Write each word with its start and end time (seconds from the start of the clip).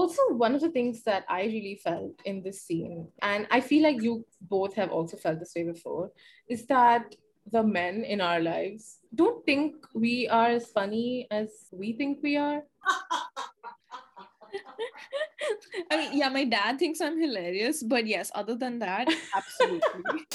also 0.00 0.22
one 0.42 0.54
of 0.54 0.62
the 0.64 0.70
things 0.76 1.02
that 1.02 1.24
i 1.28 1.42
really 1.54 1.78
felt 1.84 2.20
in 2.24 2.42
this 2.42 2.62
scene 2.62 3.06
and 3.22 3.46
i 3.50 3.60
feel 3.60 3.82
like 3.82 4.02
you 4.02 4.24
both 4.56 4.74
have 4.74 4.90
also 4.90 5.16
felt 5.16 5.38
this 5.38 5.52
way 5.54 5.64
before 5.64 6.10
is 6.48 6.64
that 6.66 7.14
the 7.52 7.62
men 7.62 8.02
in 8.04 8.20
our 8.20 8.40
lives 8.40 8.98
don't 9.14 9.44
think 9.44 9.74
we 9.94 10.28
are 10.28 10.48
as 10.48 10.66
funny 10.78 11.26
as 11.30 11.48
we 11.70 11.92
think 11.92 12.18
we 12.22 12.36
are 12.36 12.62
I 15.90 15.96
mean, 15.96 16.18
yeah, 16.18 16.28
my 16.28 16.44
dad 16.44 16.78
thinks 16.78 17.00
I'm 17.00 17.20
hilarious, 17.20 17.82
but 17.82 18.06
yes, 18.06 18.30
other 18.34 18.54
than 18.54 18.78
that, 18.80 19.08
absolutely. 19.34 20.26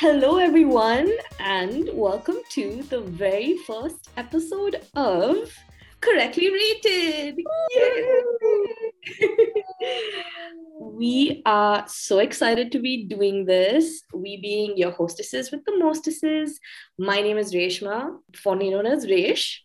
Hello, 0.00 0.38
everyone, 0.38 1.12
and 1.40 1.90
welcome 1.92 2.38
to 2.52 2.82
the 2.84 3.02
very 3.02 3.58
first 3.66 4.08
episode 4.16 4.80
of 4.94 5.54
Correctly 6.00 6.50
Rated. 6.50 7.36
we 10.80 11.42
are 11.44 11.84
so 11.86 12.20
excited 12.20 12.72
to 12.72 12.78
be 12.78 13.04
doing 13.04 13.44
this. 13.44 14.02
We 14.14 14.38
being 14.40 14.78
your 14.78 14.92
hostesses 14.92 15.50
with 15.50 15.66
the 15.66 15.76
mostesses. 15.76 16.58
My 16.98 17.20
name 17.20 17.36
is 17.36 17.52
Reshma, 17.52 18.16
fondly 18.34 18.70
known 18.70 18.86
as 18.86 19.06
Resh. 19.06 19.62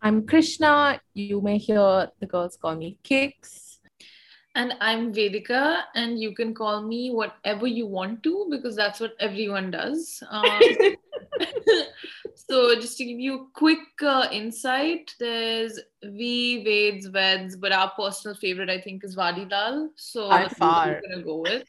i'm 0.00 0.26
krishna 0.26 0.98
you 1.12 1.42
may 1.42 1.58
hear 1.58 2.08
the 2.20 2.26
girls 2.26 2.56
call 2.56 2.74
me 2.74 2.96
kicks 3.02 3.69
And 4.54 4.74
I'm 4.80 5.12
Vedika, 5.12 5.82
and 5.94 6.18
you 6.20 6.34
can 6.34 6.54
call 6.54 6.82
me 6.82 7.12
whatever 7.12 7.68
you 7.68 7.86
want 7.86 8.22
to 8.24 8.48
because 8.50 8.74
that's 8.74 8.98
what 8.98 9.12
everyone 9.20 9.70
does. 9.70 10.22
Um, 10.28 10.60
so, 12.34 12.74
just 12.74 12.98
to 12.98 13.04
give 13.04 13.20
you 13.20 13.34
a 13.34 13.46
quick 13.54 13.78
uh, 14.02 14.26
insight, 14.32 15.14
there's 15.20 15.78
V, 16.02 16.64
Veds, 16.66 17.06
Veds, 17.12 17.60
but 17.60 17.70
our 17.70 17.92
personal 17.92 18.36
favorite, 18.36 18.68
I 18.68 18.80
think, 18.80 19.04
is. 19.04 19.14
So, 19.14 20.28
By 20.28 20.42
that's 20.42 20.58
what 20.58 20.86
we're 20.86 21.00
going 21.00 21.18
to 21.18 21.24
go 21.24 21.36
with. 21.36 21.64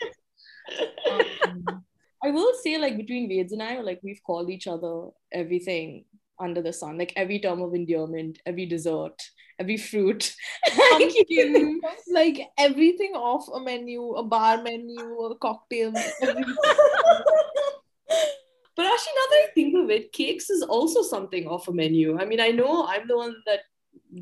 Um, 1.11 1.83
I 2.23 2.31
will 2.31 2.53
say, 2.63 2.79
like, 2.79 2.97
between 2.97 3.29
Veds 3.29 3.51
and 3.51 3.61
I, 3.61 3.79
like, 3.81 3.99
we've 4.03 4.21
called 4.25 4.49
each 4.49 4.65
other 4.65 5.09
everything 5.31 6.05
under 6.41 6.61
the 6.61 6.73
sun, 6.73 6.97
like 6.97 7.13
every 7.15 7.39
term 7.39 7.61
of 7.61 7.73
endearment, 7.73 8.39
every 8.45 8.65
dessert, 8.65 9.21
every 9.61 9.77
fruit. 9.77 10.35
pumpkin, 10.67 11.81
like 12.19 12.41
everything 12.57 13.13
off 13.13 13.47
a 13.53 13.59
menu, 13.59 14.11
a 14.13 14.23
bar 14.23 14.61
menu, 14.61 14.99
a 15.29 15.35
cocktail. 15.37 15.93
But 18.73 18.85
actually, 18.85 19.17
now 19.19 19.27
that 19.29 19.41
I 19.43 19.47
think 19.53 19.75
of 19.75 19.89
it, 19.89 20.11
cakes 20.11 20.49
is 20.49 20.63
also 20.63 21.01
something 21.03 21.47
off 21.47 21.67
a 21.67 21.73
menu. 21.73 22.17
I 22.19 22.25
mean, 22.25 22.39
I 22.39 22.49
know 22.49 22.87
I'm 22.87 23.07
the 23.07 23.17
one 23.17 23.35
that 23.45 23.59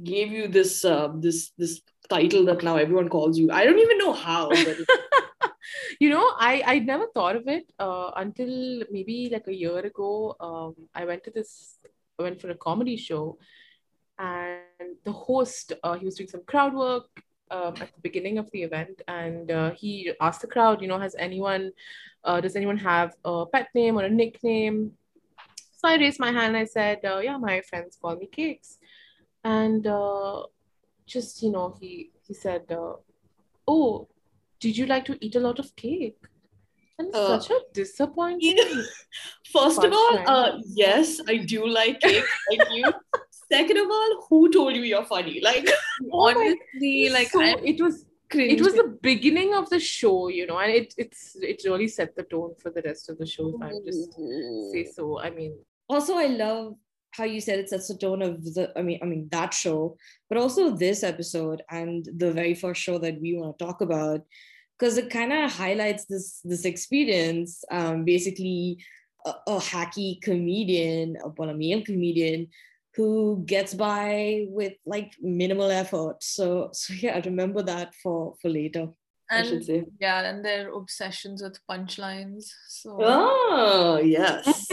gave 0.04 0.32
you 0.32 0.48
this 0.48 0.84
uh, 0.84 1.10
this 1.16 1.52
this 1.58 1.82
title 2.10 2.46
that 2.46 2.64
now 2.64 2.76
everyone 2.76 3.10
calls 3.10 3.38
you. 3.38 3.52
I 3.52 3.64
don't 3.64 3.80
even 3.80 3.98
know 4.00 4.14
how. 4.14 4.50
But 4.50 4.78
you 6.00 6.10
know 6.10 6.26
i 6.40 6.64
i 6.66 6.80
never 6.80 7.08
thought 7.14 7.36
of 7.36 7.48
it 7.48 7.72
uh, 7.80 8.12
until 8.16 8.84
maybe 8.92 9.30
like 9.32 9.48
a 9.48 9.56
year 9.64 9.80
ago 9.80 10.36
um, 10.40 10.74
i 10.96 11.06
went 11.06 11.24
to 11.24 11.32
this 11.32 11.78
i 12.20 12.24
went 12.24 12.42
for 12.42 12.50
a 12.50 12.62
comedy 12.68 12.98
show 12.98 13.38
and 14.20 14.96
the 15.06 15.12
host 15.12 15.74
uh, 15.84 15.94
he 15.94 16.06
was 16.06 16.16
doing 16.16 16.30
some 16.30 16.44
crowd 16.46 16.74
work 16.74 17.08
um, 17.52 17.74
at 17.82 17.92
the 17.94 18.02
beginning 18.02 18.38
of 18.38 18.50
the 18.52 18.62
event 18.64 19.02
and 19.08 19.50
uh, 19.52 19.72
he 19.72 20.12
asked 20.22 20.42
the 20.42 20.48
crowd 20.48 20.82
you 20.82 20.88
know 20.88 21.00
has 21.00 21.16
anyone 21.18 21.72
uh, 22.24 22.40
does 22.40 22.56
anyone 22.56 22.78
have 22.78 23.16
a 23.26 23.46
pet 23.46 23.70
name 23.74 23.98
or 23.98 24.04
a 24.04 24.10
nickname 24.10 24.92
so 25.72 25.88
i 25.88 25.96
raised 25.96 26.20
my 26.20 26.32
hand 26.32 26.56
and 26.56 26.58
i 26.58 26.66
said 26.66 27.00
uh, 27.06 27.20
yeah 27.20 27.38
my 27.38 27.62
friends 27.62 27.98
call 28.02 28.16
me 28.16 28.28
cakes 28.28 28.78
and 29.44 29.88
uh, 29.88 30.44
just 31.08 31.42
you 31.42 31.52
know 31.52 31.76
he 31.80 32.12
he 32.28 32.34
said 32.34 32.64
uh, 32.72 32.94
oh 33.68 34.08
did 34.60 34.78
you 34.78 34.86
like 34.86 35.06
to 35.06 35.18
eat 35.26 35.36
a 35.36 35.40
lot 35.40 35.60
of 35.60 35.76
cake? 35.76 36.18
And 36.98 37.14
Uh, 37.16 37.40
such 37.40 37.50
a 37.52 37.60
disappointing. 37.74 38.58
first 39.54 39.84
of 39.84 39.94
all, 39.94 40.24
uh, 40.28 40.60
yes, 40.66 41.22
I 41.28 41.38
do 41.38 41.66
like 41.66 42.00
cake. 42.02 42.26
Like 42.50 42.68
you. 42.72 42.94
Second 43.52 43.78
of 43.78 43.88
all, 43.90 44.28
who 44.30 44.52
told 44.52 44.76
you 44.76 44.84
you're 44.84 45.06
funny? 45.06 45.40
Like, 45.42 45.68
Oh 46.12 46.30
Honestly, 46.30 47.10
like 47.10 47.30
so 47.30 47.42
I'm 47.42 47.60
it 47.66 47.82
was 47.82 48.06
it 48.32 48.62
was 48.62 48.76
the 48.76 48.96
beginning 49.02 49.56
of 49.56 49.70
the 49.72 49.80
show, 49.80 50.28
you 50.28 50.46
know, 50.46 50.60
and 50.60 50.72
it 50.72 50.94
it's 50.98 51.36
it 51.42 51.62
really 51.66 51.88
set 51.88 52.16
the 52.16 52.24
tone 52.24 52.54
for 52.62 52.70
the 52.70 52.84
rest 52.84 53.10
of 53.10 53.18
the 53.18 53.26
show. 53.26 53.56
If 53.56 53.62
I 53.62 53.72
just 53.84 54.14
say 54.72 54.86
so, 54.86 55.20
I 55.20 55.32
mean, 55.32 55.58
also 55.90 56.16
i 56.16 56.28
love 56.28 56.76
how 57.12 57.24
you 57.24 57.42
said 57.42 57.60
it 57.60 57.70
sets 57.70 57.88
the 57.88 57.98
tone 57.98 58.22
of 58.22 58.44
the 58.44 58.72
i 58.78 58.82
mean 58.82 59.00
i 59.02 59.06
mean 59.06 59.28
that 59.32 59.54
show 59.54 59.98
but 60.30 60.38
also 60.38 60.76
this 60.76 61.04
episode 61.04 61.62
and 61.72 62.08
the 62.18 62.32
very 62.32 62.54
first 62.54 62.82
show 62.82 62.98
that 63.00 63.20
we 63.20 63.36
want 63.36 63.58
to 63.58 63.66
talk 63.66 63.82
about 63.82 64.22
because 64.78 64.98
it 64.98 65.10
kind 65.10 65.34
of 65.34 65.52
highlights 65.52 66.06
this 66.06 66.40
this 66.44 66.66
experience 66.66 67.64
um 67.72 68.06
basically 68.06 68.78
a, 69.26 69.34
a 69.48 69.58
hacky 69.58 70.22
comedian 70.22 71.18
a 71.24 71.30
well, 71.30 71.50
comedian 71.84 72.48
who 72.96 73.44
gets 73.46 73.74
by 73.74 74.46
with 74.50 74.74
like 74.86 75.14
minimal 75.22 75.70
effort 75.70 76.22
so 76.22 76.70
so 76.74 76.94
yeah 76.94 77.22
remember 77.26 77.62
that 77.62 77.94
for 78.02 78.36
for 78.42 78.50
later 78.50 78.88
i 79.30 79.44
should 79.44 79.54
and 79.54 79.66
say 79.66 79.84
yeah, 80.00 80.22
and 80.22 80.44
their 80.44 80.72
obsessions 80.74 81.44
with 81.44 81.60
punchlines. 81.70 82.46
So 82.68 82.98
Oh, 83.00 84.02
yes. 84.04 84.68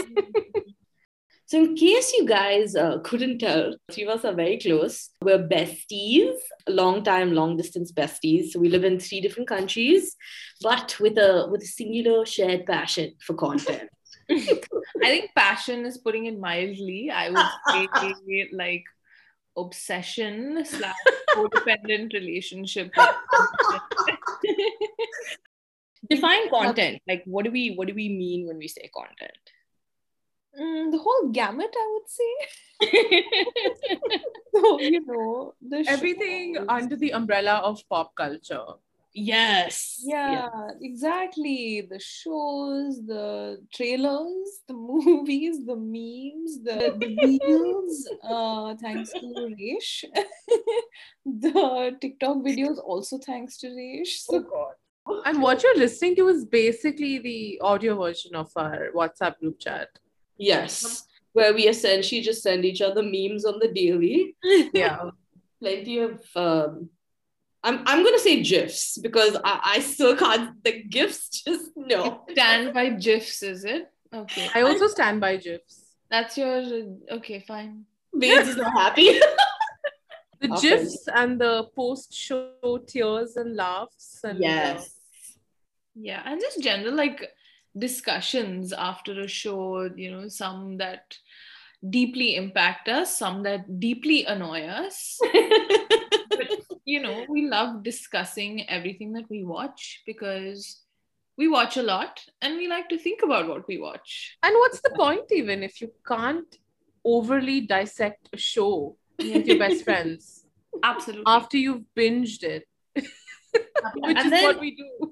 so, 1.45 1.57
in 1.59 1.75
case 1.75 2.13
you 2.13 2.25
guys 2.25 2.75
uh, 2.75 2.99
couldn't 3.03 3.39
tell, 3.39 3.75
three 3.91 4.03
of 4.03 4.09
us 4.09 4.25
are 4.25 4.33
very 4.33 4.57
close. 4.57 5.09
We're 5.21 5.47
besties, 5.47 6.33
long 6.67 7.03
time, 7.03 7.33
long 7.33 7.55
distance 7.57 7.91
besties. 7.91 8.49
So, 8.49 8.59
we 8.59 8.69
live 8.69 8.83
in 8.83 8.99
three 8.99 9.21
different 9.21 9.47
countries, 9.47 10.15
but 10.61 10.97
with 10.99 11.17
a 11.17 11.47
with 11.51 11.61
a 11.61 11.67
singular 11.67 12.25
shared 12.25 12.65
passion 12.65 13.13
for 13.19 13.35
content. 13.35 13.89
I 14.31 15.07
think 15.07 15.31
passion 15.35 15.85
is 15.85 15.97
putting 15.97 16.25
it 16.25 16.39
mildly. 16.39 17.09
I 17.09 17.29
would 17.29 17.45
say 17.69 18.49
like 18.51 18.83
obsession 19.57 20.63
slash 20.65 20.95
codependent 21.35 22.13
relationship. 22.13 22.91
Define 26.09 26.49
content. 26.49 27.01
Like, 27.07 27.23
what 27.25 27.45
do 27.45 27.51
we 27.51 27.73
what 27.75 27.87
do 27.87 27.93
we 27.93 28.09
mean 28.09 28.47
when 28.47 28.57
we 28.57 28.67
say 28.67 28.89
content? 28.93 29.31
Mm, 30.59 30.91
the 30.91 30.97
whole 30.97 31.29
gamut, 31.29 31.73
I 31.75 31.87
would 31.93 32.09
say. 32.09 32.33
so 34.55 34.79
you 34.79 35.05
know 35.05 35.53
the 35.61 35.85
everything 35.87 36.55
shows. 36.55 36.65
under 36.69 36.95
the 36.95 37.11
umbrella 37.11 37.61
of 37.63 37.81
pop 37.89 38.15
culture. 38.15 38.65
Yes. 39.13 40.01
yeah, 40.03 40.49
exactly 40.81 41.87
the 41.89 41.99
shows 41.99 43.05
the 43.05 43.57
trailers 43.73 44.61
the 44.67 44.73
movies 44.73 45.65
the 45.65 45.75
memes 45.75 46.63
the, 46.63 46.95
the 46.99 47.39
reels 47.41 48.09
uh 48.23 48.75
thanks 48.81 49.11
to 49.11 49.55
Resh 49.59 50.05
the 51.25 51.97
tiktok 52.01 52.37
videos 52.37 52.77
also 52.83 53.17
thanks 53.17 53.57
to 53.57 53.69
Resh 53.75 54.19
so 54.19 54.39
God. 54.39 54.73
And 55.25 55.41
what 55.41 55.63
you're 55.63 55.77
listening 55.77 56.15
to 56.17 56.27
is 56.27 56.45
basically 56.45 57.19
the 57.19 57.59
audio 57.61 58.01
version 58.01 58.35
of 58.35 58.51
our 58.55 58.89
WhatsApp 58.95 59.39
group 59.39 59.59
chat. 59.59 59.87
Yes. 60.37 61.05
Where 61.33 61.53
we 61.53 61.67
essentially 61.67 62.21
just 62.21 62.43
send 62.43 62.65
each 62.65 62.81
other 62.81 63.01
memes 63.01 63.45
on 63.45 63.59
the 63.59 63.71
daily. 63.71 64.35
Yeah. 64.73 65.11
plenty 65.61 65.99
of 65.99 66.21
um 66.35 66.89
I'm 67.67 67.79
I'm 67.85 68.03
gonna 68.03 68.19
say 68.19 68.41
GIFs 68.41 68.97
because 68.97 69.35
I, 69.43 69.59
I 69.75 69.79
still 69.79 70.15
can't 70.15 70.63
the 70.63 70.83
GIFs 70.83 71.43
just 71.47 71.71
no. 71.75 72.23
stand 72.31 72.73
by 72.73 72.89
gifs 72.89 73.43
is 73.43 73.65
it 73.65 73.91
okay 74.13 74.47
I 74.55 74.61
also 74.61 74.87
stand 74.87 75.19
by 75.19 75.37
GIFs. 75.37 75.75
that's 76.09 76.37
your 76.37 76.63
okay 77.17 77.39
fine 77.47 77.85
Bates 78.17 78.49
is 78.49 78.57
not 78.57 78.73
happy. 78.73 79.19
The 80.39 80.49
Often. 80.51 80.69
GIFs 80.69 81.07
and 81.07 81.41
the 81.41 81.67
post 81.75 82.13
show 82.13 82.77
tears 82.85 83.37
and 83.37 83.55
laughs. 83.55 84.19
And, 84.23 84.37
uh, 84.37 84.41
yes. 84.41 84.93
Yeah, 85.95 86.21
and 86.23 86.39
just 86.39 86.61
general 86.61 86.93
like 86.93 87.31
discussions 87.75 88.71
after 88.71 89.19
a 89.19 89.27
show, 89.27 89.89
you 89.95 90.11
know, 90.11 90.27
some 90.27 90.77
that 90.77 91.17
deeply 91.89 92.35
impact 92.35 92.87
us, 92.87 93.17
some 93.17 93.41
that 93.43 93.79
deeply 93.79 94.25
annoy 94.25 94.67
us. 94.67 95.17
but, 96.29 96.61
you 96.93 96.99
know, 97.01 97.25
we 97.27 97.41
love 97.49 97.83
discussing 97.83 98.67
everything 98.69 99.11
that 99.13 99.29
we 99.29 99.43
watch 99.43 100.01
because 100.05 100.59
we 101.37 101.47
watch 101.49 101.75
a 101.77 101.83
lot 101.83 102.21
and 102.41 102.55
we 102.57 102.67
like 102.67 102.87
to 102.89 102.97
think 102.97 103.23
about 103.23 103.47
what 103.49 103.67
we 103.67 103.77
watch. 103.77 104.37
And 104.41 104.55
what's 104.61 104.79
the 104.85 104.91
point 104.91 105.31
even 105.31 105.63
if 105.63 105.81
you 105.81 105.91
can't 106.07 106.51
overly 107.03 107.59
dissect 107.61 108.29
a 108.33 108.37
show 108.37 108.95
with 109.19 109.45
your 109.47 109.59
best 109.59 109.83
friends 109.89 110.45
Absolutely. 110.81 111.25
after 111.27 111.57
you've 111.57 111.83
binged 111.95 112.43
it? 112.43 112.63
which 112.95 113.05
And 114.17 114.17
is 114.17 114.31
then- 114.31 114.43
what 114.45 114.59
we 114.61 114.71
do. 114.75 115.11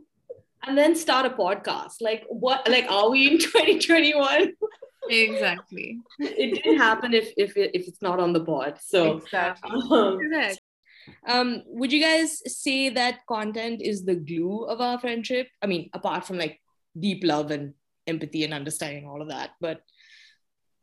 and 0.65 0.77
then 0.77 0.95
start 0.95 1.25
a 1.25 1.33
podcast. 1.43 1.95
Like 1.99 2.23
what? 2.29 2.67
Like 2.75 2.87
are 2.89 3.09
we 3.09 3.27
in 3.31 3.37
2021? 3.51 4.53
Exactly. 5.09 5.99
it 6.19 6.49
didn't 6.55 6.77
happen 6.77 7.13
if 7.13 7.27
if 7.37 7.57
it, 7.57 7.71
if 7.75 7.87
it's 7.89 8.01
not 8.01 8.19
on 8.19 8.33
the 8.33 8.39
board. 8.39 8.75
So. 8.81 9.17
Exactly. 9.17 9.71
Um. 9.91 10.19
Um, 11.27 11.63
would 11.67 11.91
you 11.91 12.01
guys 12.01 12.41
say 12.61 12.89
that 12.89 13.25
content 13.27 13.81
is 13.81 14.05
the 14.05 14.15
glue 14.15 14.63
of 14.65 14.81
our 14.81 14.99
friendship? 14.99 15.47
I 15.61 15.67
mean, 15.67 15.89
apart 15.93 16.25
from 16.25 16.37
like 16.37 16.59
deep 16.99 17.23
love 17.23 17.51
and 17.51 17.73
empathy 18.07 18.43
and 18.43 18.53
understanding 18.53 19.07
all 19.07 19.21
of 19.21 19.29
that, 19.29 19.51
but 19.59 19.81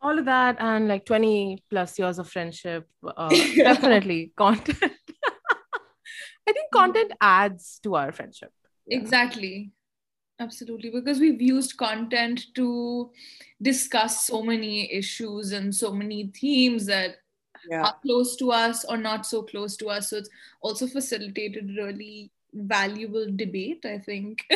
All 0.03 0.19
of 0.19 0.25
that 0.27 0.57
and 0.59 0.89
like 0.89 1.05
20 1.07 1.63
plus 1.71 1.97
years 1.99 2.19
of 2.19 2.29
friendship, 2.29 2.89
uh, 3.07 3.29
definitely 3.55 4.33
content. 4.37 4.83
I 6.49 6.53
think 6.53 6.73
content 6.75 7.13
adds 7.21 7.79
to 7.85 7.95
our 7.95 8.11
friendship. 8.11 8.51
Exactly. 8.89 9.71
Absolutely. 10.41 10.91
Because 10.91 11.21
we've 11.21 11.41
used 11.41 11.77
content 11.77 12.47
to 12.57 13.13
discuss 13.61 14.27
so 14.27 14.43
many 14.43 14.93
issues 14.93 15.53
and 15.53 15.73
so 15.73 15.93
many 15.93 16.33
themes 16.35 16.87
that 16.87 17.22
yeah, 17.71 17.83
are 17.83 17.97
close 18.03 18.37
to 18.37 18.51
us 18.53 18.85
or 18.85 18.97
not 18.97 19.27
so 19.27 19.43
close 19.43 19.77
to 19.79 19.89
us. 19.89 20.11
So 20.11 20.19
it's 20.19 20.31
also 20.61 20.87
facilitated 20.87 21.71
really 21.77 22.31
valuable 22.53 23.27
debate, 23.35 23.85
I 23.85 23.99
think. 23.99 24.45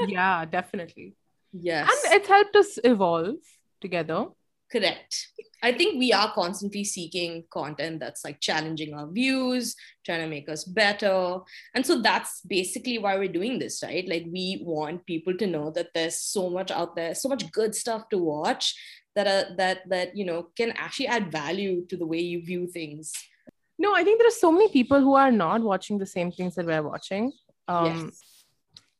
Yeah, 0.00 0.44
definitely. 0.44 1.14
yes, 1.52 1.88
And 2.04 2.14
it's 2.14 2.28
helped 2.28 2.56
us 2.56 2.78
evolve 2.84 3.36
together. 3.80 4.26
correct. 4.70 5.28
I 5.62 5.72
think 5.72 5.98
we 5.98 6.12
are 6.12 6.32
constantly 6.34 6.84
seeking 6.84 7.44
content 7.50 8.00
that's 8.00 8.24
like 8.24 8.40
challenging 8.40 8.92
our 8.92 9.06
views, 9.10 9.74
trying 10.04 10.20
to 10.20 10.26
make 10.28 10.48
us 10.48 10.64
better. 10.64 11.38
And 11.74 11.86
so 11.86 12.02
that's 12.02 12.40
basically 12.42 12.98
why 12.98 13.16
we're 13.16 13.28
doing 13.32 13.58
this, 13.58 13.82
right? 13.82 14.06
Like 14.06 14.24
we 14.30 14.60
want 14.62 15.06
people 15.06 15.36
to 15.38 15.46
know 15.46 15.70
that 15.70 15.88
there's 15.94 16.16
so 16.18 16.50
much 16.50 16.70
out 16.70 16.96
there, 16.96 17.14
so 17.14 17.28
much 17.28 17.50
good 17.52 17.74
stuff 17.74 18.08
to 18.10 18.18
watch 18.18 18.74
that 19.14 19.26
are 19.26 19.54
that 19.56 19.88
that 19.88 20.16
you 20.16 20.24
know 20.24 20.48
can 20.56 20.72
actually 20.72 21.06
add 21.06 21.30
value 21.30 21.86
to 21.86 21.96
the 21.96 22.06
way 22.06 22.20
you 22.20 22.44
view 22.44 22.66
things. 22.66 23.12
No, 23.78 23.94
I 23.94 24.04
think 24.04 24.18
there 24.18 24.28
are 24.28 24.40
so 24.42 24.52
many 24.52 24.68
people 24.68 25.00
who 25.00 25.14
are 25.14 25.32
not 25.32 25.60
watching 25.60 25.98
the 25.98 26.06
same 26.06 26.30
things 26.30 26.54
that 26.54 26.66
we're 26.66 26.82
watching. 26.82 27.32
Um, 27.66 27.86
yes. 27.86 28.20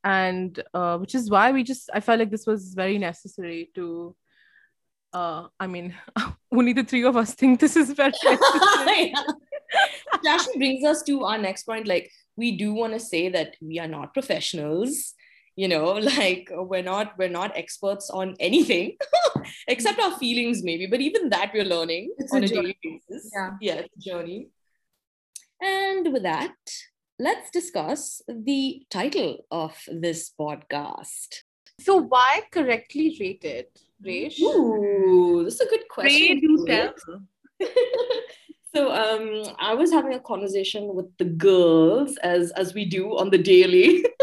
and 0.02 0.62
uh, 0.72 0.96
which 0.98 1.14
is 1.14 1.28
why 1.30 1.52
we 1.52 1.62
just 1.62 1.90
i 1.92 2.00
felt 2.00 2.18
like 2.18 2.30
this 2.30 2.46
was 2.46 2.72
very 2.72 2.96
necessary 2.96 3.70
to 3.74 4.16
uh 5.12 5.48
i 5.60 5.66
mean 5.66 5.94
only 6.50 6.72
the 6.72 6.84
three 6.84 7.04
of 7.04 7.16
us 7.16 7.34
think 7.34 7.60
this 7.60 7.76
is 7.76 7.90
very 7.90 8.12
necessary. 8.24 9.12
Which 10.12 10.26
actually 10.28 10.58
brings 10.58 10.84
us 10.84 11.02
to 11.04 11.24
our 11.24 11.38
next 11.38 11.64
point. 11.64 11.86
Like, 11.86 12.10
we 12.36 12.56
do 12.56 12.72
want 12.72 12.92
to 12.92 13.00
say 13.00 13.28
that 13.30 13.56
we 13.60 13.78
are 13.78 13.88
not 13.88 14.14
professionals. 14.14 15.14
You 15.56 15.68
know, 15.68 15.92
like 16.18 16.50
uh, 16.56 16.62
we're 16.62 16.82
not 16.82 17.16
we're 17.18 17.28
not 17.28 17.56
experts 17.56 18.10
on 18.10 18.34
anything 18.40 18.96
except 19.68 20.00
our 20.00 20.16
feelings, 20.18 20.62
maybe. 20.62 20.86
But 20.86 21.00
even 21.00 21.28
that 21.30 21.52
we're 21.54 21.64
learning 21.64 22.12
It's 22.18 22.32
on 22.32 22.42
a 22.42 22.46
a 22.46 22.48
daily 22.48 22.78
basis. 22.82 23.30
Yeah. 23.34 23.50
yeah, 23.60 23.74
it's 23.74 23.96
a 23.96 24.00
journey. 24.00 24.48
And 25.60 26.12
with 26.12 26.24
that, 26.24 26.54
let's 27.18 27.50
discuss 27.50 28.20
the 28.28 28.82
title 28.90 29.46
of 29.50 29.76
this 29.88 30.32
podcast. 30.38 31.42
so 31.80 31.96
why 31.96 32.42
correctly 32.50 33.16
rated 33.20 33.66
Resh? 34.04 34.40
Ooh, 34.40 35.42
this 35.44 35.54
is 35.54 35.60
a 35.60 35.70
good 35.70 35.88
question. 35.88 36.40
Pray 36.40 36.40
do 36.40 36.64
tell. 36.68 36.94
So 38.74 38.90
um 38.92 39.54
i 39.58 39.72
was 39.74 39.92
having 39.92 40.14
a 40.14 40.20
conversation 40.20 40.94
with 40.94 41.06
the 41.18 41.24
girls 41.24 42.16
as 42.18 42.50
as 42.52 42.74
we 42.74 42.84
do 42.84 43.16
on 43.16 43.30
the 43.30 43.38
daily. 43.38 44.04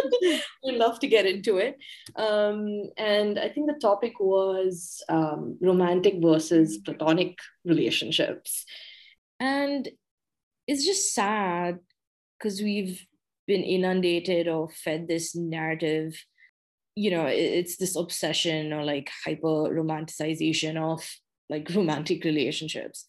We 0.64 0.78
love 0.78 1.00
to 1.00 1.08
get 1.08 1.26
into 1.26 1.58
it. 1.58 1.78
Um 2.16 2.84
and 2.98 3.40
i 3.40 3.50
think 3.50 3.68
the 3.68 3.80
topic 3.82 4.20
was 4.20 5.02
um, 5.10 5.58
romantic 5.62 6.16
versus 6.22 6.78
platonic 6.78 7.38
relationships. 7.66 8.66
And 9.40 9.90
it's 10.68 10.86
just 10.86 11.14
sad 11.16 11.80
because 12.38 12.62
we've 12.62 13.04
been 13.48 13.64
inundated 13.64 14.48
or 14.48 14.70
fed 14.70 15.08
this 15.08 15.36
narrative. 15.36 16.14
You 16.96 17.12
know 17.12 17.26
it's 17.26 17.78
this 17.78 17.96
obsession 17.96 18.74
or 18.74 18.84
like 18.84 19.10
hyper 19.26 19.74
romanticization 19.80 20.78
of 20.78 21.02
like 21.50 21.70
romantic 21.74 22.24
relationships 22.24 23.06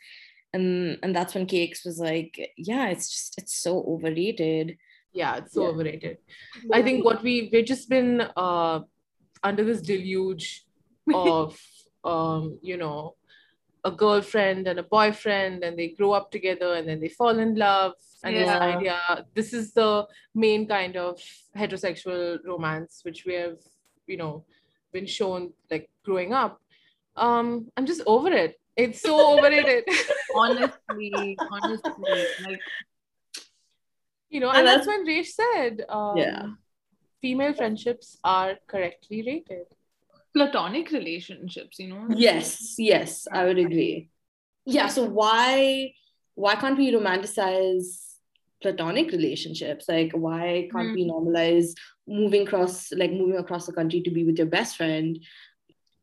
and 0.55 0.99
and 1.03 1.15
that's 1.17 1.35
when 1.35 1.47
cakes 1.47 1.85
was 1.85 1.99
like 1.99 2.53
yeah 2.57 2.89
it's 2.89 3.09
just 3.11 3.39
it's 3.39 3.55
so 3.55 3.83
overrated. 3.89 4.77
Yeah 5.13 5.37
it's 5.37 5.55
so 5.55 5.63
Yeah. 5.63 5.69
overrated. 5.69 6.19
I 6.73 6.83
think 6.83 7.05
what 7.05 7.23
we 7.23 7.49
we've 7.53 7.65
just 7.65 7.89
been 7.89 8.21
uh 8.37 8.81
under 9.43 9.65
this 9.65 9.81
deluge 9.83 10.65
of 11.15 11.59
um 12.05 12.59
you 12.63 12.77
know 12.77 13.17
a 13.85 13.91
girlfriend 13.91 14.69
and 14.69 14.79
a 14.79 14.83
boyfriend 14.85 15.65
and 15.65 15.77
they 15.79 15.89
grow 15.89 16.13
up 16.13 16.31
together 16.31 16.75
and 16.75 16.89
then 16.89 17.01
they 17.01 17.09
fall 17.09 17.37
in 17.39 17.55
love 17.57 17.95
and 18.25 18.37
this 18.37 18.49
Yeah. 18.49 18.59
idea 18.61 19.27
this 19.35 19.53
is 19.53 19.73
the 19.73 20.07
main 20.35 20.69
kind 20.69 20.97
of 20.97 21.19
heterosexual 21.57 22.39
romance 22.45 23.01
which 23.05 23.25
we 23.27 23.35
have 23.35 23.59
you 24.07 24.17
know 24.17 24.45
been 24.93 25.07
shown 25.07 25.53
like 25.71 25.91
growing 26.05 26.33
up. 26.33 26.61
Um 27.17 27.69
i'm 27.77 27.87
just 27.87 28.03
over 28.07 28.31
it 28.45 28.53
it's 28.77 29.01
so 29.01 29.35
overrated. 29.39 29.85
Honestly, 30.35 31.39
honestly, 31.51 32.27
like 32.43 32.63
you 34.31 34.41
know 34.41 34.49
And 34.49 34.59
and 34.61 34.67
that's 34.67 34.87
that's- 34.87 35.07
when 35.07 35.07
Resh 35.07 35.33
said 35.35 35.85
um, 35.89 36.17
Yeah. 36.17 36.47
female 37.21 37.53
friendships 37.53 38.17
are 38.25 38.55
correctly 38.67 39.23
rated. 39.27 39.67
Platonic 40.35 40.91
relationships, 40.91 41.79
you 41.79 41.89
know. 41.89 42.07
yes 42.17 42.77
yes 42.79 43.27
i 43.31 43.45
would 43.45 43.59
agree. 43.59 44.09
Yeah 44.65 44.87
so 44.89 45.05
why 45.05 45.93
why 46.35 46.55
can't 46.55 46.79
we 46.79 46.91
romanticize 46.93 48.15
platonic 48.63 49.11
relationships? 49.13 49.85
Like 49.89 50.13
why 50.13 50.69
can't 50.73 50.95
we 50.95 51.05
normalize 51.11 51.75
moving 52.09 52.47
across 52.47 52.91
like 52.93 53.13
moving 53.13 53.37
across 53.37 53.67
the 53.67 53.73
country 53.75 54.01
to 54.03 54.11
be 54.11 54.25
with 54.25 54.39
your 54.39 54.47
best 54.47 54.77
friend 54.79 55.19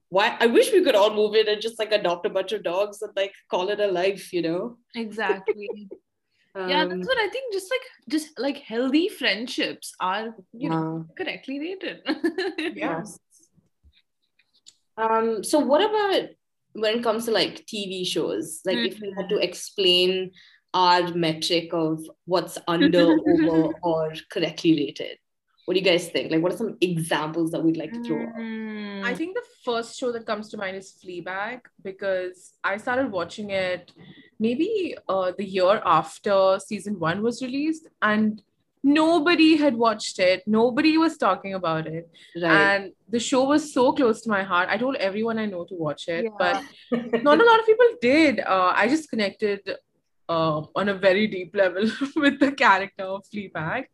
why 0.09 0.35
i 0.39 0.47
wish 0.47 0.71
we 0.71 0.83
could 0.83 0.95
all 0.95 1.13
move 1.13 1.35
in 1.35 1.47
and 1.47 1.61
just 1.61 1.79
like 1.79 1.91
adopt 1.91 2.25
a 2.25 2.29
bunch 2.29 2.51
of 2.51 2.63
dogs 2.63 3.01
and 3.01 3.11
like 3.15 3.33
call 3.49 3.69
it 3.69 3.79
a 3.79 3.87
life 3.87 4.33
you 4.33 4.41
know 4.41 4.77
Exactly. 4.95 5.87
yeah, 6.55 6.81
Um, 6.81 6.89
that's 6.89 7.07
what 7.07 7.17
I 7.17 7.29
think. 7.29 7.53
Just 7.53 7.71
like 7.71 7.81
just 8.09 8.39
like 8.39 8.57
healthy 8.57 9.07
friendships 9.07 9.93
are, 9.99 10.35
you 10.51 10.69
know, 10.69 10.81
wow. 10.81 11.05
correctly 11.17 11.59
rated. 11.59 12.01
Yes. 12.75 13.19
Um, 14.97 15.43
so 15.43 15.59
what 15.59 15.81
about 15.81 16.29
when 16.73 16.97
it 16.97 17.03
comes 17.03 17.25
to 17.25 17.31
like 17.31 17.65
TV 17.65 18.05
shows? 18.05 18.61
Like 18.65 18.77
if 18.79 18.99
we 18.99 19.13
had 19.15 19.29
to 19.29 19.37
explain 19.37 20.31
our 20.73 21.13
metric 21.13 21.69
of 21.71 22.03
what's 22.25 22.57
under, 22.67 23.15
over, 23.27 23.73
or 23.81 24.13
correctly 24.29 24.73
rated. 24.75 25.17
What 25.69 25.75
do 25.75 25.81
you 25.81 25.85
guys 25.85 26.07
think? 26.09 26.31
Like 26.31 26.41
what 26.41 26.51
are 26.51 26.57
some 26.57 26.77
examples 26.81 27.51
that 27.51 27.63
we'd 27.63 27.77
like 27.77 27.93
to 27.93 28.03
throw 28.03 28.23
out? 28.23 29.05
I 29.05 29.13
think 29.13 29.35
the 29.35 29.43
first 29.63 29.99
show 29.99 30.11
that 30.13 30.25
comes 30.25 30.49
to 30.49 30.57
mind 30.57 30.75
is 30.75 30.95
Fleabag 30.99 31.59
because 31.83 32.53
I 32.63 32.77
started 32.77 33.11
watching 33.11 33.51
it 33.51 33.91
maybe 34.39 34.95
uh, 35.07 35.31
the 35.37 35.45
year 35.45 35.79
after 35.85 36.57
season 36.65 36.97
one 36.99 37.21
was 37.21 37.43
released, 37.43 37.87
and 38.01 38.41
nobody 38.83 39.57
had 39.57 39.75
watched 39.77 40.17
it. 40.17 40.41
Nobody 40.47 40.97
was 40.97 41.17
talking 41.17 41.53
about 41.53 41.85
it, 41.85 42.09
Right. 42.35 42.51
and 42.51 42.91
the 43.07 43.19
show 43.19 43.43
was 43.43 43.71
so 43.71 43.91
close 43.93 44.21
to 44.21 44.29
my 44.31 44.41
heart. 44.41 44.69
I 44.69 44.77
told 44.77 44.95
everyone 44.95 45.37
I 45.37 45.45
know 45.45 45.65
to 45.65 45.75
watch 45.75 46.07
it, 46.07 46.23
Yeah. 46.23 46.37
but 46.39 46.63
not 47.29 47.39
a 47.39 47.45
lot 47.51 47.59
of 47.59 47.67
people 47.67 47.85
did. 48.01 48.39
Uh, 48.39 48.73
I 48.75 48.87
just 48.87 49.07
connected 49.11 49.61
uh, 50.27 50.61
on 50.75 50.89
a 50.89 50.95
very 50.95 51.27
deep 51.27 51.55
level 51.55 51.91
with 52.15 52.39
the 52.39 52.53
character 52.53 53.03
of 53.03 53.23
Fleabag. 53.31 53.85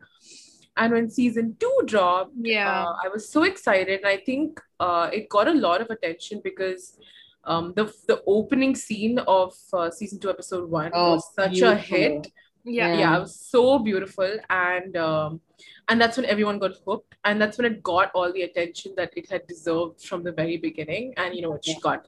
And 0.78 0.94
when 0.94 1.10
season 1.10 1.56
two 1.60 1.78
dropped, 1.86 2.34
Yeah. 2.42 2.84
uh, 2.84 2.96
I 3.04 3.08
was 3.08 3.30
so 3.30 3.44
excited, 3.44 4.00
and 4.02 4.08
I 4.08 4.18
think 4.18 4.60
uh, 4.80 5.10
it 5.14 5.30
got 5.30 5.48
a 5.48 5.54
lot 5.54 5.82
of 5.82 5.90
attention 5.90 6.42
because 6.44 6.98
um, 7.46 7.74
the 7.76 7.86
the 8.08 8.22
opening 8.28 8.76
scene 8.76 9.20
of 9.20 9.54
uh, 9.72 9.90
season 9.92 10.20
two, 10.20 10.30
episode 10.30 10.70
one, 10.70 10.92
Oh, 10.94 11.14
was 11.14 11.34
such 11.34 11.62
a 11.62 11.76
hit. 11.76 12.12
yeah. 12.12 12.32
Yeah. 12.68 12.98
Yeah, 12.98 13.18
it 13.18 13.20
was 13.22 13.40
so 13.40 13.78
beautiful, 13.78 14.38
and 14.50 14.98
um, 14.98 15.40
and 15.88 16.02
that's 16.02 16.18
when 16.18 16.26
everyone 16.26 16.58
got 16.58 16.72
hooked, 16.86 17.16
and 17.24 17.40
that's 17.40 17.60
when 17.60 17.68
it 17.72 17.84
got 17.84 18.10
all 18.16 18.34
the 18.34 18.42
attention 18.42 18.94
that 18.98 19.14
it 19.16 19.30
had 19.30 19.46
deserved 19.48 20.02
from 20.02 20.24
the 20.24 20.32
very 20.32 20.58
beginning. 20.58 21.14
And 21.16 21.36
you 21.36 21.44
know, 21.44 21.54
it 21.54 21.68
Yeah. 21.68 21.76
got 21.84 22.08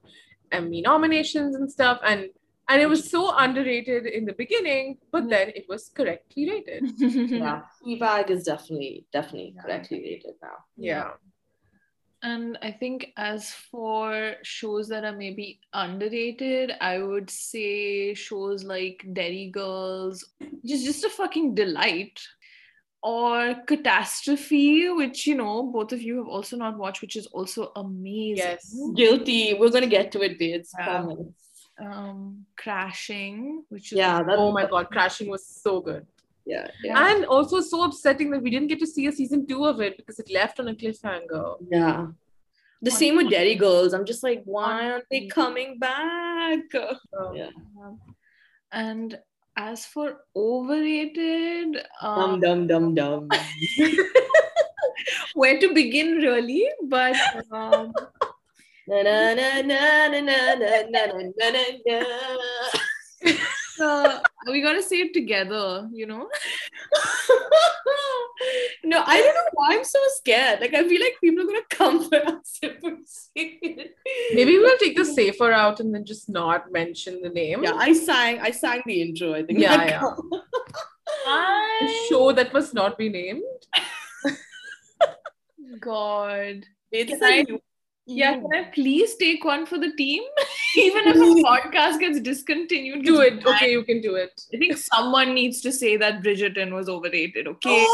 Emmy 0.52 0.82
nominations 0.82 1.56
and 1.56 1.72
stuff, 1.72 2.00
and 2.04 2.30
and 2.70 2.82
it 2.82 2.88
was 2.90 3.10
so 3.10 3.36
underrated 3.38 4.06
in 4.06 4.26
the 4.26 4.34
beginning, 4.34 4.98
but 5.12 5.22
mm-hmm. 5.22 5.30
then 5.30 5.50
it 5.56 5.66
was 5.70 5.90
correctly 5.90 6.50
rated. 6.50 6.84
yeah. 7.32 7.62
Fleabag 7.86 8.30
is 8.30 8.44
definitely, 8.44 9.06
definitely 9.14 9.54
Yeah. 9.56 9.62
correctly 9.62 10.00
rated 10.02 10.36
now. 10.42 10.58
Yeah. 10.76 11.12
And 12.24 12.58
I 12.64 12.72
think 12.72 13.14
as 13.16 13.52
for 13.52 14.34
shows 14.44 14.90
that 14.90 15.06
are 15.06 15.16
maybe 15.16 15.60
underrated, 15.72 16.74
I 16.82 16.98
would 17.02 17.30
say 17.30 18.14
shows 18.16 18.64
like 18.64 19.06
Derry 19.14 19.50
Girls, 19.54 20.26
just 20.66 20.84
just 20.84 21.04
a 21.06 21.10
fucking 21.10 21.56
delight. 21.56 22.20
or 23.04 23.56
Catastrophe, 23.68 24.90
which 24.90 25.28
you 25.28 25.36
know 25.36 25.64
both 25.64 25.92
of 25.94 26.02
you 26.02 26.18
have 26.18 26.28
also 26.28 26.58
not 26.58 26.78
watched, 26.78 27.02
which 27.02 27.16
is 27.16 27.28
also 27.28 27.72
amazing. 27.76 28.38
Yes. 28.38 28.76
Guilty. 28.96 29.54
We're 29.54 29.70
gonna 29.70 29.88
get 29.88 30.12
to 30.14 30.22
it, 30.22 30.40
babes. 30.40 30.74
Yeah. 30.78 30.86
Promise. 30.86 31.28
Um, 31.80 32.46
Crashing, 32.56 33.64
which 33.70 33.92
is 33.92 33.98
Yeah. 33.98 34.24
That, 34.24 34.38
Oh 34.38 34.52
my 34.52 34.66
god, 34.66 34.90
Crashing 34.90 35.30
was 35.30 35.46
so 35.46 35.80
good. 35.80 36.06
Yeah. 36.46 36.68
Yeah. 36.84 37.12
And 37.12 37.26
also 37.26 37.62
so 37.62 37.84
upsetting 37.84 38.32
that 38.32 38.42
we 38.42 38.50
didn't 38.50 38.70
get 38.70 38.80
to 38.80 38.88
see 38.88 39.08
a 39.08 39.12
season 39.12 39.46
two 39.46 39.66
of 39.66 39.82
it 39.82 39.98
because 39.98 40.20
it 40.20 40.32
left 40.32 40.60
on 40.60 40.70
a 40.70 40.74
cliffhanger. 40.74 41.58
Yeah. 41.70 42.08
The 42.82 42.92
same 42.92 43.18
with 43.18 43.30
Derry 43.30 43.56
Girls. 43.56 43.94
I'm 43.94 44.06
just 44.06 44.24
like, 44.24 44.44
why 44.46 44.92
aren't 44.92 45.06
they 45.10 45.28
coming 45.28 45.80
back? 45.80 46.60
Um, 46.76 47.36
Yeah. 47.36 47.50
And 48.72 49.20
as 49.56 49.86
for 49.86 50.22
overrated, 50.36 51.84
um, 52.02 52.40
Dum 52.40 52.68
dum 52.68 52.96
dum 52.96 52.96
dum. 52.96 53.30
where 55.34 55.60
to 55.60 55.74
begin 55.74 56.18
really? 56.18 56.68
But 56.84 57.16
um, 57.52 57.94
na 58.88 59.02
na 59.04 59.34
na 59.34 59.62
na 59.62 60.08
na 60.08 60.22
na 60.22 60.84
na 60.90 61.06
na 61.06 61.50
na 61.52 61.64
na 61.86 62.06
uh, 63.80 64.20
we 64.48 64.62
gotta 64.62 64.82
say 64.82 64.98
it 65.02 65.14
together, 65.14 65.88
you 65.94 66.06
know. 66.06 66.28
no, 68.84 69.04
I 69.06 69.22
don't 69.22 69.36
know 69.36 69.50
why 69.54 69.76
I'm 69.76 69.84
so 69.84 70.00
scared. 70.16 70.62
Like 70.62 70.74
I 70.74 70.88
feel 70.88 71.02
like 71.02 71.18
people 71.22 71.44
are 71.44 71.48
gonna 71.48 71.62
come 71.70 72.10
for 72.10 72.16
us 72.26 72.58
if 72.62 72.82
we 72.82 72.92
say 73.06 73.60
it. 73.62 73.96
Maybe 74.34 74.58
we'll 74.58 74.78
take 74.78 74.96
the 74.96 75.06
safer 75.06 75.50
route 75.50 75.80
and 75.80 75.94
then 75.94 76.06
just 76.06 76.30
not 76.30 76.72
mention 76.72 77.22
the 77.22 77.30
name. 77.30 77.64
Yeah, 77.64 77.74
I 77.76 77.94
sang. 77.94 78.40
I 78.40 78.52
sang 78.52 78.82
the 78.86 79.02
intro. 79.02 79.34
I 79.34 79.44
think. 79.44 79.60
Yeah, 79.60 79.86
yeah. 79.86 80.04
A 80.04 80.16
I 81.28 82.06
show 82.10 82.32
that 82.32 82.54
must 82.54 82.74
not 82.74 82.98
be 82.98 83.10
named. 83.10 83.44
God. 85.80 86.66
It's 86.92 87.22
I- 87.22 87.46
you- 87.48 87.62
Yeah, 88.08 88.34
can 88.36 88.48
I 88.54 88.64
please 88.74 89.16
take 89.16 89.44
one 89.44 89.66
for 89.66 89.78
the 89.78 89.92
team? 89.94 90.24
Even 90.78 91.08
if 91.08 91.18
a 91.18 91.44
podcast 91.44 92.00
gets 92.00 92.22
discontinued, 92.22 93.04
Do 93.04 93.18
gets 93.22 93.36
it. 93.36 93.44
banned, 93.44 93.56
Okay, 93.58 93.72
you 93.72 93.84
can 93.84 94.00
do 94.02 94.16
it. 94.16 94.42
I 94.54 94.58
think 94.58 94.78
someone 94.78 95.34
needs 95.34 95.60
to 95.62 95.72
say 95.74 95.98
that 95.98 96.24
Bridgerton 96.24 96.72
was 96.74 96.88
overrated, 96.88 97.48
okay? 97.48 97.86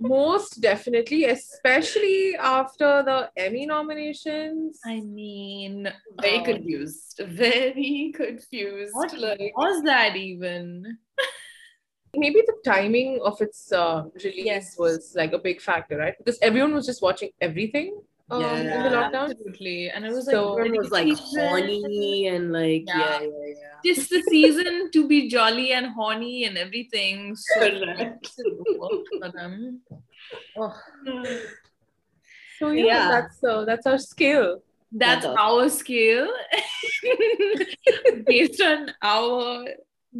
Most 0.00 0.60
definitely, 0.60 1.26
especially 1.26 2.34
after 2.34 3.04
the 3.04 3.30
Emmy 3.36 3.66
nominations. 3.66 4.80
I 4.84 5.00
mean, 5.00 5.88
very 6.20 6.38
um, 6.38 6.44
confused. 6.44 7.20
Very 7.24 8.12
confused. 8.16 8.90
What 8.94 9.16
Like, 9.16 9.52
was 9.56 9.84
that 9.84 10.16
even? 10.16 10.98
Maybe 12.16 12.42
the 12.46 12.56
timing 12.64 13.20
of 13.24 13.40
its 13.40 13.72
uh, 13.72 14.04
release 14.22 14.44
Yes. 14.44 14.78
was 14.78 15.14
like 15.16 15.32
a 15.32 15.38
big 15.38 15.60
factor, 15.62 15.96
right? 15.96 16.14
Because 16.18 16.38
everyone 16.42 16.74
was 16.74 16.84
just 16.84 17.00
watching 17.00 17.30
everything 17.40 17.98
um, 18.30 18.42
in 18.42 18.66
the 18.66 18.90
lockdown. 18.90 19.30
Absolutely. 19.30 19.88
And 19.88 20.04
it 20.04 20.12
was 20.12 20.26
So- 20.26 20.52
like, 20.52 20.58
everyone 20.66 20.78
was 20.82 20.90
like 20.90 21.06
season- 21.16 21.48
horny 21.48 22.26
and 22.28 22.52
like 22.52 22.84
yeah, 22.86 22.98
Yeah. 22.98 23.20
yeah, 23.22 23.54
yeah. 23.56 23.94
Just 23.94 24.10
the 24.10 24.22
season 24.28 24.90
to 24.92 25.08
be 25.08 25.28
jolly 25.28 25.72
and 25.72 25.86
horny 25.86 26.44
and 26.44 26.58
everything. 26.58 27.34
So 27.34 27.60
Correct. 27.60 28.30
it 28.38 28.78
worked 28.78 29.08
for 29.18 29.28
them. 29.32 29.80
Ugh. 30.60 30.74
So 32.58 32.70
yeah, 32.70 32.84
Yeah. 32.84 33.08
that's 33.10 33.42
uh, 33.42 33.64
that's 33.64 33.86
our 33.86 33.98
skill. 33.98 34.62
That's 34.92 35.24
That's 35.24 35.38
our 35.38 35.70
scale 35.70 36.28
based 38.26 38.60
on 38.60 38.90
our 39.00 39.64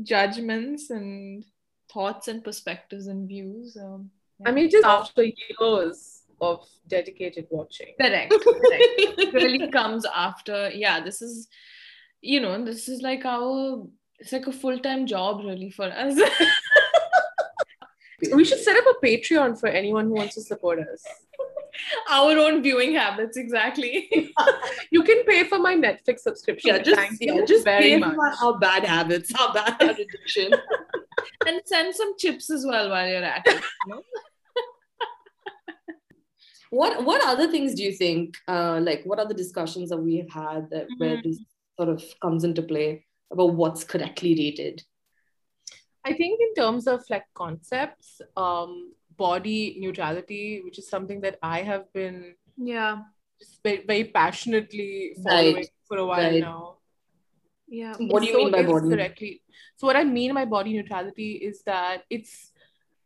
judgments 0.02 0.88
and 0.88 1.44
thoughts 1.92 2.28
and 2.28 2.42
perspectives 2.42 3.06
and 3.06 3.28
views. 3.28 3.76
Um, 3.76 4.10
I 4.44 4.52
mean, 4.52 4.70
just 4.70 4.84
after 4.84 5.24
years 5.24 6.22
of 6.40 6.66
dedicated 6.88 7.46
watching. 7.50 7.94
correct. 8.00 8.32
correct. 8.32 8.62
It 9.18 9.32
really 9.34 9.70
comes 9.70 10.04
after. 10.04 10.70
Yeah, 10.70 11.00
this 11.00 11.22
is, 11.22 11.48
you 12.20 12.40
know, 12.40 12.64
this 12.64 12.88
is 12.88 13.02
like 13.02 13.24
our. 13.24 13.86
It's 14.18 14.32
like 14.32 14.46
a 14.46 14.52
full 14.52 14.78
time 14.78 15.06
job, 15.06 15.44
really, 15.44 15.70
for 15.70 15.84
us. 15.84 16.20
We 18.32 18.44
should 18.44 18.60
set 18.60 18.76
up 18.76 18.84
a 18.84 19.04
Patreon 19.04 19.58
for 19.58 19.66
anyone 19.66 20.06
who 20.06 20.14
wants 20.14 20.36
to 20.36 20.42
support 20.42 20.78
us. 20.78 21.04
our 22.10 22.38
own 22.38 22.62
viewing 22.62 22.94
habits, 22.94 23.36
exactly. 23.36 24.32
You 24.90 25.02
can 25.02 25.24
pay 25.24 25.44
for 25.44 25.58
my 25.58 25.74
Netflix 25.74 26.20
subscription. 26.20 26.76
Yeah, 26.76 26.82
just 26.82 27.00
Thank 27.00 27.20
yeah, 27.20 27.34
you 27.34 27.46
just 27.46 27.64
very 27.64 27.96
much. 27.96 28.14
our 28.42 28.58
bad 28.58 28.84
habits, 28.84 29.32
our 29.34 29.52
bad 29.52 29.82
addiction. 29.82 30.52
And 31.46 31.60
send 31.66 31.94
some 31.94 32.16
chips 32.18 32.50
as 32.50 32.64
well 32.66 32.90
while 32.90 33.08
you're 33.08 33.22
at 33.24 33.42
it. 33.46 33.62
You 33.86 33.94
know? 33.94 34.02
what 36.70 37.04
what 37.04 37.22
other 37.26 37.50
things 37.50 37.74
do 37.74 37.82
you 37.82 37.92
think? 37.92 38.36
Uh, 38.48 38.80
like 38.82 39.02
what 39.04 39.18
other 39.18 39.34
discussions 39.34 39.90
that 39.90 39.98
we 39.98 40.16
have 40.18 40.30
had 40.30 40.70
that 40.70 40.88
where 40.98 41.16
Mhm. 41.16 41.22
this 41.24 41.38
sort 41.76 41.88
of 41.88 42.02
comes 42.20 42.44
into 42.44 42.62
play 42.62 43.04
about 43.30 43.54
what's 43.54 43.84
correctly 43.84 44.34
rated? 44.34 44.82
I 46.04 46.12
think 46.14 46.40
in 46.40 46.54
terms 46.54 46.86
of 46.88 47.00
like 47.10 47.24
concepts, 47.34 48.20
um, 48.36 48.92
body 49.16 49.76
neutrality, 49.78 50.60
which 50.64 50.78
is 50.78 50.88
something 50.88 51.20
that 51.20 51.38
I 51.42 51.62
have 51.62 51.92
been 51.92 52.34
Yeah. 52.56 53.02
very, 53.62 53.84
very 53.86 54.04
passionately 54.04 55.14
following 55.22 55.54
Right. 55.56 55.68
for 55.86 55.98
a 55.98 56.06
while 56.06 56.32
Right. 56.32 56.40
now. 56.40 56.78
Yeah. 57.72 57.96
What 57.96 58.20
do 58.20 58.26
you 58.26 58.32
So 58.34 58.38
mean 58.38 58.50
by 58.52 58.62
body? 58.64 58.88
correctly? 58.90 59.42
So 59.76 59.86
what 59.86 59.96
I 59.96 60.04
mean 60.04 60.34
by 60.34 60.44
body 60.44 60.74
neutrality 60.74 61.32
is 61.50 61.62
that 61.62 62.02
it's, 62.10 62.52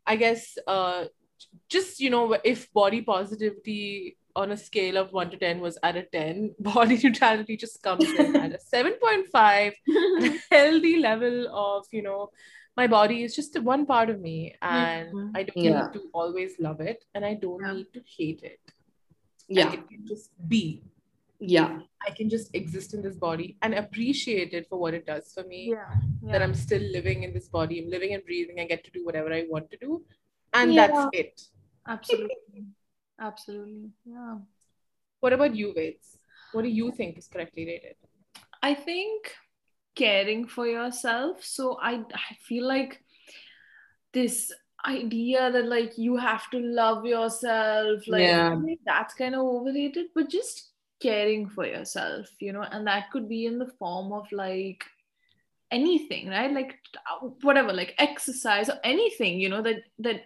I 0.05 0.17
guess, 0.17 0.57
uh, 0.67 1.05
just 1.69 2.01
you 2.01 2.09
know, 2.09 2.37
if 2.43 2.71
body 2.73 3.01
positivity 3.01 4.17
on 4.35 4.51
a 4.51 4.57
scale 4.57 4.97
of 4.97 5.13
one 5.13 5.31
to 5.31 5.37
ten 5.37 5.61
was 5.61 5.77
at 5.83 5.95
a 5.95 6.03
ten, 6.03 6.53
body 6.59 6.97
neutrality 7.01 7.55
just 7.55 7.81
comes 7.81 8.13
in 8.13 8.35
at 8.35 8.51
a 8.51 8.59
seven 8.59 8.93
point 9.01 9.27
five, 9.31 9.73
a 10.21 10.29
healthy 10.51 10.97
level 10.97 11.47
of 11.65 11.85
you 11.91 12.01
know, 12.01 12.29
my 12.75 12.87
body 12.87 13.23
is 13.23 13.35
just 13.35 13.57
one 13.61 13.85
part 13.85 14.09
of 14.09 14.19
me, 14.19 14.53
and 14.61 15.13
Mhm. 15.13 15.31
I 15.33 15.43
don't 15.43 15.63
Yeah. 15.63 15.81
need 15.83 15.93
to 15.93 16.09
always 16.13 16.59
love 16.59 16.81
it, 16.81 17.05
and 17.15 17.23
I 17.25 17.35
don't 17.35 17.61
Yeah. 17.67 17.73
need 17.73 17.93
to 17.93 18.03
hate 18.17 18.43
it. 18.43 18.59
Yeah, 19.47 19.69
Like, 19.69 19.79
it 19.79 19.89
can 19.89 20.05
just 20.05 20.31
be. 20.55 20.83
yeah, 21.39 21.79
I 22.07 22.11
can 22.11 22.29
just 22.29 22.53
exist 22.55 22.93
in 22.93 23.01
this 23.01 23.15
body 23.15 23.57
and 23.61 23.73
appreciate 23.73 24.53
it 24.53 24.67
for 24.69 24.79
what 24.79 24.93
it 24.93 25.05
does 25.05 25.33
for 25.33 25.43
me. 25.43 25.61
Yeah. 25.71 26.31
That 26.31 26.41
I'm 26.41 26.53
still 26.53 26.81
living 26.81 27.23
in 27.23 27.33
this 27.33 27.47
body. 27.47 27.81
I'm 27.83 27.89
living 27.89 28.13
and 28.13 28.23
breathing. 28.23 28.59
I 28.59 28.65
get 28.65 28.83
to 28.85 28.91
do 28.91 29.05
whatever 29.05 29.33
I 29.33 29.45
want 29.49 29.69
to 29.71 29.77
do. 29.77 30.05
And 30.53 30.73
Yeah. 30.73 30.87
that's 30.87 31.07
it. 31.13 31.41
Absolutely. 31.87 32.65
Absolutely. 33.19 33.89
Yeah. 34.05 34.37
What 35.19 35.33
about 35.33 35.55
you, 35.55 35.73
Veds? 35.73 36.17
What 36.53 36.61
do 36.61 36.69
you 36.69 36.91
think 36.91 37.17
is 37.17 37.27
correctly 37.27 37.65
rated? 37.65 37.95
I 38.61 38.73
think 38.73 39.33
caring 39.95 40.47
for 40.47 40.67
yourself. 40.67 41.43
So 41.43 41.77
I 41.81 41.93
I 42.29 42.35
feel 42.47 42.67
like 42.67 43.03
this 44.13 44.51
idea 44.85 45.51
that 45.51 45.65
like 45.65 45.97
you 45.97 46.15
have 46.17 46.49
to 46.51 46.59
love 46.59 47.05
yourself, 47.05 48.07
like 48.07 48.21
Yeah. 48.21 48.55
That's 48.85 49.13
kind 49.13 49.35
of 49.35 49.41
overrated, 49.41 50.07
but 50.15 50.29
just 50.29 50.71
caring 50.99 51.49
for 51.49 51.65
yourself, 51.65 52.27
you 52.39 52.53
know, 52.53 52.61
and 52.63 52.87
that 52.87 53.11
could 53.11 53.29
be 53.29 53.45
in 53.45 53.59
the 53.59 53.71
form 53.79 54.11
of 54.11 54.31
like 54.31 54.83
anything, 55.71 56.29
right? 56.29 56.51
Like 56.51 56.75
whatever, 57.41 57.73
like 57.73 57.95
exercise 57.97 58.69
or 58.69 58.79
anything, 58.83 59.39
you 59.39 59.49
know, 59.49 59.61
that 59.61 59.83
that 59.99 60.21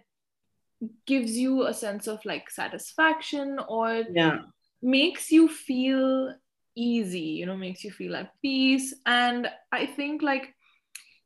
gives 1.06 1.38
you 1.38 1.68
a 1.68 1.74
sense 1.74 2.08
of 2.08 2.24
like 2.26 2.50
satisfaction 2.50 3.60
or 3.68 4.04
yeah, 4.12 4.40
makes 4.82 5.32
you 5.32 5.48
feel 5.48 6.34
easy 6.76 7.20
you 7.20 7.46
know 7.46 7.56
makes 7.56 7.84
you 7.84 7.92
feel 7.92 8.16
at 8.16 8.32
peace. 8.42 8.94
And 9.06 9.48
i 9.72 9.86
think 9.86 10.22
like 10.22 10.54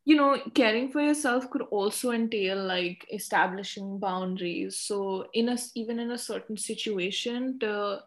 you 0.04 0.16
know 0.16 0.38
caring 0.54 0.90
for 0.90 1.00
yourself 1.00 1.50
could 1.50 1.62
also 1.62 2.10
entail 2.10 2.62
like 2.62 3.06
establishing 3.12 3.98
boundaries. 3.98 4.78
So 4.80 5.26
in 5.32 5.48
a 5.48 5.56
even 5.74 5.98
in 5.98 6.10
a 6.10 6.18
certain 6.18 6.56
situation 6.56 7.58
to 7.60 8.00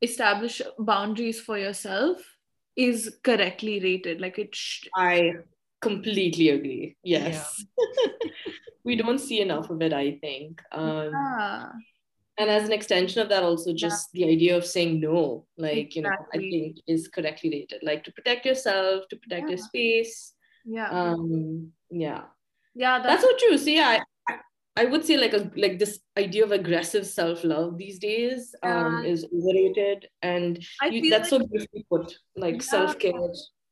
establish 0.00 0.62
boundaries 0.78 1.40
for 1.40 1.58
yourself 1.58 2.18
is 2.76 3.18
correctly 3.24 3.80
rated. 3.80 4.20
Like 4.20 4.38
it 4.38 4.54
sh- 4.54 4.86
I 4.94 5.32
completely 5.80 6.50
agree. 6.50 6.96
Yes, 7.02 7.64
we 8.84 8.96
don't 8.96 9.18
see 9.18 9.40
enough 9.40 9.70
of 9.70 9.82
it. 9.82 9.92
I 9.92 10.18
think. 10.20 10.62
Um, 10.72 11.10
yeah. 11.12 11.68
and 12.38 12.50
as 12.50 12.64
an 12.64 12.72
extension 12.72 13.20
of 13.20 13.28
that 13.28 13.42
also 13.42 13.74
just 13.74 14.12
the 14.12 14.24
idea 14.24 14.56
of 14.56 14.64
saying 14.64 15.00
no 15.00 15.44
like 15.56 15.96
you 15.96 16.02
know 16.02 16.14
i 16.32 16.38
think 16.38 16.78
is 16.86 17.08
correctly 17.08 17.50
rated. 17.50 17.82
Like 17.82 18.04
to 18.04 18.12
protect 18.12 18.46
yourself 18.46 19.08
to 19.10 19.16
protect 19.16 19.48
your 19.48 19.58
space. 19.58 20.34
Yeah. 20.64 20.90
Um 20.90 21.72
yeah. 21.90 22.24
Yeah 22.74 23.02
that's 23.02 23.22
so 23.22 23.30
true. 23.38 23.58
So 23.58 23.70
yeah 23.70 23.88
I, 23.88 24.00
I- 24.80 24.84
would 24.90 25.04
say 25.04 25.16
like 25.16 25.34
a 25.34 25.50
like 25.64 25.78
this 25.78 26.00
idea 26.24 26.44
of 26.44 26.52
aggressive 26.52 27.04
self-love 27.06 27.78
these 27.82 27.98
days 27.98 28.54
um 28.62 28.70
Yeah. 29.04 29.10
is 29.12 29.26
overrated 29.36 30.08
and 30.22 30.50
you, 30.90 31.10
that's 31.10 31.30
like- 31.32 31.42
so 31.42 31.46
beautifully 31.46 31.84
put 31.92 32.06
like 32.44 32.54
Yeah. 32.56 32.70
self-care 32.74 33.12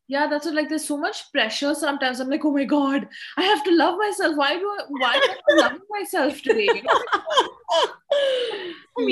yeah 0.09 0.27
that's 0.29 0.45
what 0.47 0.55
like 0.55 0.69
there's 0.69 0.87
so 0.87 0.97
much 0.97 1.31
pressure 1.33 1.75
sometimes. 1.75 2.21
I'm 2.21 2.29
like 2.31 2.45
oh 2.45 2.53
my 2.53 2.65
god 2.65 3.09
i 3.37 3.43
have 3.43 3.65
to 3.65 3.71
love 3.77 3.99
myself. 3.99 4.37
Why 4.37 4.57
do 4.57 4.69
i 4.69 4.85
why 4.89 5.15
am 5.15 5.23
i 5.31 5.55
loving 5.63 5.87
myself 5.91 6.41
today? 6.43 6.71
You 6.75 6.83
know? 6.83 7.01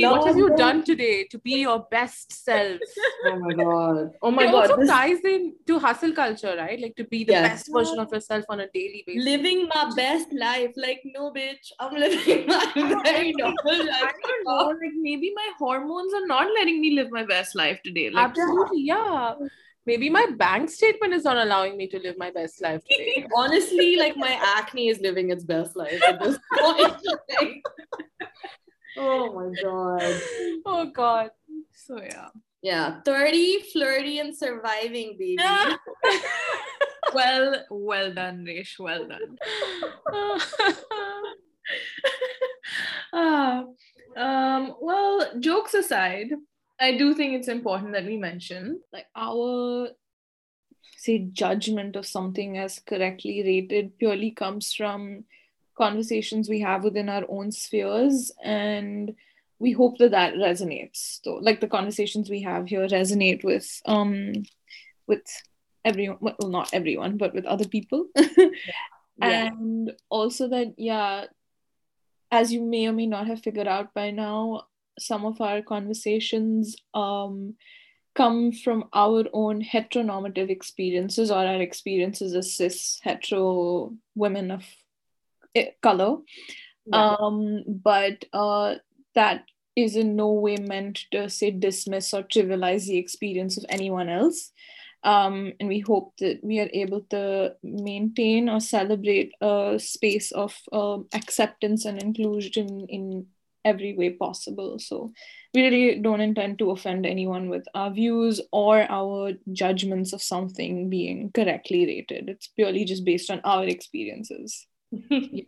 what 0.10 0.26
have 0.26 0.36
you 0.36 0.54
done 0.56 0.82
today 0.84 1.24
to 1.30 1.38
be 1.38 1.56
your 1.62 1.80
best 1.90 2.32
self 2.44 2.80
oh 3.26 3.38
my 3.40 3.52
god. 3.54 4.10
Oh 4.22 4.30
my 4.30 4.44
it 4.44 4.52
god 4.52 4.70
also 4.70 4.76
this- 4.80 4.88
ties 4.90 5.20
in 5.24 5.54
to 5.66 5.78
hustle 5.78 6.12
culture 6.12 6.54
right? 6.58 6.80
Like 6.80 6.96
to 6.96 7.04
be 7.04 7.24
the 7.24 7.32
Yes. 7.32 7.48
best 7.48 7.72
version 7.72 7.98
of 7.98 8.12
yourself 8.12 8.44
on 8.48 8.60
a 8.60 8.68
daily 8.72 9.02
basis. 9.06 9.24
Living 9.24 9.68
my 9.74 9.92
best 9.96 10.28
life. 10.32 10.72
Like 10.76 11.02
no 11.04 11.32
bitch 11.32 11.72
i'm 11.80 11.94
living 11.94 12.46
my 12.46 13.00
very 13.04 13.32
normal 13.42 13.58
I 13.66 13.90
life. 13.90 14.14
Don't 14.22 14.44
know, 14.46 14.66
like 14.68 14.96
maybe 15.08 15.32
my 15.34 15.50
hormones 15.58 16.14
are 16.14 16.26
not 16.26 16.48
letting 16.58 16.80
me 16.80 16.92
live 17.00 17.10
my 17.10 17.24
best 17.24 17.54
life 17.54 17.80
today. 17.84 18.10
Like 18.10 18.26
absolutely 18.30 18.82
yeah 18.82 19.34
maybe 19.86 20.08
my 20.10 20.26
bank 20.36 20.70
statement 20.70 21.12
is 21.12 21.24
not 21.24 21.36
allowing 21.36 21.76
me 21.76 21.86
to 21.86 21.98
live 21.98 22.16
my 22.18 22.30
best 22.30 22.62
life 22.62 22.82
today 22.90 23.26
honestly 23.36 23.96
like 23.96 24.16
my 24.16 24.38
acne 24.56 24.88
is 24.88 25.00
living 25.00 25.30
its 25.30 25.44
best 25.44 25.76
life 25.76 26.00
at 26.06 26.20
this 26.20 26.38
point 26.58 26.94
Like, 27.40 27.62
oh 28.96 29.32
my 29.34 29.62
god 29.62 30.20
oh 30.66 30.90
god 30.94 31.30
so 31.72 32.00
yeah. 32.00 32.28
yeah 32.62 33.00
30 33.04 33.62
flirty 33.72 34.18
and 34.18 34.36
surviving 34.36 35.16
baby 35.18 35.38
well, 37.14 37.64
well 37.70 38.12
done, 38.12 38.44
Rish. 38.44 38.76
Well 38.78 39.06
done. 39.06 39.38
Ah, 43.16 43.64
um, 44.16 44.74
well, 44.80 45.38
jokes 45.38 45.72
aside, 45.74 46.30
I 46.80 46.96
do 46.96 47.14
think 47.14 47.34
it's 47.34 47.48
important 47.48 47.92
that 47.92 48.04
we 48.04 48.16
mention 48.16 48.80
like 48.92 49.06
our 49.14 49.88
say 50.96 51.18
judgment 51.18 51.96
of 51.96 52.06
something 52.06 52.58
as 52.58 52.78
correctly 52.80 53.42
rated 53.44 53.98
purely 53.98 54.30
comes 54.30 54.72
from 54.72 55.24
conversations 55.76 56.48
we 56.48 56.60
have 56.60 56.84
within 56.84 57.08
our 57.08 57.24
own 57.28 57.50
spheres 57.50 58.32
and 58.42 59.14
we 59.58 59.72
hope 59.72 59.98
that 59.98 60.10
that 60.10 60.34
resonates 60.34 61.20
so 61.22 61.34
like 61.34 61.60
the 61.60 61.68
conversations 61.68 62.28
we 62.28 62.42
have 62.42 62.66
here 62.66 62.86
resonate 62.88 63.44
with 63.44 63.80
um 63.86 64.32
with 65.06 65.22
everyone 65.84 66.18
well 66.20 66.36
not 66.42 66.70
everyone 66.72 67.16
but 67.16 67.34
with 67.34 67.46
other 67.46 67.68
people. 67.68 68.06
Yeah. 69.16 69.46
And 69.46 69.92
also 70.08 70.48
that 70.48 70.74
yeah 70.76 71.26
as 72.32 72.52
you 72.52 72.60
may 72.60 72.88
or 72.88 72.92
may 72.92 73.06
not 73.06 73.28
have 73.28 73.42
figured 73.42 73.68
out 73.68 73.94
by 73.94 74.10
now 74.10 74.64
some 74.98 75.24
of 75.24 75.40
our 75.40 75.62
conversations 75.62 76.76
um 76.94 77.54
come 78.14 78.52
from 78.52 78.84
our 78.92 79.24
own 79.32 79.60
heteronormative 79.62 80.48
experiences 80.48 81.30
or 81.30 81.44
our 81.44 81.60
experiences 81.60 82.34
as 82.34 82.54
cis 82.56 83.00
hetero 83.02 83.92
women 84.14 84.50
of 84.50 84.64
eh, 85.54 85.70
color 85.82 86.18
Yeah. 86.86 87.16
um 87.16 87.64
but 87.66 88.24
uh 88.32 88.76
that 89.14 89.44
is 89.74 89.96
in 89.96 90.14
no 90.14 90.30
way 90.32 90.56
meant 90.56 91.06
to 91.10 91.28
say 91.28 91.50
dismiss 91.50 92.14
or 92.14 92.22
trivialize 92.22 92.86
the 92.86 92.98
experience 92.98 93.56
of 93.56 93.64
anyone 93.68 94.08
else 94.08 94.52
um, 95.04 95.52
and 95.60 95.68
we 95.68 95.80
hope 95.80 96.14
that 96.18 96.40
we 96.42 96.60
are 96.60 96.70
able 96.72 97.02
to 97.10 97.54
maintain 97.62 98.48
or 98.48 98.58
celebrate 98.58 99.32
a 99.42 99.78
space 99.78 100.32
of 100.32 100.56
um, 100.72 101.06
acceptance 101.12 101.84
and 101.84 102.02
inclusion 102.02 102.86
in 102.88 103.26
every 103.64 103.94
way 103.96 104.10
possible. 104.10 104.78
So 104.78 105.12
we 105.52 105.62
really 105.62 106.00
don't 106.00 106.20
intend 106.20 106.58
to 106.58 106.70
offend 106.70 107.06
anyone 107.06 107.48
with 107.48 107.64
our 107.74 107.90
views 107.90 108.40
or 108.52 108.82
our 108.90 109.32
judgments 109.52 110.12
of 110.12 110.22
something 110.22 110.90
being 110.90 111.30
correctly 111.32 111.86
rated. 111.86 112.28
It's 112.28 112.48
purely 112.48 112.84
just 112.84 113.04
based 113.04 113.30
on 113.30 113.40
our 113.44 113.64
experiences. 113.64 114.66
Yes. 115.10 115.46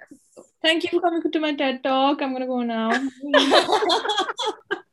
Thank 0.63 0.83
you 0.83 0.91
for 0.91 1.01
coming 1.01 1.23
to 1.31 1.39
my 1.39 1.55
ted 1.55 1.83
talk. 1.85 2.21
I'm 2.21 2.33
gonna 2.33 2.47
go 2.47 2.63
now 2.63 2.91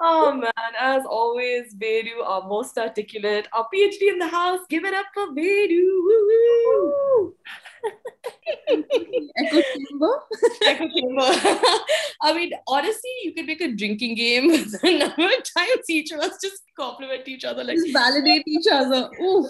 oh 0.00 0.32
man, 0.32 0.52
as 0.78 1.02
always, 1.08 1.74
Vedu, 1.74 2.22
our 2.24 2.46
most 2.48 2.76
articulate, 2.78 3.48
our 3.52 3.66
PhD 3.74 4.08
in 4.08 4.18
the 4.18 4.28
house. 4.28 4.60
Give 4.68 4.84
it 4.84 4.94
up 4.94 5.06
for 5.14 5.28
Vedu. 5.28 7.32
Echo 9.36 9.60
chamber 9.60 10.22
Echo 10.66 10.88
chamber. 10.88 11.22
I 12.22 12.32
mean, 12.34 12.52
honestly, 12.66 13.10
you 13.22 13.34
could 13.34 13.46
make 13.46 13.60
a 13.60 13.72
drinking 13.72 14.16
game 14.16 14.48
with 14.48 14.82
number 14.82 15.26
of 15.26 15.44
times 15.56 15.84
each 15.88 16.10
of 16.12 16.20
us 16.20 16.36
just 16.42 16.62
compliment 16.78 17.26
each 17.28 17.44
other. 17.44 17.64
Like, 17.64 17.76
just 17.76 17.92
validate 17.92 18.42
each 18.46 18.66
other 18.70 19.10
Ooh, 19.20 19.48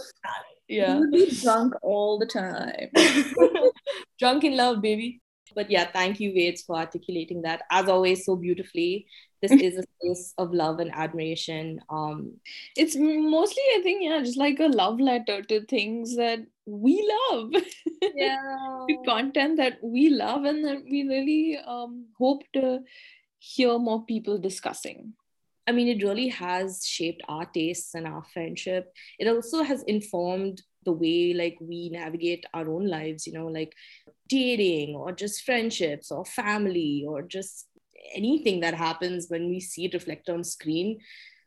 yeah. 0.69 0.99
we'll 0.99 1.11
be 1.11 1.31
drunk 1.43 1.75
all 1.83 2.19
the 2.19 2.27
time 2.27 2.91
Drunk 4.19 4.45
in 4.45 4.57
love, 4.57 4.81
baby. 4.81 5.21
But 5.55 5.71
yeah, 5.71 5.91
thank 5.91 6.21
you, 6.21 6.33
Veds, 6.33 6.65
for 6.65 6.77
articulating 6.77 7.43
that 7.43 7.63
as 7.71 7.89
always 7.89 8.25
so 8.25 8.37
beautifully. 8.37 9.07
This 9.41 9.53
is 9.69 9.79
a 9.79 9.85
space 10.01 10.35
of 10.39 10.53
love 10.53 10.81
and 10.81 10.91
admiration. 10.95 11.81
Um, 11.89 12.35
it's 12.77 12.97
mostly 12.97 13.63
i 13.77 13.81
think 13.83 14.03
yeah 14.03 14.21
just 14.21 14.37
like 14.39 14.59
a 14.61 14.67
love 14.67 15.01
letter 15.01 15.43
to 15.43 15.65
things 15.67 16.17
that 16.17 16.41
we 16.67 16.95
love 17.31 17.53
yeah. 18.15 18.37
to 18.89 18.97
content 19.07 19.57
that 19.59 19.79
we 19.83 20.09
love 20.09 20.45
and 20.45 20.65
that 20.65 20.83
we 20.91 21.07
really 21.09 21.59
um, 21.67 22.07
hope 22.19 22.43
to 22.53 22.81
hear 23.39 23.79
more 23.79 24.05
people 24.05 24.39
discussing 24.39 25.13
I 25.67 25.73
mean, 25.73 25.89
it 25.89 26.05
really 26.05 26.29
has 26.29 26.85
shaped 26.87 27.23
our 27.27 27.47
tastes 27.47 27.95
and 27.95 28.07
our 28.07 28.23
friendship. 28.23 28.93
It 29.19 29.29
also 29.29 29.63
has 29.63 29.83
informed 29.85 30.61
the 30.85 30.93
way 30.93 31.33
like 31.33 31.57
we 31.61 31.89
navigate 31.89 32.45
our 32.53 32.69
own 32.69 32.87
lives, 32.87 33.27
you 33.27 33.33
know, 33.33 33.47
like 33.47 33.73
dating 34.29 34.95
or 34.97 35.13
just 35.13 35.43
friendships 35.45 36.11
or 36.11 36.25
family 36.25 37.05
or 37.07 37.23
just 37.23 37.67
anything 38.15 38.61
that 38.61 38.75
happens 38.75 39.27
when 39.29 39.49
we 39.49 39.61
see 39.61 39.87
it 39.87 39.95
reflected 39.95 40.33
on 40.33 40.45
screen. 40.45 40.99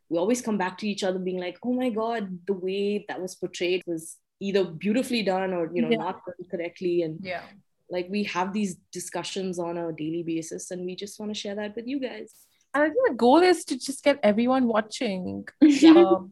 We 0.10 0.18
always 0.18 0.42
come 0.42 0.58
back 0.58 0.78
to 0.80 0.88
each 0.88 1.04
other 1.04 1.20
being 1.20 1.40
like, 1.40 1.58
oh 1.64 1.74
my 1.74 1.90
God, 1.90 2.40
the 2.48 2.54
way 2.54 3.06
that 3.08 3.22
was 3.22 3.36
portrayed 3.36 3.84
was 3.86 4.18
either 4.40 4.64
beautifully 4.64 5.24
done 5.24 5.54
or, 5.54 5.70
you 5.74 5.82
know, 5.82 5.90
Yeah. 5.90 5.98
not 5.98 6.22
done 6.26 6.50
correctly. 6.50 7.02
And 7.02 7.20
yeah 7.24 7.44
like 7.90 8.08
we 8.10 8.24
have 8.24 8.52
these 8.54 8.76
discussions 8.92 9.58
on 9.60 9.78
a 9.78 9.94
daily 9.94 10.22
basis 10.22 10.72
and 10.72 10.86
we 10.86 10.94
just 10.94 11.20
want 11.20 11.34
to 11.34 11.40
share 11.40 11.56
that 11.56 11.74
with 11.76 11.88
you 11.88 12.00
guys. 12.00 12.34
and 12.74 12.84
i 12.84 12.88
think 12.88 13.08
the 13.08 13.14
goal 13.16 13.38
is 13.38 13.64
to 13.64 13.78
just 13.80 14.04
get 14.04 14.20
everyone 14.24 14.68
watching 14.68 15.48
um, 15.96 16.32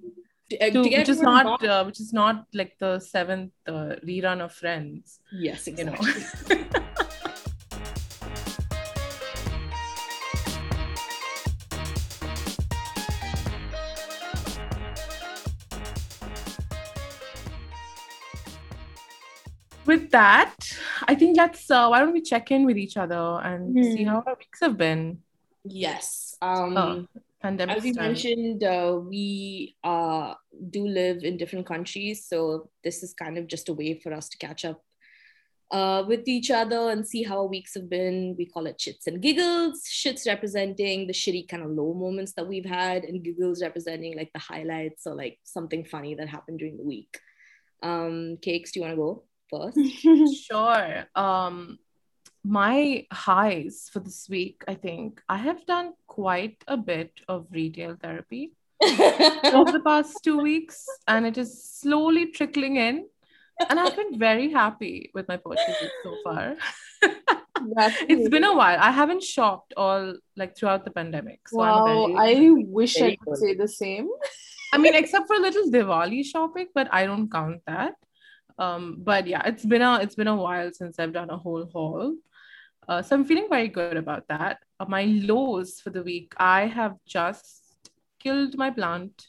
To- 0.51 0.59
uh, 0.61 0.65
to, 0.65 0.83
to 0.83 0.97
which 0.97 1.09
is 1.09 1.21
not 1.21 1.63
uh, 1.63 1.83
which 1.85 1.99
is 1.99 2.13
not 2.13 2.45
like 2.53 2.77
the 2.77 2.99
seventh 2.99 3.51
uh, 3.67 3.95
rerun 4.05 4.41
of 4.41 4.51
friends 4.53 5.19
Yes, 5.31 5.67
you 5.67 5.83
know 5.85 5.97
with 19.85 20.09
that 20.11 20.55
i 21.07 21.13
think 21.15 21.37
let's 21.37 21.69
uh, 21.69 21.87
why 21.87 21.99
don't 21.99 22.13
we 22.13 22.21
check 22.21 22.51
in 22.51 22.65
with 22.65 22.77
each 22.77 22.97
other 22.97 23.39
and 23.43 23.75
see 23.85 24.03
Hmm. 24.03 24.09
how 24.09 24.23
our 24.25 24.35
weeks 24.37 24.59
have 24.61 24.77
been 24.77 25.19
Yes. 25.67 26.37
Um, 26.43 26.77
Oh, 26.77 27.07
pandemic 27.45 27.77
as 27.77 27.85
you 27.85 27.93
style. 27.93 28.07
mentioned, 28.07 28.63
uh, 28.63 28.99
we 29.13 29.75
uh, 29.83 30.33
do 30.69 30.87
live 30.87 31.23
in 31.23 31.37
different 31.37 31.65
countries. 31.65 32.25
So 32.27 32.69
this 32.83 33.03
is 33.03 33.13
kind 33.13 33.37
of 33.37 33.47
just 33.47 33.69
a 33.69 33.73
way 33.73 33.99
for 33.99 34.13
us 34.13 34.29
to 34.29 34.37
catch 34.37 34.65
up 34.65 34.81
uh, 35.71 36.03
with 36.07 36.27
each 36.27 36.51
other 36.51 36.89
and 36.89 37.07
see 37.07 37.23
how 37.23 37.37
our 37.37 37.47
weeks 37.47 37.73
have 37.75 37.89
been. 37.89 38.35
We 38.37 38.45
call 38.45 38.65
it 38.67 38.79
shits 38.79 39.07
and 39.07 39.21
giggles. 39.21 39.83
Shits 39.83 40.27
representing 40.27 41.07
the 41.07 41.13
shitty 41.13 41.47
kind 41.47 41.63
of 41.63 41.71
low 41.71 41.93
moments 41.93 42.33
that 42.33 42.47
we've 42.47 42.65
had, 42.65 43.03
and 43.03 43.23
giggles 43.23 43.61
representing 43.61 44.17
like 44.17 44.31
the 44.33 44.39
highlights 44.39 45.05
or 45.05 45.15
like 45.15 45.39
something 45.43 45.85
funny 45.85 46.15
that 46.15 46.29
happened 46.29 46.59
during 46.59 46.77
the 46.77 46.83
week. 46.83 47.19
Um, 47.83 48.37
Cakes, 48.41 48.71
do 48.71 48.79
you 48.79 48.85
want 48.85 48.93
to 48.93 49.03
go 49.05 49.23
first? 49.49 49.77
Sure. 50.47 51.05
Um, 51.15 51.77
my 52.45 53.05
highs 53.11 53.89
for 53.91 53.99
this 53.99 54.29
week, 54.29 54.63
I 54.67 54.75
think 54.75 55.21
I 55.27 55.37
have 55.37 55.65
done 55.65 55.93
quite 56.07 56.63
a 56.67 56.77
bit 56.77 57.11
of 57.27 57.47
retail 57.51 57.97
therapy 58.01 58.51
over 58.83 59.71
the 59.71 59.81
past 59.83 60.19
two 60.23 60.39
weeks, 60.39 60.85
and 61.07 61.25
it 61.25 61.37
is 61.37 61.63
slowly 61.63 62.27
trickling 62.27 62.77
in. 62.77 63.07
And 63.69 63.79
I've 63.79 63.95
been 63.95 64.19
very 64.19 64.51
happy 64.51 65.11
with 65.13 65.27
my 65.27 65.37
purchases 65.37 65.89
so 66.03 66.15
far. 66.23 66.55
it's 68.09 68.29
been 68.29 68.43
a 68.43 68.53
while. 68.53 68.77
I 68.79 68.91
haven't 68.91 69.23
shopped 69.23 69.73
all 69.77 70.15
like 70.35 70.57
throughout 70.57 70.83
the 70.83 70.91
pandemic. 70.91 71.47
So 71.47 71.57
wow, 71.57 72.05
I'm 72.05 72.15
very, 72.15 72.47
I 72.47 72.65
wish 72.67 73.01
I 73.01 73.15
could 73.15 73.25
good. 73.25 73.37
say 73.37 73.55
the 73.55 73.67
same. 73.67 74.09
I 74.73 74.77
mean, 74.77 74.93
except 74.93 75.27
for 75.27 75.37
a 75.37 75.39
little 75.39 75.71
Diwali 75.71 76.25
shopping, 76.25 76.67
but 76.75 76.93
I 76.93 77.05
don't 77.05 77.31
count 77.31 77.61
that. 77.65 77.93
Um, 78.59 78.97
but 78.99 79.25
yeah, 79.25 79.41
it's 79.45 79.65
been 79.65 79.81
a 79.81 79.99
it's 79.99 80.15
been 80.15 80.27
a 80.27 80.35
while 80.35 80.71
since 80.73 80.99
I've 80.99 81.13
done 81.13 81.29
a 81.29 81.37
whole 81.37 81.65
haul. 81.71 82.15
Uh, 82.87 83.01
so 83.01 83.15
I'm 83.15 83.25
feeling 83.25 83.47
very 83.49 83.67
good 83.67 83.97
about 83.97 84.27
that. 84.27 84.59
Uh, 84.79 84.85
my 84.87 85.05
lows 85.05 85.79
for 85.79 85.89
the 85.89 86.03
week, 86.03 86.33
I 86.37 86.67
have 86.67 86.95
just 87.05 87.89
killed 88.19 88.57
my 88.57 88.71
plant 88.71 89.27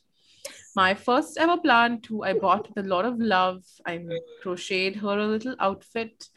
my 0.77 0.95
first 0.95 1.39
ever 1.39 1.57
plant 1.57 2.05
who 2.07 2.23
I 2.23 2.35
bought 2.35 2.69
with 2.69 2.85
a 2.85 2.89
lot 2.89 3.07
of 3.07 3.19
love. 3.19 3.65
I 3.87 4.05
crocheted 4.43 4.97
her 4.97 5.19
a 5.19 5.27
little 5.27 5.57
outfit. 5.59 6.29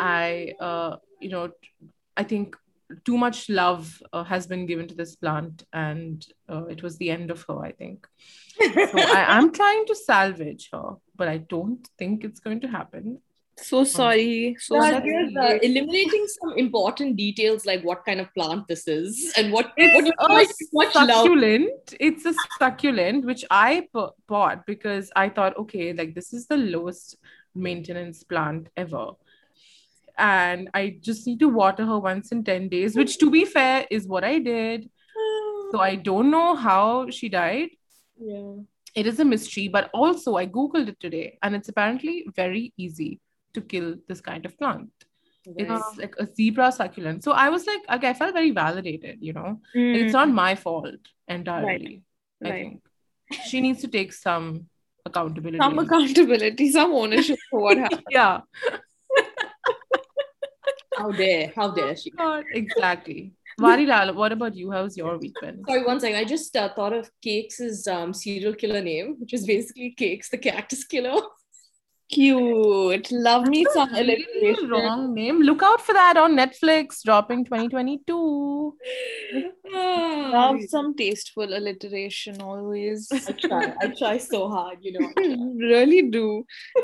I, 0.00 0.54
uh, 0.58 0.96
you 1.20 1.28
know, 1.28 1.50
I 2.16 2.24
think 2.24 2.56
too 3.04 3.18
much 3.18 3.50
love 3.50 4.02
uh, 4.12 4.24
has 4.24 4.46
been 4.46 4.64
given 4.64 4.88
to 4.88 4.94
this 4.94 5.14
plant, 5.16 5.64
and 5.72 6.26
uh, 6.48 6.64
it 6.66 6.82
was 6.82 6.96
the 6.96 7.10
end 7.10 7.30
of 7.30 7.44
her. 7.48 7.58
I 7.62 7.72
think. 7.72 8.06
So 8.60 8.98
I 8.98 9.24
am 9.38 9.52
trying 9.52 9.84
to 9.86 9.94
salvage 9.94 10.70
her, 10.72 10.96
but 11.14 11.28
I 11.28 11.36
don't 11.36 11.86
think 11.98 12.24
it's 12.24 12.40
going 12.40 12.60
to 12.60 12.68
happen. 12.68 13.20
So 13.56 13.84
sorry. 13.84 14.56
So 14.58 14.76
Yeah, 14.76 14.90
sorry. 15.00 15.36
uh, 15.36 15.58
eliminating 15.62 16.26
some 16.40 16.56
important 16.58 17.16
details 17.16 17.64
like 17.66 17.82
what 17.84 18.04
kind 18.04 18.18
of 18.20 18.32
plant 18.34 18.66
this 18.66 18.88
is 18.88 19.32
and 19.36 19.52
what, 19.52 19.66
what 19.66 19.74
It's 19.76 20.06
you 20.06 20.12
a 20.18 20.32
like 20.32 20.48
much 20.72 20.94
love. 20.94 21.08
succulent. 21.08 21.94
It's 22.00 22.24
a 22.24 22.34
succulent 22.58 23.24
which 23.24 23.44
I 23.50 23.88
b- 23.94 24.06
bought 24.26 24.66
because 24.66 25.10
I 25.14 25.28
thought, 25.28 25.56
okay, 25.58 25.92
like 25.92 26.14
this 26.14 26.32
is 26.32 26.46
the 26.46 26.56
lowest 26.56 27.16
maintenance 27.54 28.22
plant 28.24 28.68
ever. 28.76 29.10
And 30.18 30.68
I 30.74 30.96
just 31.00 31.26
need 31.26 31.40
to 31.40 31.48
water 31.48 31.84
her 31.86 31.98
once 31.98 32.32
in 32.32 32.44
10 32.44 32.68
days, 32.68 32.96
which 32.96 33.18
to 33.18 33.30
be 33.30 33.44
fair 33.44 33.86
is 33.90 34.06
what 34.08 34.24
I 34.24 34.38
did. 34.38 34.88
So 35.70 35.78
I 35.80 35.94
don't 36.10 36.30
know 36.30 36.54
how 36.56 37.10
she 37.10 37.28
died. 37.28 37.68
Yeah. 38.18 38.54
It 38.94 39.06
is 39.06 39.20
a 39.20 39.24
mystery, 39.24 39.68
but 39.68 39.88
also 39.94 40.36
I 40.36 40.46
Googled 40.46 40.88
it 40.88 41.00
today 41.00 41.38
and 41.42 41.54
it's 41.54 41.68
apparently 41.68 42.26
very 42.34 42.72
easy 42.76 43.20
to 43.54 43.60
kill 43.60 43.96
this 44.08 44.20
kind 44.20 44.44
of 44.46 44.58
plant. 44.58 44.90
It's 45.44 45.68
Right. 45.70 45.98
like 45.98 46.14
a 46.18 46.26
zebra 46.34 46.70
succulent. 46.72 47.24
So 47.24 47.32
I 47.32 47.48
was 47.48 47.66
like, 47.66 47.80
okay, 47.96 48.08
I 48.10 48.14
felt 48.14 48.32
very 48.34 48.52
validated, 48.52 49.18
you 49.20 49.32
know? 49.32 49.60
Like, 49.74 49.82
Mm, 49.82 49.96
it's 50.04 50.12
not 50.12 50.28
my 50.30 50.54
fault 50.54 50.94
entirely. 51.26 52.02
I 52.44 52.50
right. 52.50 52.62
think 52.64 52.82
she 53.48 53.60
needs 53.60 53.80
to 53.80 53.88
take 53.88 54.12
some 54.12 54.66
accountability. 55.04 55.58
some 55.58 55.78
accountability, 55.84 56.70
some 56.70 56.92
ownership 56.92 57.38
for 57.50 57.60
what 57.62 57.76
happened. 57.84 58.02
yeah, 58.10 58.40
How 60.96 61.10
dare, 61.10 61.50
how 61.56 61.70
dare 61.70 61.96
she? 61.96 62.10
God, 62.10 62.44
exactly. 62.52 63.32
Varilal, 63.58 64.14
what 64.14 64.30
about 64.30 64.54
you? 64.54 64.70
How's 64.70 64.96
your 64.96 65.16
week 65.18 65.34
been? 65.40 65.62
Sorry, 65.66 65.84
one 65.84 65.98
second. 66.00 66.16
I 66.18 66.24
just 66.24 66.54
uh, 66.54 66.68
thought 66.74 66.92
of 66.92 67.10
Cakes' 67.22 67.86
um, 67.88 68.12
serial 68.14 68.54
killer 68.54 68.80
name, 68.82 69.16
which 69.18 69.32
is 69.32 69.46
basically 69.46 69.94
Cakes, 69.96 70.28
the 70.28 70.38
cactus 70.38 70.84
killer. 70.84 71.20
Cute. 72.12 73.10
Love 73.10 73.48
me 73.48 73.64
some 73.72 73.88
alliteration. 73.94 74.68
wrong 74.68 75.14
name. 75.14 75.40
Look 75.40 75.62
out 75.62 75.80
for 75.80 75.94
that 75.94 76.18
on 76.18 76.36
Netflix, 76.36 77.02
dropping 77.02 77.46
2022. 77.46 78.76
Love 79.74 80.60
some 80.68 80.94
tasteful 80.94 81.44
alliteration 81.44 82.42
always. 82.42 83.08
I 83.28 83.32
try. 83.32 83.74
I 83.80 83.94
try 83.98 84.18
so 84.18 84.48
hard, 84.50 84.78
you 84.82 84.92
know. 84.92 85.10
I 85.16 85.22
really 85.58 86.02
do. 86.10 86.44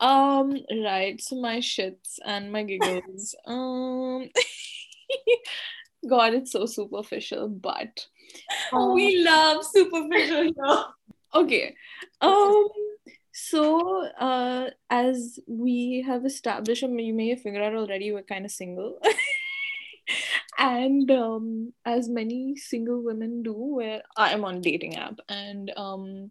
um 0.00 0.56
right 0.84 1.20
so 1.20 1.40
my 1.40 1.58
shits 1.58 2.18
and 2.24 2.50
my 2.50 2.64
giggles 2.64 3.36
um 3.46 4.28
god 6.08 6.34
it's 6.34 6.50
so 6.50 6.66
superficial 6.66 7.48
but 7.48 8.06
um, 8.72 8.94
we 8.94 9.22
love 9.24 9.64
superficial. 9.64 10.50
love. 10.56 10.86
okay 11.34 11.74
um 12.20 12.68
so 13.32 14.06
uh 14.20 14.68
as 14.90 15.38
we 15.46 16.04
have 16.06 16.24
established 16.26 16.82
and 16.82 17.00
you 17.00 17.14
may 17.14 17.30
have 17.30 17.40
figured 17.40 17.62
out 17.62 17.74
already 17.74 18.12
we're 18.12 18.22
kind 18.22 18.44
of 18.44 18.50
single 18.50 18.98
and 20.58 21.10
um 21.10 21.72
as 21.84 22.08
many 22.08 22.56
single 22.56 23.02
women 23.02 23.42
do 23.42 23.52
where 23.52 24.02
i 24.16 24.32
am 24.32 24.44
on 24.44 24.56
a 24.56 24.60
dating 24.60 24.96
app 24.96 25.18
and 25.28 25.72
um 25.76 26.30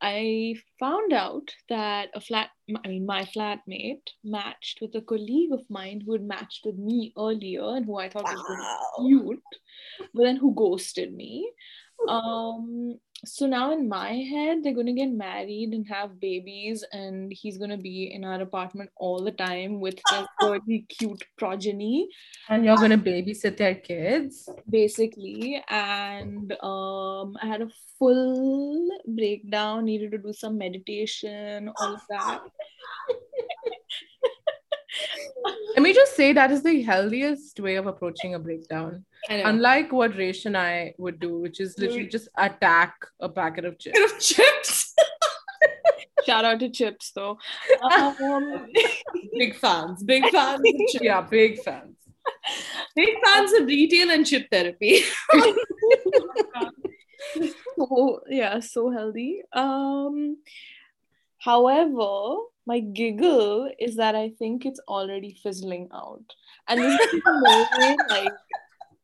i 0.00 0.54
found 0.78 1.12
out 1.12 1.50
that 1.68 2.08
a 2.14 2.20
flat 2.20 2.50
i 2.84 2.88
mean 2.88 3.06
my 3.06 3.24
flatmate 3.24 4.08
matched 4.24 4.80
with 4.80 4.94
a 4.94 5.00
colleague 5.00 5.52
of 5.52 5.62
mine 5.68 6.02
who 6.04 6.12
had 6.12 6.22
matched 6.22 6.62
with 6.64 6.76
me 6.76 7.12
earlier 7.18 7.76
and 7.76 7.86
who 7.86 7.96
i 7.98 8.08
thought 8.08 8.24
was 8.24 8.44
really 8.48 9.18
cute, 9.24 9.42
but 10.14 10.22
then 10.24 10.36
who 10.36 10.54
ghosted 10.54 11.14
me. 11.14 11.50
Um, 12.08 12.98
so 13.24 13.46
now 13.46 13.72
in 13.72 13.88
my 13.88 14.12
head, 14.12 14.62
they're 14.62 14.74
gonna 14.74 14.92
get 14.92 15.10
married 15.10 15.70
and 15.72 15.86
have 15.88 16.20
babies, 16.20 16.84
and 16.92 17.32
he's 17.32 17.58
gonna 17.58 17.78
be 17.78 18.12
in 18.12 18.24
our 18.24 18.40
apartment 18.40 18.90
all 18.96 19.22
the 19.22 19.32
time 19.32 19.80
with 19.80 19.98
their 20.10 20.26
really 20.42 20.84
cute 20.88 21.24
progeny, 21.38 22.08
And 22.48 22.64
you're 22.64 22.76
going 22.76 22.90
to 22.90 22.98
babysit 22.98 23.56
their 23.56 23.74
kids. 23.74 24.48
basically. 24.68 25.62
And 25.68 26.52
um, 26.62 27.36
I 27.42 27.46
had 27.46 27.62
a 27.62 27.68
full 27.98 28.88
breakdown, 29.06 29.84
needed 29.86 30.10
to 30.12 30.18
do 30.18 30.32
some 30.32 30.58
meditation, 30.58 31.70
all 31.80 31.94
of 31.94 32.00
that. 32.10 32.40
Let 35.74 35.82
me 35.82 35.92
just 35.92 36.16
say 36.16 36.32
that 36.32 36.50
is 36.50 36.62
the 36.62 36.82
healthiest 36.82 37.60
way 37.60 37.76
of 37.76 37.86
approaching 37.86 38.34
a 38.34 38.38
breakdown. 38.38 39.04
Unlike 39.28 39.92
what 39.92 40.16
Resh 40.16 40.46
and 40.46 40.56
I 40.56 40.94
would 40.98 41.20
do, 41.20 41.38
which 41.38 41.60
is 41.60 41.78
literally 41.78 42.06
just 42.06 42.28
attack 42.36 42.94
a 43.20 43.28
packet 43.28 43.64
of 43.64 43.78
chips. 43.78 43.98
Of 44.00 44.18
chips. 44.18 44.94
Shout 46.26 46.44
out 46.44 46.58
to 46.60 46.70
Chips 46.70 47.12
though. 47.12 47.38
Um, 47.82 48.66
big 49.38 49.54
fans. 49.54 50.02
Big 50.02 50.24
fans. 50.32 50.62
Yeah, 51.00 51.20
big 51.20 51.62
fans. 51.62 51.96
Big 52.96 53.14
fans 53.24 53.52
of 53.52 53.66
retail 53.66 54.10
and 54.10 54.26
chip 54.26 54.48
therapy. 54.50 55.02
so 57.76 58.20
yeah, 58.28 58.58
so 58.60 58.90
healthy. 58.90 59.42
Um, 59.52 60.38
however, 61.38 62.38
my 62.66 62.80
giggle 62.80 63.70
is 63.78 63.96
that 63.96 64.14
I 64.14 64.30
think 64.38 64.66
it's 64.66 64.80
already 64.88 65.38
fizzling 65.42 65.88
out, 65.94 66.24
and 66.68 66.80
this 66.80 67.00
is 67.00 67.22
the 67.24 67.32
moment, 67.32 68.00
like 68.10 68.32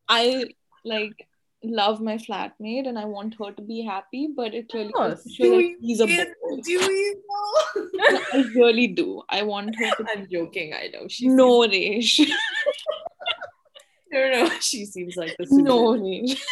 I 0.08 0.44
like 0.84 1.28
love 1.64 2.00
my 2.00 2.16
flatmate 2.16 2.88
and 2.88 2.98
I 2.98 3.04
want 3.04 3.36
her 3.38 3.52
to 3.52 3.62
be 3.62 3.82
happy, 3.82 4.28
but 4.34 4.54
it 4.54 4.70
really 4.74 4.92
course. 4.92 5.22
he's 5.24 6.00
a 6.00 6.06
Do 6.06 6.72
you 6.72 7.22
know? 7.28 8.20
I 8.32 8.44
really 8.54 8.88
do. 8.88 9.22
I 9.28 9.42
want 9.42 9.76
her 9.76 9.90
to. 9.90 10.06
I'm 10.12 10.28
joking. 10.30 10.74
I 10.74 10.88
know. 10.88 11.06
She 11.08 11.28
No. 11.28 11.68
Seems, 11.68 12.20
no, 14.12 14.30
no. 14.30 14.48
She 14.60 14.84
seems 14.84 15.16
like 15.16 15.36
the 15.38 15.46
No, 15.50 15.96
Resh. 15.96 16.44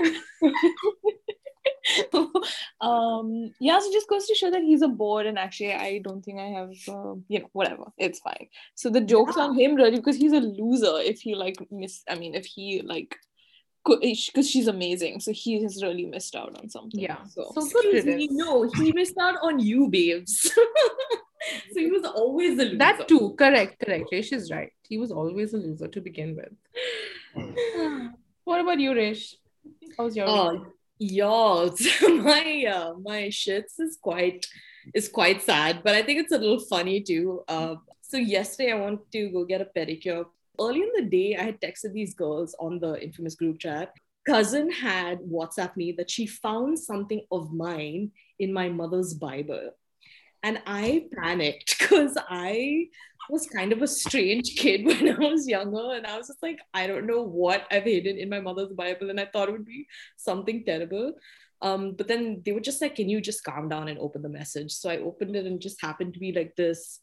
um 2.80 3.50
yeah 3.60 3.78
so 3.78 3.92
just 3.92 4.08
goes 4.08 4.26
to 4.26 4.34
show 4.34 4.50
that 4.50 4.62
he's 4.62 4.82
a 4.82 4.88
bore 4.88 5.22
and 5.22 5.38
actually 5.38 5.72
i 5.72 5.98
don't 6.02 6.24
think 6.24 6.40
i 6.40 6.46
have 6.46 6.70
uh, 6.88 7.14
you 7.28 7.38
know 7.40 7.48
whatever 7.52 7.84
it's 7.98 8.18
fine 8.20 8.48
so 8.74 8.90
the 8.90 9.00
joke's 9.00 9.36
on 9.36 9.58
him 9.58 9.74
really 9.74 9.96
because 9.96 10.16
he's 10.16 10.32
a 10.32 10.40
loser 10.40 10.98
if 10.98 11.20
he 11.20 11.34
like 11.34 11.56
miss 11.70 12.02
i 12.08 12.14
mean 12.14 12.34
if 12.34 12.44
he 12.44 12.82
like 12.84 13.16
because 13.84 14.50
she's 14.50 14.66
amazing 14.66 15.20
so 15.20 15.32
he 15.32 15.62
has 15.62 15.80
really 15.82 16.06
missed 16.06 16.34
out 16.34 16.58
on 16.60 16.68
something 16.68 17.00
Yeah. 17.00 17.22
so 17.24 17.52
So 17.54 17.60
good 17.68 17.94
Excuse 17.94 18.04
me, 18.04 18.28
no, 18.32 18.68
he 18.78 18.92
missed 18.92 19.16
out 19.16 19.36
on 19.42 19.60
you, 19.60 19.88
babes. 19.88 20.50
so 21.72 21.78
he 21.78 21.90
was 21.92 22.02
always 22.04 22.58
a 22.58 22.64
loser. 22.64 22.78
That 22.78 23.06
too, 23.06 23.34
correct, 23.38 23.78
correct. 23.84 24.08
Rish 24.10 24.32
is 24.32 24.50
right. 24.50 24.72
He 24.88 24.98
was 24.98 25.12
always 25.12 25.54
a 25.54 25.58
loser 25.58 25.86
to 25.86 26.00
begin 26.00 26.34
with. 26.34 26.52
What 28.44 28.60
about 28.60 28.78
you, 28.80 28.94
Resh? 28.94 29.36
How's 29.96 30.16
your 30.16 30.26
week? 30.26 30.34
Oh, 30.34 30.66
y'all, 30.98 31.74
my 32.02 32.64
uh, 32.68 32.94
my 32.94 33.28
shits 33.28 33.78
is 33.78 33.98
quite 34.00 34.46
is 34.94 35.08
quite 35.08 35.42
sad, 35.42 35.82
but 35.84 35.94
I 35.94 36.02
think 36.02 36.20
it's 36.20 36.32
a 36.32 36.38
little 36.38 36.60
funny 36.60 37.00
too. 37.00 37.42
Uh, 37.48 37.76
so 38.02 38.16
yesterday 38.16 38.72
I 38.72 38.76
wanted 38.76 39.10
to 39.12 39.30
go 39.30 39.44
get 39.44 39.60
a 39.60 39.68
pedicure. 39.76 40.26
Early 40.58 40.82
in 40.82 40.92
the 40.96 41.10
day, 41.10 41.36
I 41.36 41.42
had 41.42 41.60
texted 41.60 41.92
these 41.92 42.14
girls 42.14 42.54
on 42.58 42.78
the 42.78 43.02
infamous 43.02 43.34
group 43.34 43.58
chat. 43.58 43.92
Cousin 44.26 44.70
had 44.70 45.20
WhatsApp 45.20 45.76
me 45.76 45.92
that 45.92 46.10
she 46.10 46.26
found 46.26 46.78
something 46.78 47.22
of 47.30 47.52
mine 47.52 48.12
in 48.38 48.52
my 48.52 48.68
mother's 48.68 49.14
Bible. 49.14 49.70
And 50.42 50.62
I 50.66 51.06
panicked 51.16 51.78
because 51.78 52.16
I 52.28 52.88
was 53.30 53.46
kind 53.46 53.72
of 53.72 53.82
a 53.82 53.86
strange 53.88 54.54
kid 54.56 54.84
when 54.86 55.08
I 55.08 55.18
was 55.18 55.46
younger. 55.48 55.92
And 55.94 56.06
I 56.06 56.16
was 56.16 56.28
just 56.28 56.42
like, 56.42 56.58
I 56.74 56.86
don't 56.86 57.06
know 57.06 57.22
what 57.22 57.66
I've 57.70 57.84
hidden 57.84 58.18
in 58.18 58.28
my 58.28 58.40
mother's 58.40 58.72
Bible. 58.72 59.10
And 59.10 59.20
I 59.20 59.26
thought 59.26 59.48
it 59.48 59.52
would 59.52 59.64
be 59.66 59.86
something 60.16 60.64
terrible. 60.64 61.14
Um, 61.62 61.92
but 61.96 62.06
then 62.08 62.42
they 62.44 62.52
were 62.52 62.60
just 62.60 62.82
like, 62.82 62.96
Can 62.96 63.08
you 63.08 63.20
just 63.20 63.42
calm 63.44 63.68
down 63.68 63.88
and 63.88 63.98
open 63.98 64.22
the 64.22 64.28
message? 64.28 64.72
So 64.72 64.90
I 64.90 64.98
opened 64.98 65.36
it 65.36 65.46
and 65.46 65.60
just 65.60 65.80
happened 65.80 66.14
to 66.14 66.20
be 66.20 66.32
like 66.32 66.54
this 66.56 67.00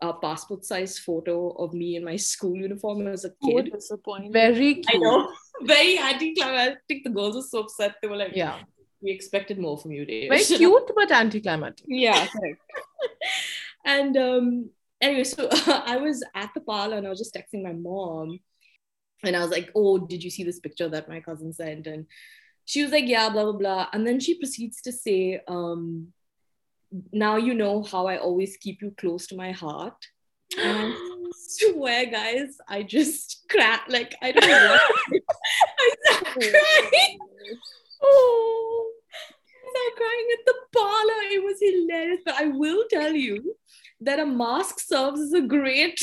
uh, 0.00 0.12
passport 0.12 0.64
size 0.64 0.98
photo 0.98 1.50
of 1.52 1.72
me 1.72 1.96
in 1.96 2.04
my 2.04 2.16
school 2.16 2.54
uniform 2.54 3.06
as 3.08 3.24
a 3.24 3.30
so 3.30 3.34
kid. 3.48 3.72
disappointing 3.72 4.32
Very 4.32 4.74
cute. 4.74 4.86
I 4.94 4.98
know. 4.98 5.32
Very 5.62 5.98
anticlimactic. 5.98 7.02
The 7.02 7.10
girls 7.10 7.34
were 7.34 7.42
so 7.42 7.60
upset. 7.60 7.96
They 8.00 8.08
were 8.08 8.16
like, 8.16 8.32
Yeah. 8.34 8.58
We 9.02 9.10
expected 9.10 9.58
more 9.58 9.76
from 9.76 9.92
you, 9.92 10.06
Dave. 10.06 10.30
Very 10.30 10.44
cute 10.44 10.90
but 10.94 11.10
anticlimactic. 11.12 11.84
yeah 11.88 12.26
correct. 12.28 12.60
and 13.84 14.16
um 14.16 14.70
anyway, 15.00 15.24
so 15.24 15.48
I 15.66 15.96
was 15.96 16.22
at 16.34 16.50
the 16.54 16.60
parlor 16.60 16.96
and 16.96 17.06
I 17.06 17.10
was 17.10 17.18
just 17.18 17.34
texting 17.34 17.62
my 17.62 17.72
mom. 17.72 18.38
and 19.24 19.34
I 19.36 19.40
was 19.40 19.50
like, 19.50 19.70
"Oh, 19.74 19.98
did 19.98 20.22
you 20.22 20.30
see 20.30 20.44
this 20.44 20.60
picture 20.60 20.88
that 20.88 21.08
my 21.08 21.20
cousin 21.20 21.52
sent?" 21.52 21.86
And 21.86 22.06
she 22.64 22.82
was 22.82 22.92
like, 22.92 23.06
"Yeah, 23.06 23.28
blah 23.30 23.44
blah 23.44 23.52
blah." 23.52 23.88
And 23.92 24.06
then 24.06 24.20
she 24.20 24.38
proceeds 24.38 24.82
to 24.82 24.92
say, 24.92 25.40
um, 25.48 26.12
"Now 27.12 27.36
you 27.36 27.54
know 27.54 27.82
how 27.82 28.06
I 28.06 28.18
always 28.18 28.56
keep 28.56 28.82
you 28.82 28.92
close 28.98 29.26
to 29.28 29.36
my 29.36 29.52
heart." 29.52 29.96
And 30.58 30.92
I 30.94 31.30
swear, 31.34 32.06
guys, 32.06 32.58
I 32.68 32.82
just 32.82 33.46
cracked. 33.50 33.90
Like 33.90 34.14
I 34.22 34.32
don't 34.32 34.48
know 34.48 34.78
what. 35.10 35.22
I 35.78 35.94
started 36.04 36.52
crying. 36.52 37.18
Oh. 38.02 38.75
Started 39.86 39.96
crying 39.96 40.28
at 40.38 40.44
the 40.46 40.54
parlor. 40.74 41.22
It 41.32 41.42
was 41.44 41.56
hilarious. 41.60 42.20
But 42.24 42.34
I 42.34 42.46
will 42.48 42.84
tell 42.90 43.12
you 43.12 43.54
that 44.00 44.18
a 44.18 44.26
mask 44.26 44.80
serves 44.80 45.20
as 45.20 45.32
a 45.32 45.40
great 45.40 46.00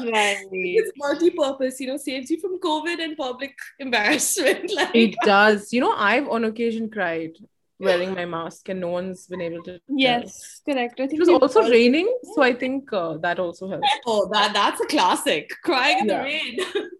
Right. 0.00 0.36
it's 0.52 0.90
multi-purpose, 0.96 1.78
you 1.80 1.86
know, 1.86 1.96
saves 1.96 2.28
you 2.30 2.40
from 2.40 2.58
COVID 2.58 2.98
and 3.02 3.16
public 3.16 3.54
embarrassment. 3.78 4.70
Like 4.74 4.94
It 4.94 5.14
does. 5.24 5.72
You 5.72 5.80
know, 5.82 5.92
I've 5.92 6.28
on 6.28 6.44
occasion 6.44 6.90
cried 6.90 7.32
wearing 7.78 8.12
my 8.14 8.24
mask 8.24 8.68
and 8.68 8.80
no 8.80 8.88
one's 8.88 9.26
been 9.28 9.40
able 9.40 9.62
to. 9.64 9.72
tell. 9.78 9.80
Yes, 9.96 10.60
correct. 10.68 10.98
I 11.00 11.06
think 11.06 11.14
It 11.14 11.20
was 11.20 11.28
also 11.28 11.62
all- 11.62 11.70
raining, 11.70 12.08
so 12.34 12.42
I 12.42 12.52
think 12.52 12.92
uh, 12.92 13.18
that 13.18 13.38
also 13.38 13.68
helped. 13.68 13.86
oh, 14.06 14.28
that 14.32 14.52
that's 14.52 14.80
a 14.80 14.86
classic. 14.86 15.50
Crying 15.62 16.00
in 16.00 16.06
Yeah. 16.08 16.18
the 16.18 16.24
rain. 16.24 16.58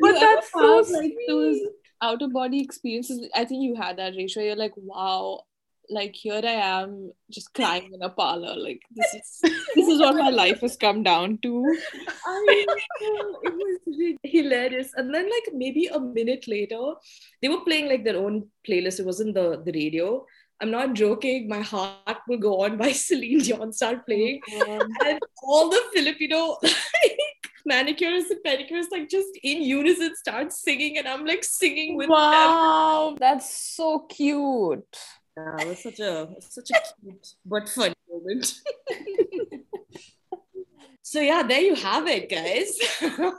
But 0.00 0.14
You 0.14 0.20
that's 0.20 0.50
so 0.52 0.84
like 0.92 1.12
those. 1.28 1.58
Out 2.02 2.22
of 2.22 2.32
body 2.32 2.60
experiences. 2.60 3.28
I 3.34 3.44
think 3.44 3.62
you 3.62 3.74
had 3.74 3.98
that, 3.98 4.14
Rachel. 4.16 4.42
You're 4.42 4.56
like, 4.56 4.72
wow, 4.76 5.44
like 5.90 6.14
here 6.14 6.40
I 6.42 6.56
am 6.80 7.12
just 7.30 7.52
crying 7.54 7.90
in 7.92 8.02
a 8.02 8.08
parlor. 8.08 8.54
Like 8.56 8.80
this 8.94 9.14
is 9.14 9.40
this 9.74 9.88
is 9.88 10.00
what 10.00 10.16
my 10.16 10.30
life 10.30 10.60
has 10.60 10.76
come 10.76 11.02
down 11.02 11.38
to. 11.42 11.76
I 12.26 12.64
know, 13.02 13.40
it 13.42 13.54
was 13.54 13.78
really 13.86 14.18
hilarious. 14.22 14.92
And 14.96 15.12
then, 15.12 15.24
like 15.24 15.54
maybe 15.54 15.86
a 15.86 16.00
minute 16.00 16.46
later, 16.46 16.94
they 17.42 17.48
were 17.48 17.64
playing 17.64 17.88
like 17.88 18.04
their 18.04 18.16
own 18.16 18.48
playlist. 18.68 19.00
It 19.00 19.06
wasn't 19.06 19.34
the 19.34 19.62
the 19.64 19.72
radio. 19.72 20.24
I'm 20.62 20.70
not 20.70 20.92
joking. 20.92 21.48
My 21.48 21.62
heart 21.62 22.18
will 22.28 22.38
go 22.38 22.62
on 22.64 22.76
by 22.76 22.92
Celine 23.04 23.38
Dion 23.40 23.72
start 23.72 24.04
playing, 24.06 24.40
oh, 24.52 24.80
and 25.06 25.18
all 25.42 25.70
the 25.70 25.82
Filipino 25.94 26.58
like 27.66 27.86
manicurists 27.86 28.30
and 28.30 28.40
pedicurists 28.44 28.90
like 28.90 29.08
just 29.08 29.28
in 29.42 29.62
unison 29.62 30.14
start 30.16 30.52
singing, 30.52 30.98
and 30.98 31.08
I'm 31.08 31.24
like 31.24 31.44
singing 31.44 31.96
with 31.96 32.08
them. 32.08 32.14
Wow. 32.14 33.16
That's 33.18 33.54
so 33.74 34.00
cute. 34.00 34.96
Yeah, 35.36 35.56
it 35.60 35.68
was 35.68 35.82
such 35.82 36.00
a 36.00 36.28
such 36.40 36.70
a 36.70 36.80
cute 37.00 37.26
but 37.44 37.68
funny 37.68 37.94
moment. 38.10 38.54
so 41.02 41.20
yeah, 41.20 41.42
there 41.42 41.60
you 41.60 41.74
have 41.74 42.06
it, 42.06 42.28
guys. 42.28 42.76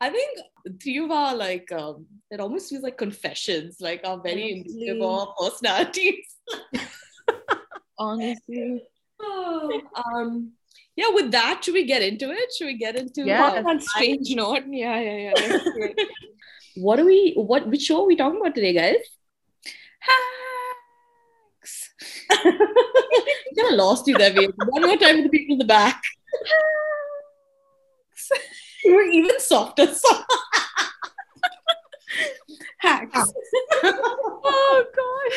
I 0.00 0.10
think 0.10 0.38
three 0.82 0.98
of 0.98 1.10
our 1.10 1.34
like 1.34 1.70
um, 1.72 2.06
it 2.30 2.40
almost 2.40 2.70
feels 2.70 2.82
like 2.82 2.98
confessions, 2.98 3.76
like 3.80 4.00
our 4.04 4.20
very 4.20 4.52
Honestly. 4.52 4.72
indicative 4.72 5.02
of 5.02 5.28
our 5.28 5.34
personalities. 5.38 6.24
Honestly. 7.98 8.82
um, 10.14 10.52
yeah, 10.96 11.08
with 11.10 11.30
that, 11.32 11.64
should 11.64 11.74
we 11.74 11.84
get 11.84 12.02
into 12.02 12.30
it? 12.30 12.52
Should 12.56 12.66
we 12.66 12.76
get 12.76 12.96
into 12.96 13.24
Yeah. 13.24 13.62
On 13.64 13.80
strange 13.80 14.34
note. 14.34 14.64
Yeah, 14.68 15.00
yeah, 15.00 15.16
yeah. 15.16 15.32
Let's 15.34 15.64
do 15.64 15.72
it. 15.76 16.08
what 16.76 16.98
are 16.98 17.04
we 17.04 17.32
what 17.34 17.66
which 17.66 17.82
show 17.82 18.02
are 18.02 18.06
we 18.06 18.16
talking 18.16 18.40
about 18.40 18.54
today, 18.54 18.74
guys? 18.74 18.96
Hacks. 20.00 21.90
kind 22.30 23.70
of 23.70 23.74
lost 23.74 24.06
you 24.06 24.18
there. 24.18 24.34
One 24.34 24.82
more 24.82 24.96
time 24.96 25.16
with 25.16 25.24
the 25.24 25.30
people 25.30 25.54
in 25.54 25.58
the 25.58 25.64
back. 25.64 26.02
You 28.84 28.94
were 28.94 29.02
even 29.02 29.40
softer. 29.40 29.86
Hacks. 32.78 33.12
Ah. 33.14 33.26
Oh 34.44 34.84
god. 34.96 35.32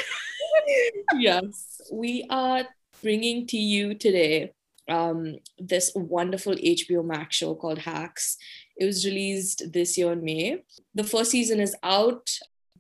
yes, 1.21 1.81
we 1.93 2.25
are 2.29 2.65
bringing 3.01 3.45
to 3.47 3.57
you 3.57 3.93
today 3.93 4.54
um, 4.87 5.37
this 5.57 5.91
wonderful 5.95 6.53
HBO 6.55 7.03
Max 7.05 7.35
show 7.37 7.55
called 7.55 7.79
Hacks. 7.79 8.37
It 8.77 8.85
was 8.85 9.05
released 9.05 9.71
this 9.71 9.97
year 9.97 10.11
in 10.13 10.23
May. 10.23 10.63
The 10.93 11.03
first 11.03 11.31
season 11.31 11.59
is 11.59 11.75
out, 11.83 12.29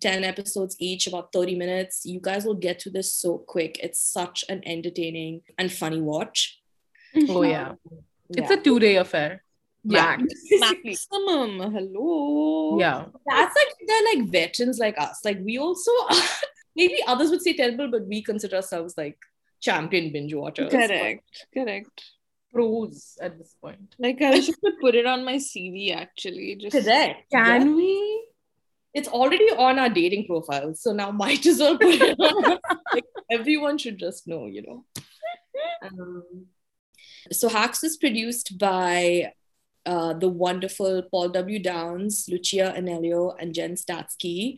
10 0.01 0.23
episodes 0.23 0.75
each, 0.79 1.07
about 1.07 1.31
30 1.31 1.55
minutes. 1.55 2.05
You 2.05 2.19
guys 2.21 2.45
will 2.45 2.53
get 2.55 2.79
to 2.79 2.89
this 2.89 3.13
so 3.13 3.37
quick. 3.39 3.79
It's 3.81 3.99
such 3.99 4.43
an 4.49 4.61
entertaining 4.65 5.41
and 5.57 5.71
funny 5.71 6.01
watch. 6.01 6.59
Oh 7.29 7.43
yeah. 7.43 7.73
It's 8.29 8.51
Yeah. 8.51 8.57
a 8.57 8.61
two-day 8.61 8.95
affair. 8.97 9.41
Yeah. 9.83 10.17
Max. 10.17 10.23
Maximum. 10.59 11.71
Hello. 11.71 12.77
Yeah. 12.79 13.05
That's 13.25 13.55
like 13.55 13.73
they're 13.87 14.15
like 14.15 14.29
veterans 14.31 14.79
like 14.79 14.99
us. 14.99 15.21
Like 15.23 15.39
we 15.43 15.57
also 15.57 15.91
maybe 16.75 16.97
others 17.07 17.29
would 17.29 17.41
say 17.41 17.53
terrible, 17.53 17.89
but 17.89 18.05
we 18.07 18.21
consider 18.21 18.57
ourselves 18.57 18.95
like 18.97 19.17
champion 19.65 20.11
binge 20.13 20.33
watchers. 20.33 20.71
Correct. 20.71 21.45
Correct. 21.53 22.03
Pros 22.53 23.17
at 23.21 23.37
this 23.37 23.55
point. 23.61 23.95
Like 23.99 24.21
I 24.21 24.39
should 24.39 24.55
put 24.81 24.95
it 24.95 25.05
on 25.05 25.25
my 25.25 25.35
CV 25.35 25.93
actually. 25.95 26.55
Just 26.61 26.75
Correct. 26.77 27.29
Can 27.31 27.67
Yeah. 27.69 27.75
we? 27.75 28.27
It's 28.93 29.09
already 29.09 29.49
on 29.67 29.77
our 29.77 29.89
dating 29.89 30.25
profile, 30.25 30.73
so 30.73 30.93
now 30.93 31.11
might 31.23 31.45
as 31.45 31.59
well 31.59 31.77
put 31.77 31.95
it 31.95 32.17
on. 32.17 32.59
like 32.93 33.03
everyone 33.29 33.77
should 33.77 33.97
just 33.97 34.27
know, 34.27 34.45
you 34.45 34.61
know. 34.67 34.85
Um, 35.81 36.45
so 37.31 37.49
Hacks 37.49 37.83
is 37.83 37.97
produced 37.97 38.57
by 38.57 39.33
uh, 39.85 40.13
the 40.13 40.29
wonderful 40.29 41.03
Paul 41.11 41.29
W. 41.29 41.59
Downs, 41.59 42.25
Lucia 42.29 42.73
Aniello, 42.77 43.35
and 43.39 43.53
Jen 43.53 43.75
Statsky, 43.75 44.55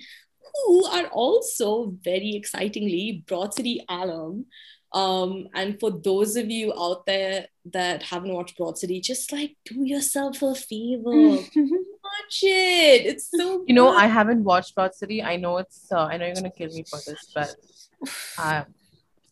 who 0.66 0.86
are 0.86 1.08
also 1.08 1.96
very 2.04 2.36
excitingly 2.36 3.24
Broad 3.28 3.54
City 3.54 3.84
alum. 3.90 4.46
Um, 4.94 5.50
and 5.54 5.80
for 5.80 5.92
those 5.92 6.36
of 6.38 6.50
you 6.50 6.74
out 6.78 7.06
there 7.06 7.48
that 7.74 8.04
haven't 8.04 8.34
watched 8.34 8.58
Broad 8.58 8.78
City, 8.78 9.02
just 9.02 9.32
like 9.32 9.56
do 9.66 9.84
yourself 9.84 10.42
a 10.42 10.56
favor, 10.56 11.12
watch 11.12 12.40
it. 12.44 13.06
It's 13.06 13.30
so 13.30 13.64
You 13.68 13.74
know, 13.76 13.92
good. 13.92 13.98
I 14.00 14.08
haven't 14.08 14.44
watched 14.44 14.76
Broad 14.76 14.96
City. 14.96 15.22
I 15.22 15.36
know 15.36 15.58
it's. 15.58 15.92
Uh, 15.92 16.06
I 16.06 16.18
know 16.18 16.26
you're 16.26 16.36
gonna 16.36 16.52
kill 16.52 16.70
me 16.72 16.84
for 16.90 17.00
this, 17.06 17.32
but 17.36 17.56
uh, 18.38 18.64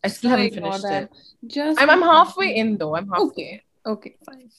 I 0.04 0.08
still 0.08 0.30
haven't 0.30 0.54
finished 0.54 0.84
it. 0.84 1.10
Just 1.46 1.80
I'm, 1.80 1.88
I'm 1.90 2.02
halfway 2.02 2.54
in 2.54 2.76
though. 2.78 2.94
I'm 2.94 3.08
halfway. 3.08 3.26
Okay. 3.26 3.62
Okay, 3.86 4.16
fine. 4.26 4.50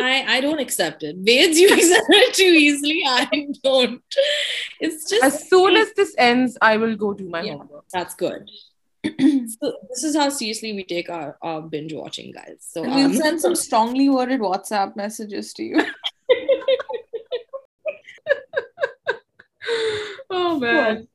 I, 0.00 0.36
I 0.36 0.40
don't 0.40 0.60
accept 0.60 1.02
it. 1.02 1.22
Veds, 1.24 1.56
you 1.56 1.68
accept 1.72 2.06
it 2.08 2.34
too 2.34 2.44
easily. 2.44 3.02
I 3.06 3.48
don't. 3.62 4.00
It's 4.80 5.08
just 5.10 5.22
As 5.24 5.48
soon 5.48 5.76
as 5.76 5.92
this 5.94 6.14
ends, 6.16 6.56
I 6.62 6.76
will 6.76 6.94
go 6.96 7.12
do 7.14 7.28
my 7.28 7.42
Yeah. 7.42 7.56
homework. 7.58 7.84
that's 7.92 8.14
good. 8.14 8.48
so 9.04 9.72
this 9.88 10.04
is 10.04 10.16
how 10.16 10.28
seriously 10.28 10.72
we 10.72 10.84
take 10.84 11.08
our, 11.08 11.38
our 11.42 11.62
binge 11.62 11.92
watching, 11.92 12.32
guys. 12.32 12.56
So 12.60 12.84
And 12.84 12.94
we'll 12.94 13.06
um, 13.06 13.14
send 13.14 13.40
some 13.40 13.54
strongly 13.54 14.08
worded 14.08 14.40
WhatsApp 14.40 14.96
messages 14.96 15.52
to 15.54 15.62
you. 15.62 15.84
Oh 20.30 20.58
man. 20.58 21.08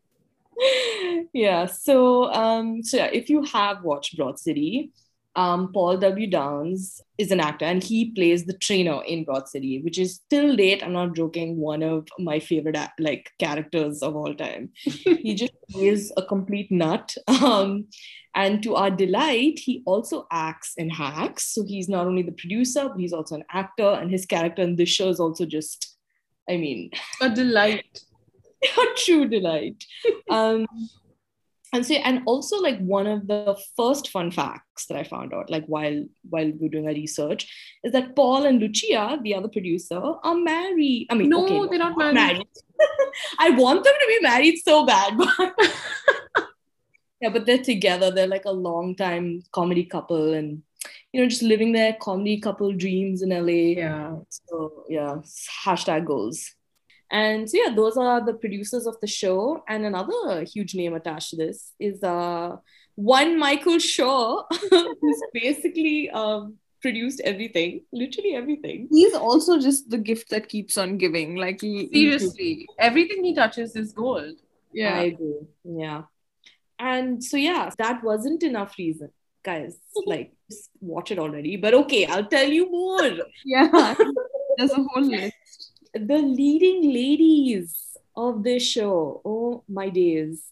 yeah. 1.33 1.65
So 1.65 2.31
um, 2.31 2.83
so 2.83 2.97
yeah, 2.97 3.09
if 3.11 3.29
you 3.29 3.43
have 3.43 3.83
watched 3.83 4.17
Broad 4.17 4.39
City, 4.39 4.91
um, 5.35 5.71
Paul 5.73 5.97
W. 5.97 6.27
Downs 6.27 7.01
is 7.17 7.31
an 7.31 7.39
actor 7.39 7.65
and 7.65 7.83
he 7.83 8.11
plays 8.11 8.45
the 8.45 8.57
trainer 8.57 9.03
in 9.03 9.23
Broad 9.23 9.47
City, 9.47 9.81
which 9.81 9.97
is 9.97 10.21
till 10.29 10.55
date, 10.55 10.83
I'm 10.83 10.93
not 10.93 11.15
joking, 11.15 11.57
one 11.57 11.81
of 11.81 12.07
my 12.19 12.39
favorite 12.39 12.77
like 12.99 13.31
characters 13.39 14.03
of 14.03 14.15
all 14.15 14.33
time. 14.35 14.71
he 14.75 15.33
just 15.33 15.53
is 15.75 16.13
a 16.17 16.23
complete 16.23 16.71
nut. 16.71 17.15
Um, 17.27 17.87
and 18.35 18.63
to 18.63 18.75
our 18.75 18.89
delight, 18.89 19.59
he 19.59 19.83
also 19.85 20.27
acts 20.31 20.73
in 20.77 20.89
Hacks. 20.89 21.53
So 21.53 21.63
he's 21.63 21.89
not 21.89 22.07
only 22.07 22.23
the 22.23 22.31
producer, 22.31 22.89
but 22.89 22.99
he's 22.99 23.13
also 23.13 23.35
an 23.35 23.43
actor, 23.51 23.89
and 23.89 24.09
his 24.09 24.25
character 24.25 24.63
in 24.63 24.75
this 24.75 24.89
show 24.89 25.09
is 25.09 25.19
also 25.19 25.45
just, 25.45 25.95
I 26.49 26.57
mean, 26.57 26.89
A 27.21 27.29
delight. 27.29 28.01
a 28.77 28.85
true 28.95 29.27
delight. 29.27 29.85
Um, 30.29 30.65
and 31.73 31.83
so, 31.83 31.95
and 31.95 32.21
also 32.27 32.57
like 32.57 32.77
one 32.79 33.07
of 33.07 33.25
the 33.25 33.57
first 33.75 34.09
fun 34.09 34.29
facts 34.29 34.85
that 34.85 34.97
I 34.97 35.03
found 35.03 35.33
out, 35.33 35.49
like 35.49 35.65
while 35.65 36.05
while 36.29 36.51
we 36.59 36.67
are 36.67 36.69
doing 36.69 36.87
our 36.87 36.93
research, 36.93 37.51
is 37.83 37.91
that 37.93 38.15
Paul 38.15 38.45
and 38.45 38.59
Lucia, 38.59 39.19
the 39.23 39.33
other 39.33 39.47
producer, 39.47 39.99
are 39.99 40.35
married. 40.35 41.07
I 41.09 41.15
mean, 41.15 41.29
No, 41.29 41.45
okay, 41.45 41.69
they're 41.69 41.79
not 41.79 41.97
married. 41.97 42.47
I 43.39 43.49
want 43.49 43.83
them 43.83 43.93
to 43.99 44.07
be 44.07 44.19
married 44.21 44.59
so 44.63 44.85
bad, 44.85 45.17
but 45.17 45.29
yeah, 47.21 47.29
but 47.29 47.47
they're 47.47 47.63
together. 47.63 48.11
They're 48.11 48.27
like 48.27 48.45
a 48.45 48.51
long 48.51 48.95
time 48.95 49.41
comedy 49.51 49.85
couple, 49.85 50.33
and 50.33 50.61
you 51.11 51.21
know, 51.21 51.27
just 51.27 51.41
living 51.41 51.71
their 51.71 51.93
comedy 51.99 52.39
couple 52.39 52.71
dreams 52.73 53.23
in 53.23 53.29
LA. 53.29 53.81
Yeah. 53.81 54.17
So 54.29 54.85
yeah, 54.89 55.15
hashtag 55.65 56.05
goals. 56.05 56.53
And 57.13 57.47
so 57.47 57.57
yeah, 57.63 57.73
those 57.73 57.95
are 57.95 58.25
the 58.25 58.33
producers 58.33 58.87
of 58.87 58.99
the 58.99 59.07
show. 59.07 59.63
And 59.69 59.85
another 59.85 60.43
huge 60.43 60.73
name 60.73 60.95
attached 60.95 61.29
to 61.29 61.37
this 61.37 61.71
is 61.79 62.03
uh 62.03 62.57
one 62.95 63.37
Michael 63.39 63.77
Schur, 63.77 64.43
who's 64.69 65.21
basically 65.31 66.09
um 66.09 66.57
produced 66.81 67.21
everything, 67.23 67.81
literally 67.93 68.35
everything. 68.35 68.87
He's 68.91 69.13
also 69.13 69.59
just 69.59 69.91
the 69.91 69.99
gift 69.99 70.29
that 70.31 70.49
keeps 70.49 70.75
on 70.75 70.97
giving. 70.97 71.35
Like 71.35 71.61
seriously, 71.61 72.67
everything 72.79 73.23
he 73.23 73.35
touches 73.35 73.75
is 73.75 73.93
gold. 73.93 74.33
Yeah, 74.73 74.95
I 74.95 75.03
agree. 75.03 75.41
Yeah, 75.63 76.03
and 76.79 77.23
so 77.23 77.37
yeah, 77.37 77.69
that 77.77 78.03
wasn't 78.03 78.41
enough 78.41 78.75
reason, 78.79 79.11
guys. 79.43 79.77
like, 80.07 80.33
just 80.49 80.71
watch 80.81 81.11
it 81.11 81.19
already. 81.19 81.57
But 81.57 81.75
okay, 81.75 82.07
I'll 82.07 82.25
tell 82.25 82.49
you 82.49 82.71
more. 82.71 83.11
yeah, 83.45 83.93
there's 84.57 84.71
a 84.71 84.83
whole 84.83 85.03
list. 85.03 85.72
The 85.93 86.17
leading 86.17 86.91
ladies 86.91 87.97
of 88.15 88.43
this 88.43 88.63
show. 88.63 89.21
Oh 89.23 89.63
my 89.67 89.89
days. 89.89 90.51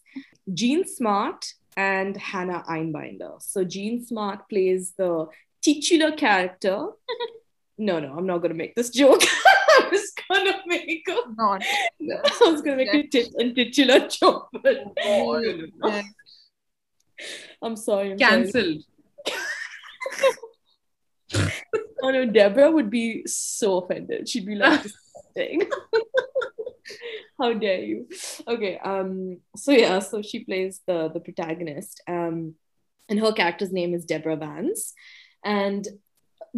Jean 0.52 0.86
Smart 0.86 1.52
and 1.76 2.16
Hannah 2.16 2.64
Einbinder. 2.68 3.40
So 3.42 3.64
Jean 3.64 4.04
Smart 4.04 4.48
plays 4.48 4.92
the 4.96 5.26
titular 5.62 6.12
character. 6.12 6.86
no, 7.78 7.98
no, 7.98 8.14
I'm 8.16 8.26
not 8.26 8.38
gonna 8.38 8.54
make 8.54 8.74
this 8.74 8.90
joke. 8.90 9.22
I 9.24 9.88
was 9.90 10.12
gonna 10.28 10.60
make 10.66 11.06
a 11.08 11.16
not. 11.36 11.64
I 11.64 12.50
was 12.50 12.62
gonna 12.62 12.76
make 12.76 12.94
a, 12.94 13.06
tit- 13.06 13.34
a 13.38 13.52
titular 13.52 14.08
joke, 14.08 14.48
but 14.62 14.76
no, 15.04 15.38
no, 15.40 15.66
no. 15.78 16.02
I'm 17.62 17.76
sorry. 17.76 18.12
I'm 18.12 18.18
Cancelled. 18.18 18.82
oh 22.02 22.10
no, 22.10 22.26
Deborah 22.26 22.70
would 22.70 22.90
be 22.90 23.22
so 23.26 23.78
offended. 23.78 24.28
She'd 24.28 24.46
be 24.46 24.56
like, 24.56 24.84
disgusting. 25.34 25.68
How 27.40 27.52
dare 27.54 27.80
you? 27.80 28.08
Okay, 28.46 28.78
um, 28.78 29.38
so 29.56 29.72
yeah, 29.72 29.98
so 29.98 30.22
she 30.22 30.44
plays 30.44 30.80
the 30.86 31.08
the 31.12 31.20
protagonist. 31.20 32.02
Um, 32.06 32.54
and 33.08 33.18
her 33.18 33.32
character's 33.32 33.72
name 33.72 33.94
is 33.94 34.04
Deborah 34.04 34.36
Vance. 34.36 34.94
And 35.44 35.86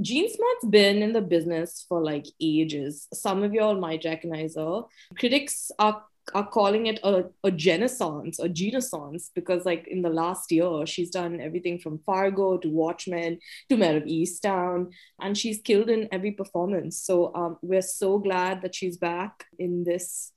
Jean 0.01 0.29
Smart's 0.29 0.67
been 0.67 1.03
in 1.03 1.13
the 1.13 1.23
business 1.23 1.85
for 1.89 2.03
like 2.03 2.27
ages. 2.41 3.09
Some 3.13 3.43
of 3.43 3.55
y'all 3.55 3.79
might 3.79 4.05
recognize 4.05 4.57
her. 4.57 4.83
Critics 5.19 5.71
are 5.79 6.05
are 6.33 6.47
calling 6.47 6.87
it 6.87 6.99
a, 7.03 7.25
a 7.43 7.51
genaissance 7.51 8.41
or 8.41 8.49
genaissance 8.49 9.31
because 9.35 9.67
like 9.67 9.87
in 9.89 10.01
the 10.01 10.09
last 10.09 10.51
year 10.51 10.87
she's 10.87 11.11
done 11.11 11.41
everything 11.41 11.79
from 11.79 11.99
fargo 11.99 12.57
to 12.57 12.69
watchmen 12.69 13.39
to 13.69 13.77
Mare 13.77 13.99
of 13.99 14.05
easttown 14.05 14.91
and 15.21 15.37
she's 15.37 15.61
killed 15.61 15.91
in 15.91 16.09
every 16.13 16.33
performance. 16.33 16.99
So 16.99 17.35
um, 17.35 17.59
we're 17.63 17.83
so 17.83 18.19
glad 18.19 18.63
that 18.63 18.75
she's 18.75 18.97
back 18.97 19.45
in 19.59 19.85
this 19.85 20.33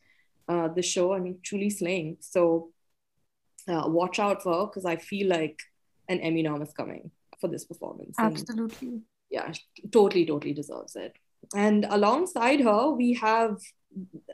uh, 0.50 0.68
the 0.70 0.82
show. 0.82 1.14
I 1.14 1.20
mean 1.20 1.40
truly 1.44 1.70
slaying. 1.70 2.18
So 2.20 2.72
uh, 3.68 3.84
watch 3.88 4.20
out 4.20 4.42
for 4.42 4.54
her 4.54 4.66
because 4.66 4.86
i 4.86 4.96
feel 4.96 5.28
like 5.28 5.60
an 6.08 6.20
emmy 6.22 6.42
nom 6.42 6.62
is 6.62 6.74
coming 6.74 7.12
for 7.40 7.48
this 7.48 7.66
performance. 7.66 8.16
Absolutely. 8.18 8.88
and, 8.88 9.02
yeah 9.30 9.52
totally 9.92 10.26
totally 10.26 10.54
deserves 10.54 10.96
it 10.96 11.14
and 11.56 11.86
alongside 11.90 12.60
her 12.62 12.92
we 12.92 13.14
have 13.14 13.58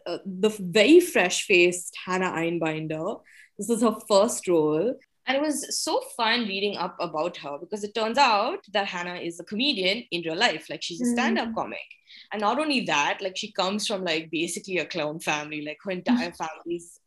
uh, 0.05 0.17
the 0.25 0.49
very 0.59 0.99
fresh 0.99 1.45
faced 1.45 1.95
Hannah 2.05 2.31
Einbinder. 2.31 3.21
This 3.57 3.69
is 3.69 3.81
her 3.81 3.95
first 4.07 4.47
role. 4.47 4.95
And 5.25 5.37
it 5.37 5.41
was 5.41 5.81
so 5.81 6.01
fun 6.17 6.41
reading 6.47 6.75
up 6.75 6.97
about 6.99 7.37
her 7.37 7.57
because 7.57 7.83
it 7.85 7.95
turns 7.95 8.17
out 8.17 8.59
that 8.73 8.87
Hannah 8.87 9.15
is 9.15 9.39
a 9.39 9.45
comedian 9.45 10.03
in 10.11 10.21
real 10.23 10.35
life. 10.35 10.69
Like 10.69 10.83
she's 10.83 11.01
a 11.01 11.05
stand 11.05 11.39
up 11.39 11.49
mm. 11.49 11.55
comic. 11.55 11.87
And 12.33 12.41
not 12.41 12.59
only 12.59 12.81
that, 12.81 13.21
like 13.21 13.37
she 13.37 13.51
comes 13.51 13.87
from 13.87 14.03
like 14.03 14.29
basically 14.31 14.79
a 14.79 14.85
clown 14.85 15.19
family. 15.19 15.61
Like 15.61 15.77
her 15.83 15.91
entire 15.91 16.33
family's 16.43 16.99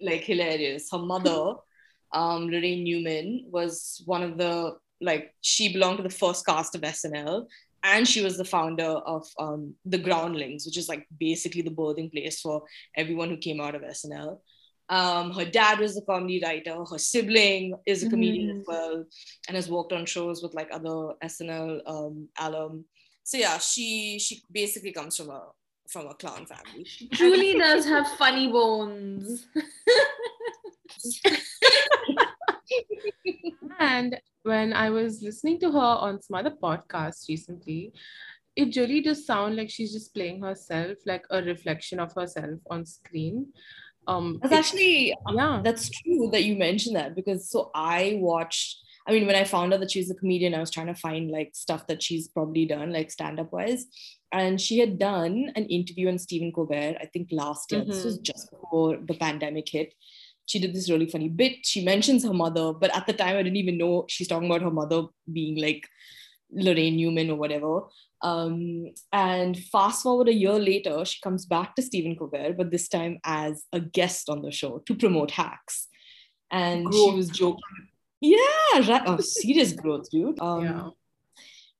like 0.00 0.24
hilarious. 0.24 0.88
Her 0.90 0.98
mother, 0.98 1.54
um, 2.12 2.48
Laraine 2.48 2.84
Newman, 2.84 3.46
was 3.50 4.02
one 4.06 4.22
of 4.22 4.38
the 4.38 4.78
like 5.02 5.34
she 5.42 5.72
belonged 5.72 5.98
to 5.98 6.04
the 6.04 6.10
first 6.10 6.46
cast 6.46 6.74
of 6.74 6.80
SNL 6.80 7.46
and 7.82 8.06
she 8.06 8.22
was 8.22 8.36
the 8.36 8.44
founder 8.44 8.84
of 8.84 9.26
um, 9.38 9.74
the 9.84 9.98
Groundlings, 9.98 10.66
which 10.66 10.78
is 10.78 10.88
like 10.88 11.06
basically 11.18 11.62
the 11.62 11.70
birthing 11.70 12.12
place 12.12 12.40
for 12.40 12.62
everyone 12.96 13.28
who 13.28 13.36
came 13.36 13.60
out 13.60 13.74
of 13.74 13.82
SNL. 13.82 14.38
Um, 14.88 15.32
her 15.32 15.44
dad 15.44 15.78
was 15.78 15.96
a 15.96 16.02
comedy 16.02 16.40
writer. 16.42 16.84
Her 16.84 16.98
sibling 16.98 17.74
is 17.86 18.02
a 18.02 18.10
comedian 18.10 18.50
mm-hmm. 18.50 18.60
as 18.60 18.66
well, 18.66 19.04
and 19.48 19.56
has 19.56 19.70
worked 19.70 19.92
on 19.92 20.06
shows 20.06 20.42
with 20.42 20.54
like 20.54 20.68
other 20.70 21.14
SNL 21.24 21.80
um, 21.86 22.28
alum. 22.38 22.84
So 23.24 23.38
yeah, 23.38 23.58
she 23.58 24.18
she 24.18 24.42
basically 24.50 24.92
comes 24.92 25.16
from 25.16 25.30
a 25.30 25.48
from 25.88 26.08
a 26.08 26.14
clown 26.14 26.46
family. 26.46 26.84
She 26.84 27.08
truly 27.08 27.58
does 27.58 27.84
have 27.86 28.06
funny 28.18 28.50
bones. 28.50 29.46
and 33.78 34.20
when 34.42 34.72
I 34.72 34.90
was 34.90 35.22
listening 35.22 35.60
to 35.60 35.70
her 35.70 35.78
on 35.78 36.20
some 36.20 36.36
other 36.36 36.50
podcast 36.62 37.28
recently, 37.28 37.92
it 38.56 38.76
really 38.76 39.00
does 39.00 39.26
sound 39.26 39.56
like 39.56 39.70
she's 39.70 39.92
just 39.92 40.14
playing 40.14 40.42
herself, 40.42 40.98
like 41.06 41.24
a 41.30 41.42
reflection 41.42 41.98
of 41.98 42.12
herself 42.12 42.60
on 42.70 42.84
screen. 42.84 43.46
Um, 44.06 44.40
that's 44.42 44.52
actually 44.52 45.14
yeah, 45.32 45.60
that's 45.62 45.88
true 45.88 46.28
that 46.32 46.42
you 46.42 46.56
mentioned 46.56 46.96
that 46.96 47.14
because 47.14 47.48
so 47.48 47.70
I 47.74 48.18
watched. 48.20 48.78
I 49.06 49.12
mean, 49.12 49.26
when 49.26 49.34
I 49.34 49.42
found 49.42 49.74
out 49.74 49.80
that 49.80 49.90
she's 49.90 50.10
a 50.10 50.14
comedian, 50.14 50.54
I 50.54 50.60
was 50.60 50.70
trying 50.70 50.86
to 50.86 50.94
find 50.94 51.30
like 51.30 51.50
stuff 51.54 51.88
that 51.88 52.02
she's 52.02 52.28
probably 52.28 52.66
done, 52.66 52.92
like 52.92 53.10
stand 53.10 53.40
up 53.40 53.52
wise. 53.52 53.86
And 54.30 54.60
she 54.60 54.78
had 54.78 54.98
done 54.98 55.52
an 55.56 55.66
interview 55.66 56.08
on 56.08 56.18
Stephen 56.18 56.52
Colbert, 56.52 56.96
I 57.00 57.06
think 57.12 57.28
last 57.32 57.72
year. 57.72 57.80
Mm-hmm. 57.80 57.90
This 57.90 58.04
was 58.04 58.18
just 58.18 58.50
before 58.50 58.98
the 59.04 59.14
pandemic 59.14 59.68
hit 59.68 59.92
she 60.46 60.58
did 60.58 60.74
this 60.74 60.90
really 60.90 61.08
funny 61.08 61.28
bit. 61.28 61.64
She 61.64 61.84
mentions 61.84 62.24
her 62.24 62.32
mother, 62.32 62.72
but 62.72 62.94
at 62.96 63.06
the 63.06 63.12
time 63.12 63.36
I 63.36 63.42
didn't 63.42 63.56
even 63.56 63.78
know 63.78 64.06
she's 64.08 64.28
talking 64.28 64.48
about 64.50 64.62
her 64.62 64.70
mother 64.70 65.04
being 65.32 65.60
like 65.60 65.88
Laraine 66.54 66.96
Newman 66.96 67.30
or 67.30 67.36
whatever. 67.36 67.82
Um, 68.22 68.92
and 69.12 69.58
fast 69.58 70.02
forward 70.02 70.28
a 70.28 70.34
year 70.34 70.58
later, 70.58 71.04
she 71.04 71.20
comes 71.20 71.44
back 71.44 71.74
to 71.74 71.82
Stephen 71.82 72.16
Colbert, 72.16 72.56
but 72.56 72.70
this 72.70 72.88
time 72.88 73.18
as 73.24 73.64
a 73.72 73.80
guest 73.80 74.28
on 74.28 74.42
the 74.42 74.52
show 74.52 74.78
to 74.86 74.94
promote 74.94 75.32
hacks. 75.32 75.88
And 76.50 76.86
growth. 76.86 77.10
she 77.10 77.16
was 77.16 77.28
joking. 77.30 77.88
Yeah, 78.20 78.38
right. 78.74 79.02
Oh, 79.06 79.18
serious 79.18 79.72
growth, 79.72 80.08
dude. 80.10 80.40
Um, 80.40 80.64
yeah. 80.64 80.88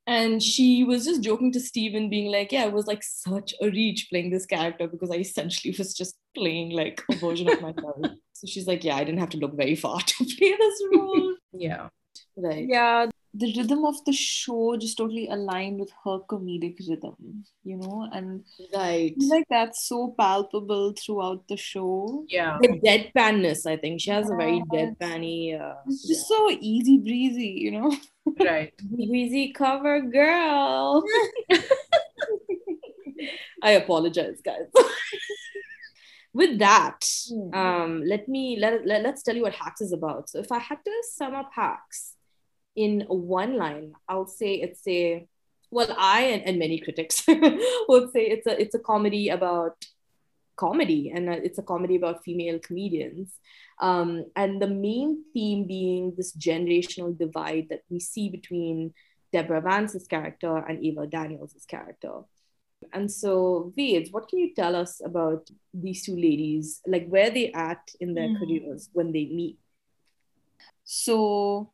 And 0.07 0.42
she 0.42 0.83
was 0.83 1.05
just 1.05 1.22
joking 1.22 1.53
to 1.53 1.61
Stephen, 1.61 2.11
being 2.11 2.33
like, 2.33 2.51
Yeah, 2.51 2.64
it 2.64 2.72
was 2.72 2.88
like 2.88 3.05
such 3.05 3.55
a 3.61 3.70
reach 3.70 4.09
playing 4.11 4.31
this 4.31 4.46
character 4.46 4.88
because 4.88 5.11
I 5.12 5.16
essentially 5.16 5.72
was 5.79 5.94
just 5.94 6.16
playing 6.35 6.70
like 6.70 7.01
a 7.11 7.16
version 7.16 7.48
of 7.48 7.62
myself. 7.62 7.96
So 8.42 8.48
she's 8.48 8.66
like, 8.66 8.83
yeah, 8.83 8.96
I 8.96 9.05
didn't 9.05 9.20
have 9.20 9.31
to 9.31 9.37
look 9.38 9.57
very 9.57 9.76
far 9.76 10.00
to 10.07 10.24
play 10.24 10.52
this 10.59 10.83
role. 10.92 11.37
yeah. 11.52 11.90
Right. 12.37 12.66
Yeah. 12.68 13.07
The 13.35 13.55
rhythm 13.57 13.85
of 13.85 14.05
the 14.05 14.12
show 14.12 14.76
just 14.76 14.98
totally 14.98 15.28
aligned 15.28 15.78
with 15.78 15.92
her 16.05 16.18
comedic 16.28 16.76
rhythm, 16.87 17.44
you 17.64 17.76
know, 17.78 18.09
and 18.12 18.44
right, 18.74 19.14
like 19.16 19.46
that's 19.48 19.88
so 19.88 20.14
palpable 20.18 20.92
throughout 20.92 21.48
the 21.48 21.57
show. 21.57 22.26
Yeah, 22.28 22.59
the 22.61 22.78
deadpanness. 22.85 23.64
I 23.64 23.78
think 23.78 24.02
she 24.02 24.11
has 24.11 24.28
a 24.28 24.35
very 24.35 24.62
deadpanny. 24.70 25.59
Uh, 25.59 25.76
it's 25.87 26.07
just 26.07 26.26
yeah. 26.31 26.37
so 26.37 26.59
easy 26.61 26.98
breezy, 26.98 27.57
you 27.57 27.70
know. 27.70 27.96
Right, 28.38 28.74
breezy 28.83 29.50
cover 29.52 30.02
girl. 30.02 31.02
I 33.62 33.70
apologize, 33.70 34.42
guys 34.44 34.68
with 36.35 36.59
that 36.59 37.01
mm-hmm. 37.01 37.55
um, 37.55 38.03
let 38.05 38.29
me 38.29 38.57
let, 38.59 38.87
let, 38.87 39.03
let's 39.03 39.23
tell 39.23 39.37
you 39.37 39.42
what 39.42 39.55
hacks 39.55 39.81
is 39.81 39.92
about. 39.92 40.29
So 40.31 40.38
if 40.38 40.51
i 40.53 40.59
had 40.59 40.79
to 40.85 40.92
sum 41.11 41.35
up 41.35 41.51
hacks 41.55 42.14
in 42.75 43.05
one 43.09 43.57
line 43.57 43.92
i'll 44.09 44.27
say 44.27 44.55
it's 44.55 44.87
a 44.88 45.27
well 45.71 45.95
i 45.99 46.23
and, 46.23 46.42
and 46.45 46.59
many 46.59 46.79
critics 46.81 47.23
would 47.88 48.11
say 48.12 48.23
it's 48.23 48.47
a 48.47 48.61
it's 48.61 48.75
a 48.75 48.79
comedy 48.79 49.29
about 49.29 49.77
comedy 50.57 51.11
and 51.14 51.29
it's 51.29 51.59
a 51.59 51.62
comedy 51.62 51.97
about 51.97 52.25
female 52.25 52.59
comedians. 52.59 53.38
Um, 53.81 54.27
and 54.37 54.61
the 54.61 54.68
main 54.68 55.25
theme 55.33 55.66
being 55.66 56.14
this 56.16 56.33
generational 56.37 57.16
divide 57.16 57.66
that 57.71 57.83
we 57.90 57.99
see 58.01 58.29
between 58.29 58.95
deborah 59.33 59.62
vance's 59.62 60.07
character 60.07 60.55
and 60.68 60.85
ava 60.85 61.07
daniels' 61.07 61.64
character 61.66 62.14
and 62.92 63.11
so, 63.11 63.73
Ved, 63.77 64.09
what 64.11 64.29
can 64.29 64.38
you 64.38 64.55
tell 64.55 64.75
us 64.77 65.01
about 65.05 65.51
these 65.73 66.05
two 66.05 66.14
ladies? 66.14 66.81
Like, 66.87 67.09
where 67.09 67.31
they 67.31 67.53
at 67.53 67.90
in 68.01 68.14
their 68.14 68.29
mm. 68.29 68.38
careers 68.38 68.91
when 68.93 69.12
they 69.12 69.26
meet? 69.26 69.59
So, 70.85 71.72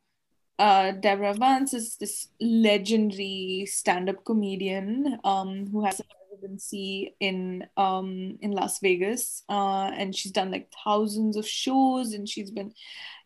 uh, 0.57 0.91
Deborah 0.91 1.33
Vance 1.33 1.73
is 1.73 1.95
this 1.95 2.27
legendary 2.39 3.65
stand-up 3.67 4.25
comedian 4.25 5.19
um, 5.23 5.67
who 5.71 5.85
has 5.85 5.99
a 5.99 6.03
residency 6.31 7.15
in 7.19 7.65
um, 7.77 8.37
in 8.41 8.51
Las 8.51 8.79
Vegas, 8.79 9.43
uh, 9.49 9.91
and 9.95 10.15
she's 10.15 10.31
done 10.31 10.51
like 10.51 10.71
thousands 10.83 11.37
of 11.37 11.47
shows, 11.47 12.13
and 12.13 12.27
she's 12.27 12.51
been 12.51 12.73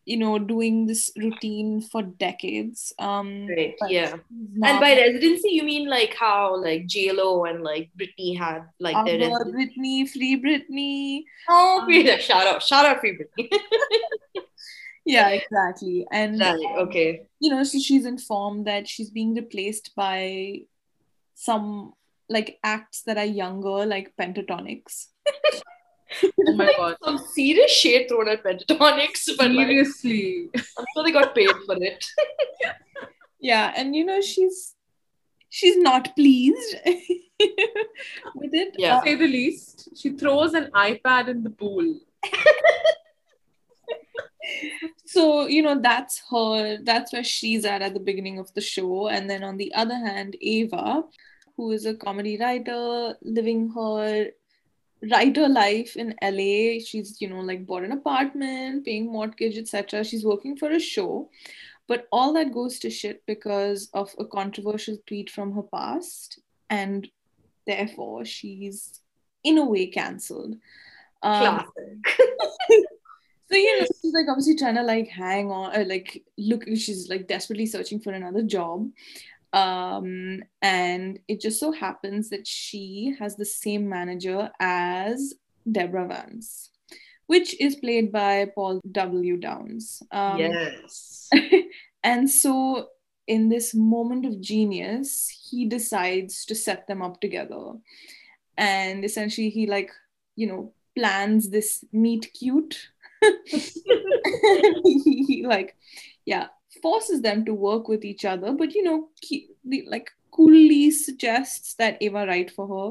you 0.06 0.18
know 0.18 0.38
doing 0.38 0.86
this 0.86 1.12
routine 1.18 1.80
for 1.80 2.02
decades 2.02 2.92
um 3.00 3.48
right 3.48 3.76
yeah 3.88 4.16
and 4.32 4.80
by 4.80 4.96
residency 4.96 5.50
you 5.52 5.64
mean 5.64 5.90
like 5.90 6.14
how 6.14 6.62
like 6.62 6.86
j-lo 6.86 7.46
and 7.46 7.64
like 7.64 7.90
britney 7.98 8.38
had 8.38 8.64
like 8.80 8.96
their 9.06 9.30
britney 9.46 10.08
free 10.10 10.42
britney 10.42 11.24
oh 11.50 11.82
um, 11.82 12.20
shout 12.20 12.48
out 12.48 12.62
shout 12.62 12.86
out 12.86 13.00
free 13.00 13.18
britney 13.18 13.50
yeah, 15.06 15.30
exactly. 15.30 16.06
And 16.12 16.40
Right, 16.40 16.60
okay. 16.80 17.24
you 17.40 17.50
know, 17.50 17.64
so 17.64 17.80
she's 17.80 18.06
informed 18.06 18.68
that 18.68 18.88
she's 18.88 19.10
being 19.10 19.36
replaced 19.36 19.92
by 19.96 20.62
some 21.36 21.94
like 22.30 22.58
acts 22.64 23.04
that 23.04 23.18
are 23.18 23.26
younger, 23.26 23.86
like 23.86 24.16
Pentatonix. 24.20 25.08
Oh 26.48 26.54
my 26.54 26.72
god. 26.78 26.98
Some 27.04 27.18
serious 27.18 27.72
shade 27.72 28.08
thrown 28.10 28.28
at 28.28 28.44
Pentatonix, 28.44 29.30
but 29.38 29.52
like, 29.52 29.68
Seriously. 29.68 30.50
I'm 30.56 30.86
sure 30.94 31.04
they 31.04 31.12
got 31.12 31.36
paid 31.36 31.50
for 31.66 31.76
it. 31.82 32.06
Yeah, 33.40 33.74
and 33.76 33.96
you 33.96 34.06
know, 34.06 34.22
she's 34.22 34.76
she's 35.50 35.78
not 35.78 36.16
pleased 36.16 36.76
with 36.86 38.54
it. 38.54 38.76
Yeah. 38.78 39.00
To 39.00 39.06
say 39.06 39.16
the 39.16 39.28
least. 39.28 39.90
She 39.98 40.12
throws 40.12 40.54
an 40.54 40.72
iPad 40.74 41.28
in 41.28 41.44
the 41.44 41.50
pool. 41.50 42.00
so 45.06 45.48
you 45.48 45.62
know 45.62 45.80
that's 45.80 46.22
her 46.30 46.78
that's 46.84 47.14
where 47.14 47.24
she's 47.24 47.66
at 47.66 47.82
at 47.82 47.94
the 47.94 48.00
beginning 48.00 48.40
of 48.40 48.54
the 48.54 48.62
show 48.62 49.08
and 49.08 49.30
then 49.30 49.44
on 49.44 49.58
the 49.58 49.74
other 49.74 49.96
hand 49.96 50.36
ava 50.42 51.04
who 51.56 51.72
is 51.72 51.86
a 51.86 51.94
comedy 51.94 52.38
writer 52.38 53.16
living 53.22 53.70
her 53.70 54.28
writer 55.12 55.48
life 55.50 55.96
in 55.98 56.16
la 56.22 56.80
she's 56.86 57.20
you 57.20 57.28
know 57.28 57.42
like 57.42 57.66
bought 57.66 57.84
an 57.84 57.92
apartment 57.92 58.86
paying 58.86 59.12
mortgage 59.12 59.58
etc 59.58 60.04
she's 60.04 60.26
working 60.26 60.56
for 60.56 60.72
a 60.72 60.80
show 60.80 61.30
but 61.88 62.08
all 62.12 62.32
that 62.34 62.54
goes 62.54 62.80
to 62.80 62.90
shit 62.90 63.22
because 63.26 63.90
of 63.94 64.14
a 64.18 64.26
controversial 64.26 64.98
tweet 65.06 65.30
from 65.30 65.54
her 65.54 65.64
past 65.64 66.40
and 66.70 67.10
therefore 67.68 68.24
she's 68.24 69.02
in 69.44 69.58
a 69.58 69.66
way 69.66 69.88
cancelled 69.88 70.56
um, 71.24 71.42
Classic. 71.42 72.20
so 73.50 73.56
you 73.56 73.80
know, 73.80 73.88
she's 74.02 74.14
like 74.14 74.26
obviously 74.30 74.56
trying 74.56 74.76
to 74.76 74.84
like 74.84 75.08
hang 75.08 75.50
on, 75.50 75.76
or 75.76 75.86
like 75.86 76.22
look. 76.38 76.66
She's 76.76 77.10
like 77.10 77.28
desperately 77.28 77.66
searching 77.66 78.02
for 78.02 78.12
another 78.12 78.44
job, 78.44 78.90
um, 79.54 80.42
and 80.62 81.20
it 81.28 81.40
just 81.40 81.60
so 81.60 81.72
happens 81.72 82.30
that 82.30 82.48
she 82.48 83.16
has 83.20 83.36
the 83.36 83.46
same 83.46 83.88
manager 83.88 84.50
as 84.60 85.36
Deborah 85.72 86.08
Vance, 86.08 86.72
which 87.28 87.60
is 87.62 87.76
played 87.76 88.12
by 88.12 88.48
Paul 88.56 88.82
W. 88.92 89.38
Downs. 89.38 90.02
Um, 90.12 90.40
yes. 90.40 91.30
and 92.04 92.30
so, 92.30 92.88
in 93.28 93.48
this 93.48 93.74
moment 93.74 94.26
of 94.26 94.42
genius, 94.42 95.30
he 95.50 95.66
decides 95.66 96.46
to 96.46 96.56
set 96.56 96.88
them 96.88 97.02
up 97.02 97.22
together, 97.22 97.74
and 98.58 99.06
essentially, 99.06 99.50
he 99.50 99.68
like 99.68 99.92
you 100.36 100.48
know 100.48 100.74
plans 100.98 101.50
this 101.50 101.84
meet 101.92 102.32
cute 102.34 102.90
he, 103.46 105.24
he, 105.28 105.46
like 105.46 105.76
yeah 106.26 106.48
forces 106.84 107.22
them 107.26 107.44
to 107.46 107.54
work 107.68 107.88
with 107.94 108.04
each 108.12 108.26
other 108.34 108.52
but 108.62 108.76
you 108.76 108.84
know 108.88 108.98
he, 109.22 109.38
like 109.96 110.10
coolly 110.38 110.92
suggests 110.92 111.74
that 111.82 111.98
ava 112.08 112.26
write 112.30 112.52
for 112.58 112.66
her 112.74 112.88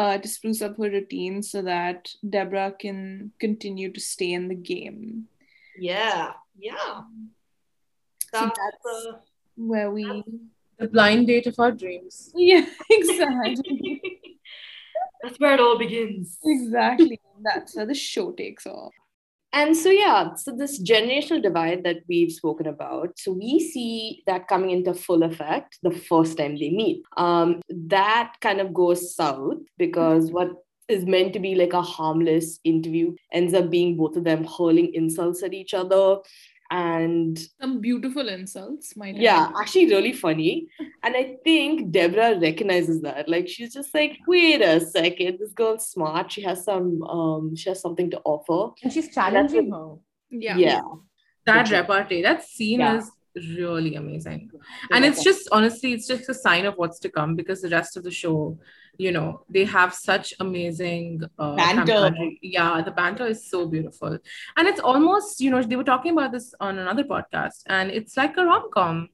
uh, 0.00 0.16
to 0.18 0.28
spruce 0.34 0.62
up 0.66 0.76
her 0.82 0.90
routine 0.96 1.42
so 1.42 1.62
that 1.70 2.08
deborah 2.36 2.72
can 2.84 3.32
continue 3.46 3.90
to 3.92 4.00
stay 4.12 4.32
in 4.40 4.46
the 4.52 4.60
game 4.74 5.26
Yeah. 5.78 6.32
Yeah. 6.68 7.02
So 8.32 8.40
That's, 8.40 8.58
that's- 8.58 9.06
uh, 9.08 9.18
where 9.56 9.90
we 9.90 10.04
The 10.78 10.88
blind 10.88 11.26
date 11.30 11.46
of 11.52 11.58
our 11.64 11.72
dreams. 11.82 12.32
yeah 12.34 12.64
exactly 12.98 14.00
that's 15.22 15.38
where 15.40 15.54
it 15.54 15.60
all 15.66 15.78
begins. 15.78 16.38
exactly 16.54 17.20
that's 17.48 17.74
where 17.76 17.86
the 17.86 17.94
show 17.94 18.26
takes 18.42 18.66
off 18.66 18.94
And 19.52 19.76
so, 19.76 19.90
yeah, 19.90 20.34
so 20.34 20.54
this 20.56 20.80
generational 20.80 21.42
divide 21.42 21.82
that 21.82 21.98
we've 22.08 22.30
spoken 22.30 22.68
about, 22.68 23.18
so 23.18 23.32
we 23.32 23.58
see 23.58 24.22
that 24.26 24.46
coming 24.46 24.70
into 24.70 24.94
full 24.94 25.24
effect 25.24 25.78
the 25.82 25.90
first 25.90 26.38
time 26.38 26.56
they 26.56 26.70
meet. 26.70 27.02
Um, 27.16 27.60
that 27.68 28.34
kind 28.40 28.60
of 28.60 28.72
goes 28.72 29.14
south 29.16 29.58
because 29.76 30.30
what 30.30 30.52
is 30.88 31.04
meant 31.04 31.32
to 31.32 31.40
be 31.40 31.54
like 31.54 31.72
a 31.72 31.82
harmless 31.82 32.58
interview 32.64 33.14
ends 33.32 33.54
up 33.54 33.70
being 33.70 33.96
both 33.96 34.16
of 34.16 34.24
them 34.24 34.44
hurling 34.44 34.92
insults 34.94 35.42
at 35.42 35.54
each 35.54 35.74
other. 35.74 36.18
And 36.70 37.36
some 37.60 37.80
beautiful 37.80 38.28
insults 38.28 38.96
might 38.96 39.16
I 39.16 39.18
yeah, 39.18 39.46
add. 39.48 39.54
actually, 39.60 39.86
really 39.86 40.12
funny. 40.12 40.68
And 41.02 41.16
I 41.16 41.36
think 41.42 41.90
Deborah 41.90 42.38
recognizes 42.38 43.00
that. 43.02 43.28
Like, 43.28 43.48
she's 43.48 43.74
just 43.74 43.92
like, 43.92 44.18
wait 44.28 44.62
a 44.62 44.78
second, 44.80 45.38
this 45.40 45.52
girl's 45.52 45.88
smart. 45.88 46.30
She 46.30 46.42
has 46.42 46.64
some, 46.64 47.02
um, 47.02 47.56
she 47.56 47.68
has 47.70 47.80
something 47.80 48.08
to 48.12 48.20
offer. 48.24 48.72
And 48.84 48.92
she's 48.92 49.12
challenging 49.12 49.72
her. 49.72 49.96
yeah 50.30 50.56
yeah. 50.56 50.82
That 51.46 51.68
repartee, 51.70 52.22
that 52.22 52.44
scene 52.44 52.80
Yeah. 52.80 52.98
is 52.98 53.10
really 53.36 53.94
amazing. 53.94 54.50
and 54.92 55.04
it's 55.04 55.22
just 55.22 55.48
honestly 55.52 55.92
it's 55.92 56.06
just 56.06 56.28
a 56.28 56.34
sign 56.34 56.64
of 56.66 56.74
what's 56.76 56.98
to 56.98 57.08
come 57.08 57.36
because 57.36 57.60
the 57.62 57.68
rest 57.68 57.96
of 57.96 58.02
the 58.02 58.10
show 58.10 58.58
you 58.98 59.12
know 59.12 59.44
they 59.48 59.64
have 59.64 59.94
such 59.94 60.34
amazing 60.40 61.22
uh, 61.38 61.54
Banter. 61.56 61.92
camaraderie. 61.92 62.38
yeah 62.42 62.82
the 62.82 62.90
banter 62.90 63.26
is 63.26 63.48
so 63.48 63.66
beautiful 63.66 64.18
and 64.56 64.68
it's 64.68 64.80
almost 64.80 65.40
you 65.40 65.50
know 65.50 65.62
they 65.62 65.76
were 65.76 65.84
talking 65.84 66.12
about 66.12 66.32
this 66.32 66.52
on 66.60 66.78
another 66.78 67.04
podcast 67.04 67.62
and 67.66 67.90
it's 67.90 68.16
like 68.16 68.36
a 68.36 68.44
rom-com 68.44 69.08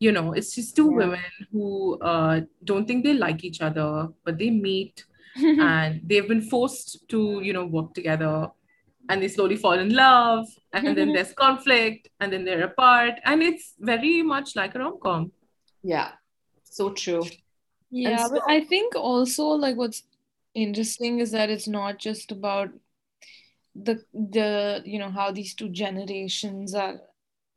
you 0.00 0.10
know 0.12 0.32
it's 0.32 0.54
just 0.54 0.74
two 0.74 0.88
Yeah. 0.90 0.96
women 0.96 1.30
who 1.52 1.98
uh, 2.00 2.40
don't 2.64 2.86
think 2.86 3.04
they 3.04 3.14
like 3.14 3.44
each 3.44 3.60
other 3.60 4.08
but 4.24 4.38
they 4.38 4.50
meet 4.50 5.04
and 5.36 6.00
they've 6.04 6.28
been 6.28 6.42
forced 6.42 7.08
to 7.08 7.40
you 7.42 7.52
know 7.52 7.66
work 7.66 7.94
together 7.94 8.48
and 9.12 9.22
they 9.22 9.28
slowly 9.28 9.56
fall 9.56 9.78
in 9.78 9.94
love 9.94 10.46
and 10.72 10.96
then 10.96 11.12
there's 11.12 11.32
conflict 11.34 12.08
and 12.20 12.32
then 12.32 12.44
they're 12.44 12.64
apart 12.64 13.14
and 13.24 13.42
it's 13.42 13.74
very 13.78 14.22
much 14.22 14.56
like 14.56 14.74
a 14.74 14.78
rom-com 14.78 15.30
Yeah, 15.82 16.12
so 16.64 16.90
true. 16.90 17.24
Yeah, 17.90 18.28
but 18.32 18.42
I 18.48 18.60
think 18.64 18.94
also 18.96 19.48
like 19.48 19.76
what's 19.76 20.04
interesting 20.54 21.18
is 21.20 21.32
that 21.32 21.50
it's 21.50 21.68
not 21.68 21.98
just 21.98 22.32
about 22.32 22.70
the 23.74 24.02
the 24.12 24.82
you 24.84 24.98
know 24.98 25.10
how 25.10 25.30
these 25.32 25.54
two 25.54 25.68
generations 25.68 26.74
are 26.74 27.00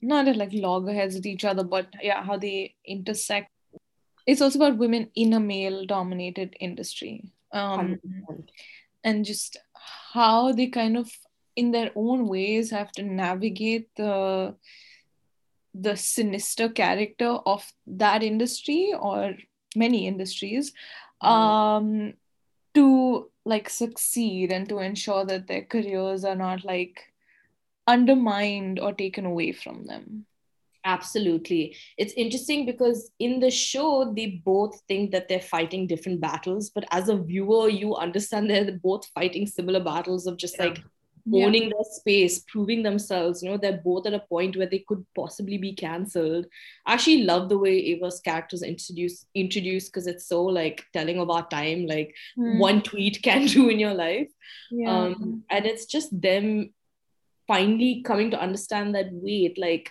not 0.01 0.27
at 0.27 0.35
like 0.35 0.51
loggerheads 0.53 1.15
with 1.15 1.25
each 1.25 1.45
other, 1.45 1.63
but 1.63 1.87
yeah, 2.01 2.23
how 2.23 2.37
they 2.37 2.75
intersect. 2.83 3.51
It's 4.27 4.41
also 4.41 4.59
about 4.59 4.77
women 4.77 5.09
in 5.15 5.33
a 5.33 5.39
male 5.39 5.85
dominated 5.85 6.57
industry. 6.59 7.31
Um 7.53 7.99
100%. 8.29 8.49
and 9.03 9.23
just 9.23 9.57
how 10.13 10.51
they 10.51 10.67
kind 10.67 10.97
of 10.97 11.11
in 11.55 11.71
their 11.71 11.91
own 11.95 12.27
ways 12.27 12.69
have 12.71 12.91
to 12.91 13.03
navigate 13.03 13.89
the 13.95 14.55
the 15.73 15.95
sinister 15.95 16.69
character 16.69 17.27
of 17.45 17.65
that 17.85 18.23
industry 18.23 18.93
or 18.97 19.33
many 19.75 20.07
industries 20.07 20.73
um 21.21 22.13
to 22.73 23.29
like 23.45 23.69
succeed 23.69 24.51
and 24.51 24.69
to 24.69 24.79
ensure 24.79 25.25
that 25.25 25.47
their 25.47 25.63
careers 25.63 26.23
are 26.23 26.35
not 26.35 26.63
like 26.65 27.01
undermined 27.87 28.79
or 28.79 28.93
taken 28.93 29.25
away 29.25 29.51
from 29.51 29.85
them 29.85 30.25
Absolutely. 30.85 31.75
It's 31.97 32.13
interesting 32.13 32.65
because 32.67 33.09
in 33.17 33.39
the 33.39 33.49
show, 33.49 34.13
they 34.15 34.39
both 34.45 34.79
think 34.87 35.11
that 35.11 35.27
they're 35.27 35.39
fighting 35.39 35.87
different 35.87 36.21
battles, 36.21 36.69
but 36.69 36.85
as 36.91 37.09
a 37.09 37.17
viewer, 37.17 37.69
you 37.69 37.95
understand 37.95 38.49
they're 38.49 38.71
both 38.71 39.07
fighting 39.07 39.47
similar 39.47 39.83
battles 39.83 40.27
of 40.27 40.37
just 40.37 40.57
Yeah. 40.59 40.65
like 40.65 40.83
owning 41.33 41.69
their 41.69 41.83
space, 41.83 42.39
proving 42.47 42.83
themselves. 42.83 43.41
You 43.41 43.49
know, 43.49 43.57
they're 43.57 43.81
both 43.83 44.05
at 44.05 44.13
a 44.13 44.19
point 44.19 44.55
where 44.55 44.67
they 44.67 44.83
could 44.87 45.05
possibly 45.15 45.57
be 45.57 45.73
cancelled. 45.73 46.45
I 46.85 46.93
actually 46.93 47.23
love 47.23 47.49
the 47.49 47.57
way 47.57 47.77
Ava's 47.93 48.19
characters 48.19 48.61
introduced 48.61 49.25
introduced 49.33 49.91
because 49.91 50.07
it's 50.07 50.27
so 50.27 50.43
like 50.43 50.83
telling 50.93 51.19
of 51.19 51.29
our 51.29 51.47
time, 51.47 51.87
like 51.87 52.13
Hmm. 52.35 52.59
one 52.59 52.81
tweet 52.83 53.21
can 53.27 53.45
do 53.47 53.69
in 53.69 53.79
your 53.79 53.93
life. 53.93 54.29
yeah 54.71 54.91
um 54.91 55.43
and 55.49 55.65
it's 55.65 55.85
just 55.85 56.09
them 56.21 56.73
finally 57.47 58.01
coming 58.03 58.31
to 58.31 58.39
understand 58.41 58.95
that 58.95 59.07
wait 59.11 59.57
like 59.57 59.89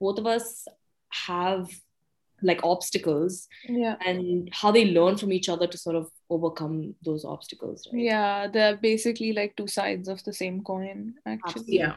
both 0.00 0.18
of 0.18 0.26
us 0.26 0.66
have 1.10 1.68
like 2.42 2.60
obstacles 2.62 3.48
yeah. 3.68 3.96
and 4.04 4.48
how 4.52 4.70
they 4.70 4.86
learn 4.86 5.16
from 5.16 5.32
each 5.32 5.48
other 5.48 5.66
to 5.66 5.78
sort 5.78 5.96
of 5.96 6.10
overcome 6.28 6.94
those 7.02 7.24
obstacles 7.24 7.88
right? 7.92 8.02
Yeah 8.02 8.46
they're 8.46 8.76
basically 8.76 9.32
like 9.32 9.56
two 9.56 9.66
sides 9.66 10.08
of 10.08 10.22
the 10.24 10.32
same 10.32 10.62
coin 10.62 11.14
actually. 11.26 11.78
Yeah. 11.78 11.94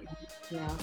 yeah. 0.51 0.75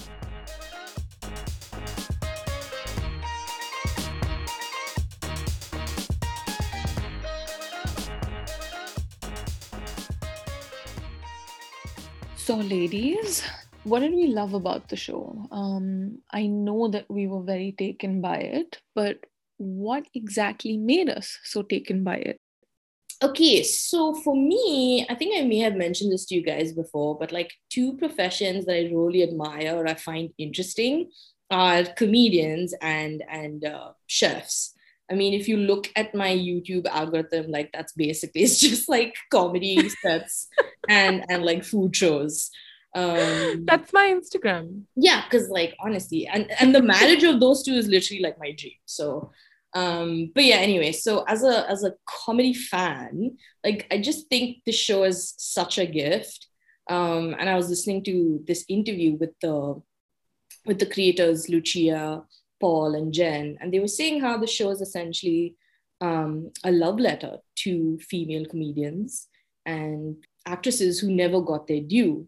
So, 12.47 12.55
ladies, 12.55 13.43
what 13.83 13.99
did 13.99 14.13
we 14.13 14.27
love 14.27 14.53
about 14.53 14.87
the 14.87 14.95
show? 14.95 15.47
Um, 15.51 16.19
I 16.31 16.47
know 16.47 16.87
that 16.87 17.09
we 17.09 17.27
were 17.27 17.41
very 17.41 17.73
taken 17.77 18.21
by 18.21 18.37
it, 18.37 18.79
but 18.95 19.25
what 19.57 20.07
exactly 20.13 20.77
made 20.77 21.09
us 21.09 21.37
so 21.43 21.61
taken 21.61 22.03
by 22.03 22.17
it? 22.17 22.39
okay, 23.21 23.63
so 23.63 24.13
for 24.13 24.35
me, 24.35 25.05
I 25.09 25.15
think 25.15 25.37
I 25.37 25.45
may 25.45 25.59
have 25.59 25.75
mentioned 25.75 26.11
this 26.11 26.25
to 26.27 26.35
you 26.35 26.43
guys 26.43 26.73
before, 26.73 27.17
but 27.17 27.31
like 27.31 27.51
two 27.69 27.97
professions 27.97 28.65
that 28.65 28.75
I 28.75 28.91
really 28.93 29.23
admire 29.23 29.75
or 29.75 29.87
I 29.87 29.95
find 29.95 30.29
interesting 30.37 31.09
are 31.49 31.83
comedians 31.83 32.73
and 32.81 33.23
and 33.29 33.65
uh, 33.65 33.91
chefs. 34.05 34.73
I 35.09 35.15
mean, 35.15 35.33
if 35.33 35.47
you 35.47 35.57
look 35.57 35.89
at 35.95 36.13
my 36.13 36.29
YouTube 36.29 36.85
algorithm, 36.87 37.49
like 37.49 37.71
that's 37.73 37.93
basically 37.93 38.41
it's 38.43 38.59
just 38.59 38.89
like 38.89 39.15
comedy 39.31 39.89
sets 39.89 40.47
and 40.89 41.25
and 41.29 41.43
like 41.43 41.63
food 41.63 41.95
shows. 41.95 42.51
Um, 42.95 43.65
That's 43.65 43.93
my 43.93 44.07
Instagram. 44.07 44.83
yeah, 44.95 45.23
because 45.29 45.49
like 45.49 45.75
honestly, 45.79 46.25
and 46.25 46.49
and 46.59 46.73
the 46.73 46.81
marriage 46.81 47.23
of 47.23 47.39
those 47.39 47.61
two 47.61 47.73
is 47.73 47.87
literally 47.87 48.23
like 48.23 48.39
my 48.39 48.51
dream. 48.51 48.73
So, 48.85 49.31
um, 49.77 50.31
but 50.33 50.43
yeah, 50.43 50.55
anyway, 50.55 50.91
so 50.91 51.23
as 51.27 51.43
a 51.43 51.69
as 51.69 51.83
a 51.83 51.93
comedy 52.07 52.53
fan, 52.53 53.37
like 53.63 53.85
I 53.91 54.01
just 54.01 54.27
think 54.27 54.63
the 54.65 54.71
show 54.71 55.03
is 55.03 55.35
such 55.37 55.77
a 55.77 55.85
gift. 55.85 56.47
Um, 56.89 57.35
and 57.37 57.47
I 57.47 57.55
was 57.55 57.69
listening 57.69 58.03
to 58.05 58.43
this 58.47 58.65
interview 58.67 59.17
with 59.17 59.39
the 59.39 59.79
with 60.65 60.79
the 60.79 60.87
creators 60.87 61.47
Lucia, 61.47 62.23
Paul, 62.59 62.95
and 62.95 63.13
Jen, 63.13 63.59
and 63.61 63.71
they 63.71 63.79
were 63.79 63.87
saying 63.87 64.19
how 64.19 64.35
the 64.39 64.47
show 64.47 64.71
is 64.71 64.81
essentially 64.81 65.55
um, 66.01 66.51
a 66.63 66.71
love 66.71 66.99
letter 66.99 67.37
to 67.57 67.99
female 67.99 68.45
comedians 68.45 69.27
and 69.67 70.15
actresses 70.47 70.99
who 70.99 71.11
never 71.11 71.39
got 71.39 71.67
their 71.67 71.81
due. 71.81 72.25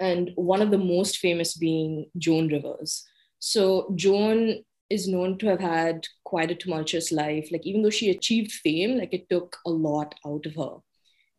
And 0.00 0.30
one 0.36 0.62
of 0.62 0.70
the 0.70 0.78
most 0.78 1.18
famous 1.18 1.54
being 1.54 2.06
Joan 2.16 2.48
Rivers. 2.48 3.04
So 3.38 3.92
Joan 3.96 4.64
is 4.94 5.08
known 5.08 5.36
to 5.38 5.46
have 5.46 5.60
had 5.60 6.06
quite 6.24 6.50
a 6.50 6.54
tumultuous 6.54 7.12
life. 7.12 7.48
Like 7.50 7.66
even 7.66 7.82
though 7.82 7.90
she 7.90 8.10
achieved 8.10 8.52
fame, 8.52 8.98
like 8.98 9.12
it 9.12 9.28
took 9.28 9.56
a 9.66 9.70
lot 9.70 10.14
out 10.26 10.46
of 10.46 10.54
her. 10.54 10.76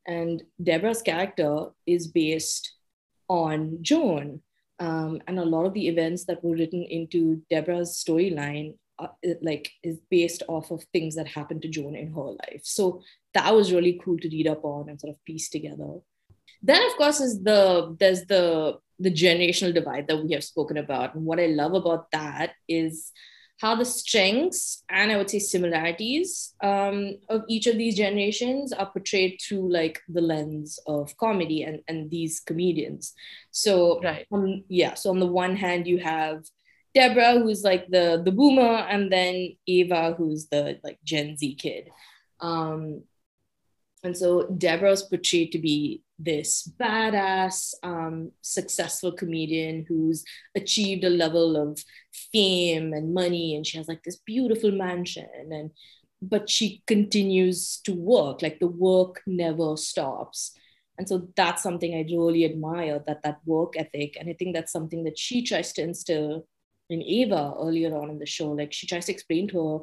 And 0.08 0.43
Deborah's 0.62 1.01
character 1.01 1.68
is 1.88 2.08
based 2.08 2.74
on 3.28 3.80
Joan. 3.82 4.41
Um, 4.80 5.22
and 5.28 5.39
a 5.39 5.45
lot 5.45 5.66
of 5.66 5.74
the 5.74 5.88
events 5.88 6.26
that 6.26 6.43
were 6.43 6.56
written 6.56 6.84
into 6.84 7.41
Deborah's 7.49 8.03
storyline 8.06 8.76
uh, 8.99 9.08
like 9.41 9.72
is 9.84 9.97
based 10.10 10.43
off 10.47 10.72
of 10.72 10.84
things 10.93 11.16
that 11.16 11.28
happened 11.28 11.62
to 11.62 11.70
Joan 11.70 11.95
in 11.95 12.14
her 12.14 12.30
life. 12.43 12.62
So 12.64 13.01
that 13.34 13.53
was 13.53 13.74
really 13.74 13.99
cool 14.03 14.18
to 14.18 14.30
read 14.30 14.47
up 14.47 14.64
on 14.64 14.89
and 14.89 14.99
sort 14.99 15.14
of 15.14 15.26
piece 15.26 15.49
together. 15.49 15.99
Then 16.62 16.82
of 16.86 16.95
course 16.97 17.20
is 17.20 17.43
the 17.43 17.95
there's 17.99 18.26
the 18.26 18.78
the 18.99 19.12
generational 19.12 19.74
divide 19.74 20.08
that 20.08 20.24
we 20.24 20.32
have 20.34 20.43
spoken 20.43 20.78
about. 20.78 21.16
And 21.16 21.26
what 21.26 21.39
I 21.39 21.47
love 21.47 21.74
about 21.74 22.12
that 22.12 22.53
is 22.68 23.12
how 23.62 23.76
the 23.76 23.86
strengths 23.86 24.84
and 24.89 25.12
I 25.12 25.18
would 25.18 25.30
say 25.30 25.39
similarities 25.39 26.53
um, 26.62 27.18
of 27.30 27.43
each 27.47 27.68
of 27.68 27.78
these 27.78 27.95
generations 27.95 28.74
are 28.74 28.91
portrayed 28.91 29.39
through 29.41 29.72
like 29.72 30.01
the 30.10 30.22
lens 30.22 30.78
of 30.88 31.16
comedy 31.18 31.64
and, 31.64 31.80
and 31.88 32.10
these 32.12 32.41
comedians. 32.41 33.14
So 33.51 34.01
Right. 34.03 34.28
um, 34.32 34.64
yeah, 34.68 34.93
so 34.95 35.10
on 35.10 35.20
the 35.20 35.26
one 35.28 35.56
hand 35.56 35.88
you 35.88 35.99
have 35.99 36.43
Deborah, 36.93 37.39
who's 37.39 37.64
like 37.64 37.88
the 37.89 38.22
the 38.24 38.32
boomer, 38.32 38.62
and 38.62 39.12
then 39.12 39.58
Ava, 39.68 40.16
who's 40.18 40.47
the 40.47 40.80
like 40.84 40.97
Gen 41.03 41.36
Z 41.36 41.56
kid. 41.56 41.89
Um, 42.39 43.03
and 44.03 44.16
so 44.16 44.47
Deborah's 44.47 45.03
portrayed 45.03 45.51
to 45.51 45.60
be 45.60 46.03
this 46.18 46.72
badass, 46.80 47.74
um, 47.84 48.32
successful 48.41 49.11
comedian 49.11 49.86
who's 49.88 50.24
achieved 50.55 51.03
a 51.03 51.09
level 51.09 51.57
of 51.57 51.84
fame 52.32 52.93
and 52.93 53.13
money, 53.13 53.55
and 53.55 53.66
she 53.68 53.78
has 53.78 53.88
like 53.88 54.03
this 54.03 54.18
beautiful 54.26 54.72
mansion, 54.72 55.28
and 55.34 55.72
but 56.22 56.49
she 56.49 56.82
continues 56.88 57.78
to 57.84 57.93
work. 57.93 58.41
Like 58.41 58.59
the 58.59 58.68
work 58.68 59.22
never 59.28 59.78
stops. 59.78 60.57
And 60.97 61.07
so 61.09 61.28
that's 61.36 61.61
something 61.61 61.93
I 61.93 62.05
really 62.09 62.45
admire 62.45 63.03
that 63.05 63.22
that 63.24 63.39
work 63.45 63.74
ethic, 63.78 64.16
and 64.20 64.30
I 64.30 64.34
think 64.34 64.55
that's 64.55 64.72
something 64.72 65.03
that 65.03 65.20
she 65.20 65.43
tries 65.43 65.74
to 65.74 65.82
instill 65.82 66.47
in 66.89 67.01
Ava 67.01 67.53
earlier 67.59 67.95
on 67.97 68.09
in 68.09 68.20
the 68.20 68.26
show. 68.26 68.51
Like 68.51 68.72
she 68.72 68.88
tries 68.88 69.05
to 69.07 69.11
explain 69.11 69.47
to 69.49 69.68
her, 69.68 69.80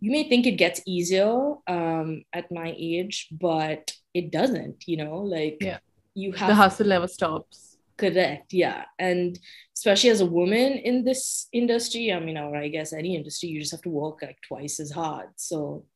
you 0.00 0.10
may 0.10 0.28
think 0.28 0.46
it 0.46 0.52
gets 0.52 0.82
easier 0.86 1.54
um, 1.66 2.24
at 2.32 2.50
my 2.52 2.74
age, 2.76 3.28
but 3.32 3.92
it 4.12 4.30
doesn't, 4.30 4.84
you 4.86 4.96
know, 4.96 5.18
like 5.18 5.58
Yeah. 5.60 5.78
you 6.14 6.32
have 6.32 6.48
The 6.48 6.54
hustle 6.54 6.86
never 6.88 7.08
stops. 7.08 7.78
correct. 7.96 8.52
Yeah. 8.52 8.84
And 8.98 9.38
especially 9.76 10.10
as 10.10 10.20
a 10.20 10.26
woman 10.26 10.72
in 10.74 11.04
this 11.04 11.48
industry, 11.52 12.12
I 12.12 12.20
mean, 12.20 12.36
or 12.36 12.56
I 12.56 12.68
guess 12.68 12.92
any 12.92 13.14
industry, 13.16 13.48
you 13.48 13.60
just 13.60 13.72
have 13.72 13.82
to 13.82 13.88
work 13.88 14.20
like 14.22 14.38
twice 14.46 14.78
as 14.80 14.90
hard. 14.90 15.28
So 15.36 15.86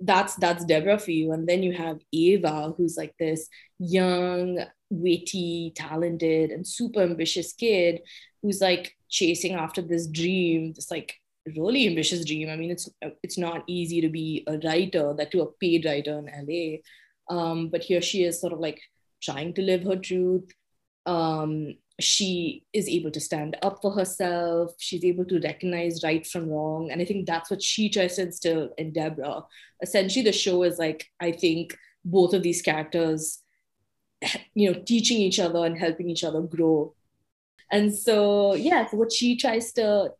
that's 0.00 0.34
that's 0.36 0.64
Deborah 0.64 0.98
for 0.98 1.12
you. 1.12 1.32
And 1.32 1.46
then 1.48 1.62
you 1.62 1.72
have 1.72 1.98
Ava, 2.12 2.72
who's 2.76 2.96
like 2.96 3.14
this 3.18 3.48
young, 3.78 4.58
witty, 4.90 5.72
talented, 5.76 6.50
and 6.50 6.66
super 6.66 7.00
ambitious 7.02 7.52
kid 7.52 8.00
who's 8.42 8.60
like 8.60 8.96
chasing 9.08 9.54
after 9.54 9.80
this 9.80 10.06
dream, 10.08 10.72
this 10.74 10.90
like 10.90 11.14
really 11.56 11.86
ambitious 11.86 12.24
dream. 12.24 12.48
I 12.48 12.56
mean, 12.56 12.70
it's 12.70 12.88
it's 13.22 13.38
not 13.38 13.64
easy 13.66 14.00
to 14.00 14.08
be 14.08 14.44
a 14.46 14.58
writer, 14.58 15.14
that 15.16 15.30
to 15.32 15.42
a 15.42 15.52
paid 15.52 15.84
writer 15.84 16.18
in 16.18 16.26
LA. 16.26 17.34
Um, 17.34 17.68
but 17.68 17.82
here 17.82 18.02
she 18.02 18.24
is 18.24 18.40
sort 18.40 18.52
of 18.52 18.60
like 18.60 18.80
trying 19.22 19.54
to 19.54 19.62
live 19.62 19.82
her 19.84 19.96
truth. 19.96 20.50
Um, 21.06 21.74
she 22.00 22.64
is 22.72 22.88
able 22.88 23.10
to 23.12 23.20
stand 23.20 23.56
up 23.62 23.80
for 23.80 23.92
herself. 23.92 24.72
She's 24.78 25.04
able 25.04 25.24
to 25.26 25.40
recognize 25.40 26.02
right 26.02 26.26
from 26.26 26.48
wrong. 26.48 26.90
And 26.90 27.00
I 27.00 27.04
think 27.04 27.26
that's 27.26 27.50
what 27.50 27.62
she 27.62 27.88
tries 27.88 28.16
to 28.16 28.22
instill 28.22 28.70
in 28.78 28.92
Deborah. 28.92 29.44
Essentially, 29.82 30.24
the 30.24 30.32
show 30.32 30.62
is 30.64 30.78
like, 30.78 31.06
I 31.20 31.32
think 31.32 31.76
both 32.04 32.34
of 32.34 32.42
these 32.42 32.62
characters, 32.62 33.40
you 34.54 34.72
know, 34.72 34.82
teaching 34.84 35.18
each 35.18 35.38
other 35.38 35.64
and 35.64 35.78
helping 35.78 36.10
each 36.10 36.24
other 36.24 36.40
grow. 36.40 36.94
And 37.70 37.94
so, 37.94 38.54
yeah, 38.54 38.86
so 38.88 38.96
what 38.96 39.12
she 39.12 39.36
tries 39.36 39.72
to, 39.74 40.12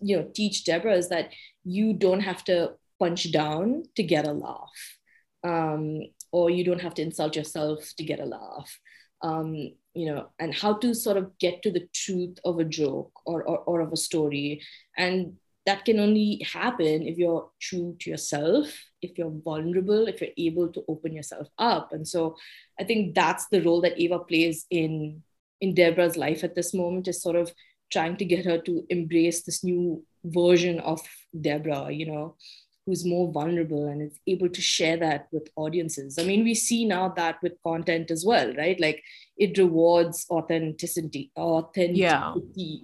you 0.00 0.16
know, 0.16 0.28
teach 0.34 0.64
Deborah 0.64 0.96
is 0.96 1.08
that 1.08 1.32
you 1.64 1.92
don't 1.92 2.20
have 2.20 2.44
to 2.44 2.72
punch 2.98 3.30
down 3.32 3.84
to 3.96 4.02
get 4.02 4.26
a 4.26 4.32
laugh. 4.32 4.98
Um, 5.44 6.00
or 6.32 6.50
you 6.50 6.64
don't 6.64 6.82
have 6.82 6.94
to 6.94 7.02
insult 7.02 7.36
yourself 7.36 7.92
to 7.96 8.04
get 8.04 8.20
a 8.20 8.24
laugh. 8.24 8.78
Um, 9.22 9.72
you 9.94 10.12
know, 10.12 10.28
and 10.38 10.54
how 10.54 10.74
to 10.74 10.94
sort 10.94 11.16
of 11.16 11.38
get 11.38 11.62
to 11.62 11.70
the 11.70 11.88
truth 11.94 12.38
of 12.44 12.58
a 12.58 12.64
joke 12.64 13.12
or, 13.24 13.42
or, 13.44 13.58
or 13.60 13.80
of 13.80 13.92
a 13.92 13.96
story. 13.96 14.60
And 14.96 15.36
that 15.64 15.84
can 15.84 15.98
only 15.98 16.46
happen 16.52 17.06
if 17.06 17.18
you're 17.18 17.48
true 17.60 17.96
to 18.00 18.10
yourself, 18.10 18.68
if 19.02 19.18
you're 19.18 19.32
vulnerable, 19.44 20.06
if 20.06 20.20
you're 20.20 20.30
able 20.36 20.68
to 20.68 20.84
open 20.86 21.12
yourself 21.12 21.48
up. 21.58 21.92
And 21.92 22.06
so 22.06 22.36
I 22.78 22.84
think 22.84 23.14
that's 23.14 23.46
the 23.48 23.62
role 23.62 23.80
that 23.80 24.00
Ava 24.00 24.20
plays 24.20 24.66
in 24.70 25.22
in 25.60 25.74
Deborah's 25.74 26.16
life 26.18 26.44
at 26.44 26.54
this 26.54 26.74
moment 26.74 27.08
is 27.08 27.22
sort 27.22 27.36
of 27.36 27.50
trying 27.90 28.16
to 28.16 28.24
get 28.24 28.44
her 28.44 28.58
to 28.58 28.84
embrace 28.90 29.42
this 29.42 29.62
new 29.62 30.04
version 30.24 30.80
of 30.80 31.00
Deborah, 31.40 31.90
you 31.90 32.06
know, 32.06 32.36
who's 32.84 33.04
more 33.04 33.32
vulnerable 33.32 33.86
and 33.86 34.02
is 34.02 34.18
able 34.26 34.48
to 34.48 34.60
share 34.60 34.96
that 34.96 35.26
with 35.32 35.48
audiences. 35.56 36.18
I 36.18 36.24
mean, 36.24 36.44
we 36.44 36.54
see 36.54 36.84
now 36.84 37.08
that 37.16 37.42
with 37.42 37.54
content 37.64 38.10
as 38.10 38.24
well, 38.24 38.54
right? 38.54 38.78
Like 38.80 39.02
it 39.36 39.58
rewards 39.58 40.26
authenticity, 40.30 41.32
authenticity. 41.36 42.00
Yeah. 42.00 42.34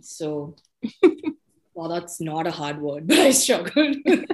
So 0.03 0.57
well, 1.75 1.89
that's 1.89 2.21
not 2.21 2.47
a 2.47 2.51
hard 2.51 2.81
word, 2.81 3.07
but 3.09 3.19
I 3.19 3.31
struggled. 3.31 3.97
um, 4.07 4.33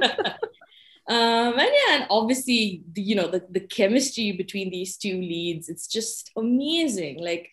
and 1.08 1.58
yeah, 1.58 1.94
and 1.96 2.06
obviously, 2.10 2.82
the, 2.92 3.02
you 3.02 3.14
know, 3.14 3.28
the, 3.28 3.44
the 3.50 3.60
chemistry 3.60 4.32
between 4.32 4.70
these 4.70 4.96
two 4.96 5.20
leads, 5.20 5.68
it's 5.68 5.86
just 5.86 6.30
amazing. 6.36 7.22
Like, 7.22 7.50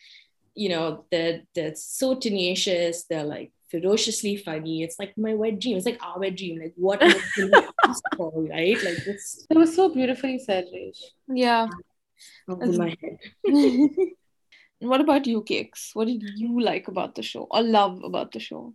you 0.55 0.69
know, 0.69 1.05
they're, 1.11 1.41
they're 1.53 1.75
so 1.75 2.15
tenacious, 2.15 3.05
they're 3.05 3.23
like 3.23 3.51
ferociously 3.69 4.37
funny. 4.37 4.83
It's 4.83 4.97
like 4.99 5.17
my 5.17 5.33
wet 5.33 5.59
dream. 5.59 5.77
It's 5.77 5.85
like 5.85 6.01
our 6.03 6.19
wet 6.19 6.35
dream. 6.35 6.59
Like, 6.59 6.73
what 6.75 7.01
more 7.01 7.11
can 7.35 7.51
we 7.51 7.93
for, 8.15 8.31
right? 8.49 8.83
Like, 8.83 9.03
this 9.05 9.45
That 9.49 9.57
was 9.57 9.75
so 9.75 9.89
beautifully 9.89 10.39
said, 10.39 10.65
Rish. 10.73 11.01
Yeah. 11.27 11.67
over 12.47 12.71
my 12.73 12.95
head. 13.01 13.89
what 14.79 15.01
about 15.01 15.27
you, 15.27 15.43
Cakes? 15.43 15.91
What 15.93 16.07
did 16.07 16.23
you 16.35 16.61
like 16.61 16.87
about 16.87 17.15
the 17.15 17.23
show 17.23 17.47
or 17.49 17.61
love 17.61 18.01
about 18.03 18.31
the 18.31 18.39
show? 18.39 18.73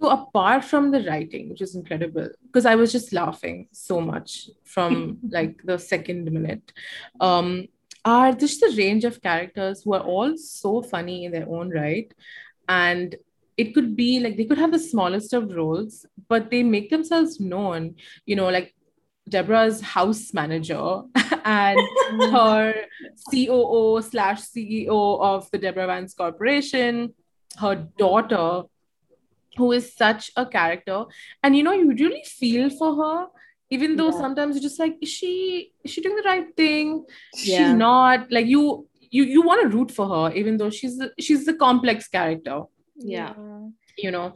So 0.00 0.10
apart 0.10 0.64
from 0.64 0.92
the 0.92 1.02
writing, 1.02 1.48
which 1.48 1.60
is 1.60 1.74
incredible, 1.74 2.28
because 2.46 2.66
I 2.66 2.76
was 2.76 2.92
just 2.92 3.12
laughing 3.12 3.68
so 3.72 4.00
much 4.00 4.48
from 4.64 5.18
like 5.28 5.60
the 5.64 5.78
second 5.78 6.30
minute, 6.30 6.72
um, 7.20 7.66
are 8.08 8.32
just 8.32 8.60
the 8.60 8.74
range 8.76 9.04
of 9.04 9.20
characters 9.22 9.82
who 9.82 9.94
are 9.94 10.06
all 10.14 10.36
so 10.36 10.82
funny 10.82 11.24
in 11.26 11.32
their 11.32 11.48
own 11.48 11.70
right, 11.70 12.12
and 12.68 13.16
it 13.56 13.74
could 13.74 13.96
be 13.96 14.20
like 14.20 14.36
they 14.36 14.44
could 14.44 14.64
have 14.64 14.72
the 14.72 14.78
smallest 14.78 15.32
of 15.32 15.54
roles, 15.60 16.06
but 16.28 16.50
they 16.50 16.62
make 16.62 16.90
themselves 16.90 17.38
known. 17.40 17.96
You 18.24 18.36
know, 18.36 18.48
like 18.48 18.74
Deborah's 19.28 19.80
house 19.80 20.32
manager 20.32 21.02
and 21.44 21.78
her 22.32 22.74
COO 23.30 24.00
slash 24.02 24.40
CEO 24.42 25.20
of 25.20 25.50
the 25.50 25.58
Deborah 25.58 25.86
Vance 25.86 26.14
Corporation, 26.14 27.12
her 27.58 27.74
daughter, 27.98 28.62
who 29.56 29.72
is 29.72 29.94
such 29.94 30.30
a 30.36 30.46
character. 30.46 31.04
And 31.42 31.56
you 31.56 31.62
know, 31.62 31.72
you 31.72 31.92
really 31.92 32.24
feel 32.24 32.70
for 32.70 32.96
her 32.96 33.26
even 33.70 33.96
though 33.96 34.10
Yeah. 34.10 34.20
sometimes 34.24 34.54
you're 34.56 34.62
just 34.62 34.78
like 34.78 34.96
is 35.00 35.08
she 35.10 35.72
is 35.84 35.90
she 35.92 36.00
doing 36.00 36.16
the 36.16 36.22
right 36.28 36.54
thing 36.56 37.04
Yeah. 37.34 37.58
she's 37.58 37.74
not 37.74 38.30
like 38.30 38.46
you 38.46 38.86
you 39.10 39.24
you 39.24 39.42
want 39.42 39.62
to 39.62 39.68
root 39.76 39.90
for 39.90 40.06
her 40.08 40.34
even 40.34 40.56
though 40.56 40.70
she's 40.70 40.96
the, 40.98 41.12
she's 41.18 41.44
the 41.44 41.54
complex 41.54 42.08
character 42.08 42.62
Yeah. 42.96 43.34
you 43.96 44.10
know 44.10 44.34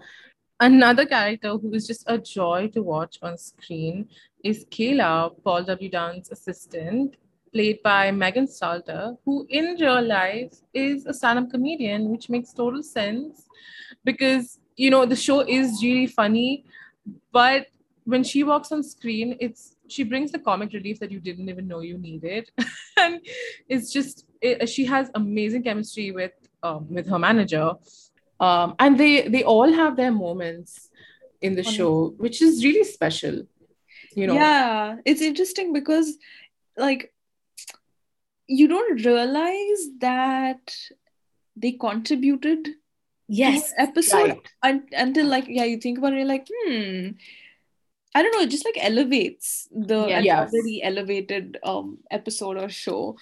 another 0.60 1.04
character 1.06 1.56
who 1.56 1.72
is 1.74 1.86
just 1.86 2.04
a 2.06 2.18
joy 2.18 2.68
to 2.74 2.82
watch 2.82 3.18
on 3.22 3.36
screen 3.38 4.08
is 4.44 4.64
Kayla, 4.70 5.32
Paul 5.44 5.62
W. 5.64 5.88
Downs' 5.88 6.30
assistant, 6.32 7.14
played 7.52 7.80
by 7.82 8.10
Megan 8.10 8.46
Stalter, 8.46 9.16
who 9.24 9.46
in 9.48 9.76
real 9.80 10.02
life 10.02 10.52
is 10.74 11.06
a 11.06 11.14
stand-up 11.14 11.50
comedian, 11.50 12.08
which 12.10 12.28
makes 12.28 12.52
total 12.52 12.82
sense 12.82 13.44
because 14.04 14.58
you 14.76 14.90
know 14.90 15.04
the 15.06 15.14
show 15.16 15.40
is 15.40 15.80
really 15.82 16.06
funny, 16.06 16.64
but 17.32 17.66
when 18.04 18.24
she 18.24 18.42
walks 18.42 18.72
on 18.72 18.82
screen, 18.82 19.36
it's 19.40 19.76
she 19.88 20.02
brings 20.04 20.32
the 20.32 20.38
comic 20.38 20.72
relief 20.72 20.98
that 21.00 21.10
you 21.10 21.20
didn't 21.20 21.48
even 21.48 21.68
know 21.68 21.80
you 21.80 21.98
needed, 21.98 22.50
and 22.98 23.20
it's 23.68 23.92
just 23.92 24.26
it, 24.40 24.68
she 24.68 24.84
has 24.86 25.10
amazing 25.14 25.62
chemistry 25.62 26.10
with 26.10 26.32
um, 26.62 26.86
with 26.88 27.08
her 27.08 27.18
manager, 27.18 27.72
um, 28.40 28.74
and 28.78 28.98
they 28.98 29.28
they 29.28 29.44
all 29.44 29.72
have 29.72 29.96
their 29.96 30.12
moments 30.12 30.90
in 31.40 31.54
the 31.54 31.62
show, 31.62 32.14
which 32.18 32.40
is 32.42 32.64
really 32.64 32.84
special. 32.84 33.42
You 34.14 34.26
know, 34.26 34.34
Yeah, 34.34 34.96
it's 35.04 35.20
interesting 35.22 35.72
because 35.72 36.16
like 36.76 37.12
you 38.46 38.68
don't 38.68 39.04
realize 39.04 39.88
that 40.00 40.74
they 41.56 41.72
contributed 41.72 42.68
Yes. 43.28 43.72
episode 43.78 44.28
right. 44.28 44.48
un- 44.62 44.88
until 44.92 45.26
like 45.26 45.46
yeah, 45.48 45.64
you 45.64 45.78
think 45.78 45.98
about 45.98 46.12
it, 46.12 46.16
you're 46.18 46.26
like, 46.26 46.46
hmm. 46.50 47.08
I 48.14 48.22
don't 48.22 48.32
know, 48.32 48.42
it 48.42 48.50
just 48.50 48.64
like 48.64 48.76
elevates 48.78 49.68
the 49.72 49.98
Yes. 50.08 50.52
already 50.52 50.82
elevated 50.82 51.58
um 51.64 51.98
episode 52.10 52.58
or 52.58 52.68
show. 52.68 53.16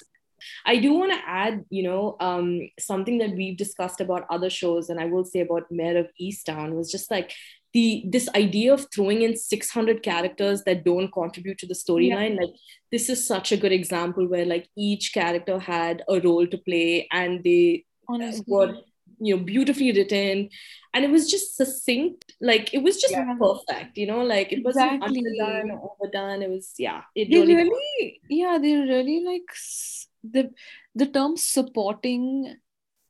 I 0.65 0.77
do 0.79 0.95
want 0.95 1.13
to 1.13 1.21
add, 1.27 1.65
you 1.71 1.83
know, 1.83 2.17
um, 2.21 2.61
something 2.79 3.19
that 3.19 3.33
we've 3.37 3.57
discussed 3.59 4.01
about 4.01 4.27
other 4.31 4.49
shows, 4.51 4.89
and 4.89 4.99
I 4.99 5.05
will 5.05 5.25
say 5.25 5.41
about 5.41 5.71
Mare 5.71 5.99
of 5.99 6.09
Easttown 6.21 6.73
was 6.75 6.91
just 6.91 7.11
like 7.11 7.35
the 7.73 8.05
this 8.09 8.29
idea 8.35 8.73
of 8.73 8.87
throwing 8.93 9.23
in 9.23 9.37
600 9.37 10.03
characters 10.03 10.63
that 10.65 10.85
don't 10.85 11.13
contribute 11.13 11.59
to 11.59 11.67
the 11.67 11.75
storyline. 11.75 12.37
Like 12.41 12.51
this 12.91 13.09
is 13.09 13.25
such 13.27 13.53
a 13.53 13.57
good 13.57 13.73
example 13.73 14.27
where 14.27 14.47
like 14.47 14.69
each 14.77 15.13
character 15.13 15.59
had 15.59 16.03
a 16.09 16.21
role 16.21 16.47
to 16.47 16.59
play, 16.59 17.07
and 17.13 17.45
they 17.45 17.85
Honestly. 18.09 18.45
were 18.49 18.75
you 19.21 19.37
know 19.37 19.43
beautifully 19.45 19.93
written, 19.93 20.49
and 20.95 21.05
it 21.05 21.11
was 21.11 21.31
just 21.31 21.57
succinct. 21.57 22.33
Like 22.41 22.73
it 22.75 22.83
was 22.83 23.01
just 23.01 23.13
Yeah. 23.13 23.35
perfect, 23.39 23.99
you 23.99 24.07
know, 24.07 24.23
like 24.23 24.53
it 24.53 24.65
wasn't 24.65 24.95
Exactly. 24.95 25.19
underdone 25.19 25.71
or 25.73 25.93
overdone. 26.01 26.43
It 26.43 26.51
was 26.51 26.75
yeah, 26.79 27.03
it 27.15 27.31
they 27.31 27.41
really, 27.41 27.55
really 27.57 28.21
yeah 28.29 28.59
they 28.61 28.75
really 28.77 29.23
like 29.25 29.51
the 30.25 30.51
the 30.95 31.07
term 31.07 31.37
supporting 31.37 32.57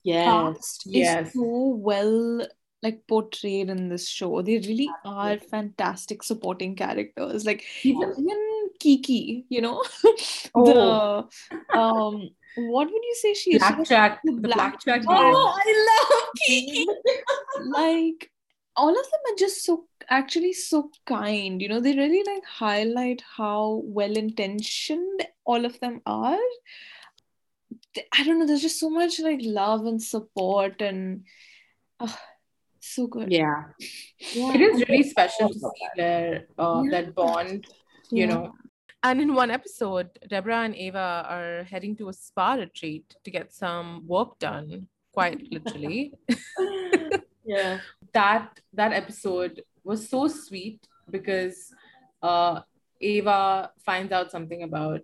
yeah. 0.03 0.55
Yes. 0.87 1.27
is 1.27 1.33
so 1.35 1.75
well 1.91 2.47
like 2.83 3.07
portrayed 3.07 3.69
in 3.69 3.91
this 3.91 4.09
show 4.09 4.41
they 4.41 4.57
really 4.59 4.89
are 5.05 5.37
fantastic 5.37 6.23
supporting 6.23 6.75
characters 6.75 7.45
like 7.45 7.63
Even- 7.83 8.15
even 8.19 8.71
kiki 8.79 9.45
you 9.51 9.61
know 9.61 9.83
Oh. 10.55 11.29
the 11.73 11.79
um 11.79 12.31
what 12.57 12.87
would 12.93 13.03
you 13.11 13.15
say 13.21 13.35
she 13.35 13.55
is 13.55 13.63
She 13.63 13.75
Blackjack, 13.75 14.21
the 14.25 14.33
the 14.33 14.41
Black- 14.41 14.85
Blackjack. 14.85 15.03
Oh. 15.09 15.61
I 15.65 15.87
love 15.91 16.29
Kiki. 16.47 16.87
like 17.67 18.31
all 18.77 18.91
of 18.91 19.05
them 19.11 19.21
are 19.33 19.37
just 19.39 19.65
so 19.65 19.85
actually 20.09 20.53
so 20.53 20.91
kind 21.07 21.61
you 21.63 21.69
know 21.69 21.81
they 21.81 21.95
really 21.97 22.23
like 22.27 22.45
highlight 22.45 23.23
how 23.37 23.81
well 23.85 24.17
intentioned 24.17 25.27
all 25.45 25.65
of 25.65 25.79
them 25.81 26.01
are 26.07 26.39
i 28.15 28.25
don't 28.25 28.39
know 28.39 28.47
there's 28.47 28.63
just 28.63 28.81
so 28.81 28.89
much 28.91 29.19
like 29.21 29.41
love 29.43 29.85
and 29.87 30.03
support 30.03 30.81
and 30.81 31.25
ah, 32.01 32.21
so 32.81 33.07
good 33.07 33.31
Yeah. 33.31 33.65
Yeah. 34.35 34.55
It 34.55 34.61
is 34.61 34.89
really 34.89 35.03
special 35.03 35.49
to 35.49 35.59
see 35.59 35.89
their 35.97 36.47
uh, 36.59 36.83
Yeah. 36.85 36.91
that 36.93 37.15
bond, 37.15 37.67
you 38.11 38.25
Yeah. 38.27 38.27
know. 38.35 38.53
And 39.03 39.21
in 39.21 39.35
one 39.35 39.51
episode, 39.51 40.11
Deborah 40.29 40.63
and 40.65 40.75
Ava 40.77 41.25
are 41.29 41.65
heading 41.65 41.97
to 41.97 42.09
a 42.09 42.13
spa 42.13 42.55
retreat 42.55 43.17
to 43.25 43.31
get 43.31 43.53
some 43.53 44.07
work 44.07 44.39
done, 44.39 44.89
quite 45.13 45.41
literally. 45.51 46.13
yeah. 47.45 47.79
that 48.13 48.61
that 48.75 48.93
episode 48.93 49.63
was 49.85 50.09
so 50.09 50.29
sweet 50.29 50.87
because 51.11 51.73
uh, 52.23 52.61
Ava 53.01 53.71
finds 53.85 54.13
out 54.13 54.31
something 54.31 54.63
about 54.63 55.03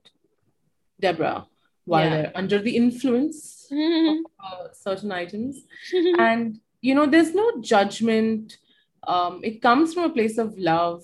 Deborah 1.00 1.46
while 1.86 2.04
Yeah. 2.04 2.10
they're 2.16 2.32
under 2.34 2.58
the 2.60 2.76
influence 2.76 3.66
Mhm. 3.72 4.22
uh, 4.44 4.68
certain 4.72 5.10
items. 5.12 5.64
and 6.18 6.60
you 6.82 6.94
know, 6.94 7.06
there's 7.06 7.34
no 7.34 7.60
judgment. 7.62 8.58
Um, 9.06 9.40
it 9.42 9.62
comes 9.62 9.94
from 9.94 10.04
a 10.04 10.10
place 10.10 10.36
of 10.38 10.56
love 10.58 11.02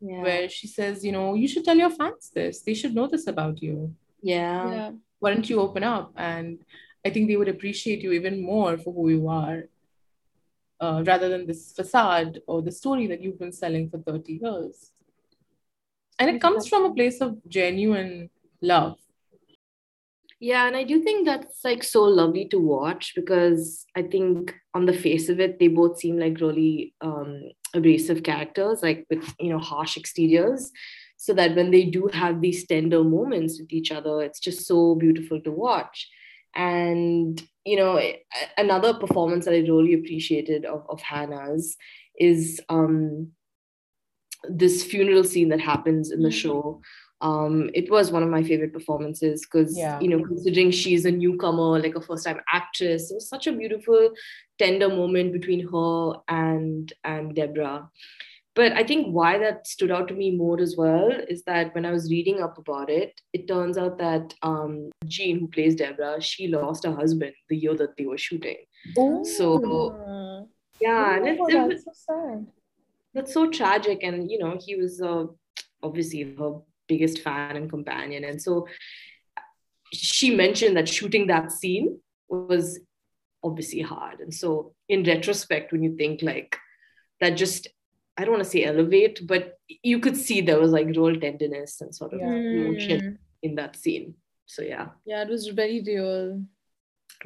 Yeah. 0.00 0.22
where 0.22 0.48
she 0.48 0.66
says, 0.66 1.04
you 1.04 1.12
know, 1.12 1.34
you 1.34 1.46
should 1.46 1.64
tell 1.64 1.76
your 1.76 1.90
fans 1.90 2.30
this. 2.34 2.62
They 2.62 2.74
should 2.74 2.94
know 2.94 3.06
this 3.06 3.26
about 3.26 3.62
you. 3.62 3.94
yeah. 4.22 4.70
yeah 4.70 4.90
Why 5.18 5.34
don't 5.34 5.48
you 5.48 5.60
open 5.60 5.84
up? 5.84 6.12
And 6.16 6.64
I 7.04 7.10
think 7.10 7.28
they 7.28 7.36
would 7.36 7.48
appreciate 7.48 8.02
you 8.02 8.12
even 8.12 8.42
more 8.42 8.78
for 8.78 8.92
who 8.92 9.10
you 9.10 9.28
are, 9.28 9.64
uh, 10.80 11.02
rather 11.06 11.28
than 11.28 11.46
this 11.46 11.72
facade 11.72 12.40
or 12.46 12.62
the 12.62 12.72
story 12.72 13.06
that 13.08 13.22
you've 13.22 13.38
been 13.38 13.52
selling 13.52 13.90
for 13.90 13.98
30 13.98 14.40
years. 14.42 14.92
And 16.18 16.28
it 16.30 16.40
comes 16.40 16.68
from 16.68 16.84
a 16.84 16.94
place 16.94 17.20
of 17.20 17.38
genuine 17.48 18.30
love. 18.60 18.98
Yeah, 20.38 20.66
and 20.66 20.74
I 20.74 20.84
do 20.84 21.02
think 21.02 21.26
that's 21.26 21.64
like 21.64 21.82
so 21.82 22.02
lovely 22.02 22.48
to 22.48 22.58
watch 22.58 23.12
because 23.14 23.86
I 23.94 24.02
think 24.02 24.54
on 24.72 24.86
the 24.86 24.92
face 24.92 25.28
of 25.28 25.38
it, 25.38 25.58
they 25.58 25.68
both 25.68 25.98
seem 25.98 26.18
like 26.18 26.40
really 26.40 26.94
um, 27.02 27.42
abrasive 27.74 28.22
characters, 28.22 28.82
like 28.82 29.06
with 29.10 29.34
you 29.38 29.50
know 29.50 29.58
harsh 29.58 29.96
exteriors. 29.96 30.70
So 31.16 31.34
that 31.34 31.54
when 31.54 31.70
they 31.70 31.84
do 31.84 32.08
have 32.14 32.40
these 32.40 32.66
tender 32.66 33.04
moments 33.04 33.60
with 33.60 33.72
each 33.72 33.92
other, 33.92 34.22
it's 34.22 34.40
just 34.40 34.66
so 34.66 34.94
beautiful 34.94 35.38
to 35.42 35.52
watch. 35.52 36.08
And 36.54 37.42
you 37.66 37.76
know, 37.76 38.00
another 38.56 38.94
performance 38.94 39.44
that 39.44 39.54
I 39.54 39.58
really 39.58 39.94
appreciated 39.94 40.64
of, 40.64 40.86
of 40.88 41.02
Hannah's 41.02 41.76
is 42.18 42.60
um, 42.70 43.32
this 44.48 44.82
funeral 44.82 45.24
scene 45.24 45.50
that 45.50 45.60
happens 45.60 46.10
in 46.10 46.22
the 46.22 46.30
Mhm. 46.30 46.42
show 46.42 46.80
um 47.22 47.68
it 47.74 47.90
was 47.90 48.10
one 48.10 48.22
of 48.22 48.30
my 48.30 48.42
favorite 48.42 48.72
performances 48.72 49.44
because 49.46 49.76
Yeah. 49.76 49.98
you 50.00 50.08
know 50.08 50.22
considering 50.24 50.70
she's 50.70 51.04
a 51.04 51.10
newcomer 51.10 51.78
like 51.78 51.94
a 51.94 52.00
first 52.00 52.24
time 52.24 52.40
actress 52.52 53.10
it 53.10 53.14
was 53.16 53.28
such 53.28 53.46
a 53.46 53.52
beautiful 53.52 54.10
tender 54.58 54.88
moment 54.88 55.32
between 55.32 55.66
her 55.72 56.14
and 56.28 56.92
and 57.04 57.34
deborah 57.34 57.88
but 58.54 58.72
i 58.72 58.82
think 58.82 59.06
why 59.18 59.36
that 59.38 59.66
stood 59.66 59.90
out 59.90 60.08
to 60.08 60.14
me 60.14 60.30
more 60.36 60.58
as 60.60 60.76
well 60.76 61.10
is 61.34 61.42
that 61.44 61.74
when 61.74 61.84
i 61.84 61.92
was 61.92 62.10
reading 62.10 62.40
up 62.46 62.56
about 62.58 62.88
it 62.90 63.20
it 63.32 63.46
turns 63.46 63.76
out 63.76 63.98
that 63.98 64.34
um 64.42 64.90
jean 65.06 65.38
who 65.40 65.48
plays 65.48 65.74
deborah 65.76 66.20
she 66.20 66.48
lost 66.48 66.84
her 66.84 66.94
husband 66.94 67.32
the 67.50 67.56
year 67.56 67.74
that 67.74 67.96
they 67.96 68.06
were 68.06 68.18
shooting 68.18 68.56
Oh, 68.96 69.22
so 69.24 69.44
yeah 70.80 71.16
and 71.16 71.26
it's, 71.28 71.40
it 71.54 71.82
so 71.84 71.92
sad. 71.92 72.46
that's 73.14 73.34
so 73.34 73.50
tragic 73.50 74.02
and 74.02 74.30
you 74.30 74.38
know 74.38 74.56
he 74.66 74.74
was 74.76 75.00
uh, 75.02 75.24
obviously 75.82 76.22
her 76.38 76.52
biggest 76.92 77.18
fan 77.26 77.56
and 77.56 77.70
companion. 77.76 78.22
And 78.30 78.40
so 78.46 78.52
she 79.92 80.28
mentioned 80.44 80.76
that 80.76 80.88
shooting 80.96 81.26
that 81.28 81.50
scene 81.58 81.86
was 82.28 82.78
obviously 83.42 83.82
hard. 83.92 84.20
And 84.20 84.32
so 84.42 84.74
in 84.88 85.04
retrospect 85.04 85.72
when 85.72 85.82
you 85.86 85.92
think 86.02 86.22
like 86.22 86.56
that 87.20 87.36
just 87.44 87.62
i 88.18 88.24
don't 88.24 88.34
want 88.36 88.44
to 88.44 88.50
say 88.54 88.62
elevate 88.70 89.16
but 89.32 89.42
you 89.90 89.96
could 90.04 90.16
see 90.26 90.38
there 90.40 90.60
was 90.62 90.72
like 90.76 90.88
real 90.98 91.14
tenderness 91.24 91.72
and 91.82 91.94
sort 91.98 92.12
of 92.14 92.20
Yeah. 92.20 92.34
emotion 92.56 93.00
Mm. 93.00 93.16
in 93.46 93.52
that 93.60 93.76
scene. 93.82 94.06
So 94.54 94.60
yeah. 94.72 94.86
Yeah 95.10 95.20
it 95.24 95.30
was 95.34 95.44
very 95.62 95.78
real. 95.90 96.18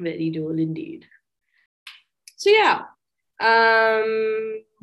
Very 0.07 0.27
real 0.35 0.57
indeed. 0.67 1.01
So 2.41 2.49
yeah. 2.61 2.77
Um 3.49 4.09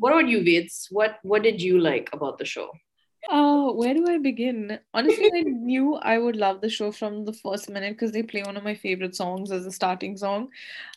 what 0.01 0.11
about 0.13 0.29
you 0.33 0.39
Vids? 0.47 0.75
what 0.97 1.13
what 1.31 1.41
did 1.47 1.59
you 1.67 1.75
like 1.89 2.07
about 2.17 2.35
the 2.39 2.45
show 2.55 2.67
Oh, 3.29 3.73
where 3.73 3.93
do 3.93 4.07
I 4.09 4.17
begin? 4.17 4.79
Honestly, 4.93 5.29
I 5.33 5.41
knew 5.41 5.95
I 5.95 6.17
would 6.17 6.35
love 6.35 6.61
the 6.61 6.69
show 6.69 6.91
from 6.91 7.25
the 7.25 7.33
first 7.33 7.69
minute 7.69 7.93
because 7.93 8.11
they 8.11 8.23
play 8.23 8.43
one 8.43 8.57
of 8.57 8.63
my 8.63 8.75
favorite 8.75 9.15
songs 9.15 9.51
as 9.51 9.63
the 9.63 9.71
starting 9.71 10.17
song. 10.17 10.49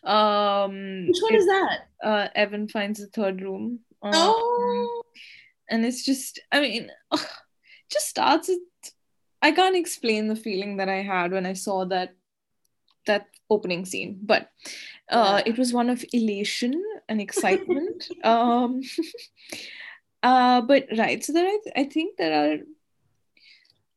Um, 0.05 1.07
which 1.07 1.21
one 1.23 1.35
is 1.35 1.47
that 1.47 1.79
uh, 2.03 2.29
Evan 2.35 2.69
finds 2.69 3.01
the 3.01 3.07
third 3.07 3.43
room. 3.43 3.81
Um, 4.03 4.13
oh 4.15 5.03
and 5.69 5.85
it's 5.85 6.05
just, 6.05 6.41
I 6.53 6.61
mean, 6.61 6.91
just 7.91 8.09
starts. 8.09 8.49
With, 8.49 8.59
I 9.43 9.53
can't 9.53 9.77
explain 9.77 10.29
the 10.29 10.37
feeling 10.37 10.77
that 10.79 10.89
I 10.89 11.03
had 11.03 11.33
when 11.33 11.47
I 11.47 11.53
saw 11.53 11.85
that 11.87 12.15
that 13.07 13.27
opening 13.51 13.85
scene, 13.85 14.19
but 14.23 14.51
uh, 15.11 15.41
Yeah. 15.47 15.53
it 15.53 15.59
was 15.59 15.73
one 15.73 15.91
of 15.91 16.05
elation 16.13 16.83
and 17.09 17.21
excitement. 17.21 18.09
um, 18.25 18.83
uh, 20.23 20.61
but 20.63 20.87
right, 20.97 21.23
so 21.25 21.33
there, 21.33 21.47
I, 21.47 21.59
I 21.77 21.85
think 21.85 22.17
there 22.17 22.33
are 22.33 22.59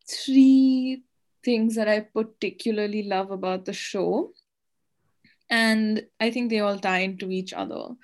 three 0.07 1.03
things 1.43 1.75
that 1.75 1.87
I 1.87 2.01
particularly 2.01 3.03
love 3.03 3.31
about 3.31 3.65
the 3.65 3.73
show. 3.73 4.31
And 5.49 6.03
I 6.19 6.29
think 6.29 6.49
they 6.49 6.59
all 6.59 6.77
tie 6.77 6.99
into 6.99 7.31
each 7.31 7.53
other. 7.53 7.95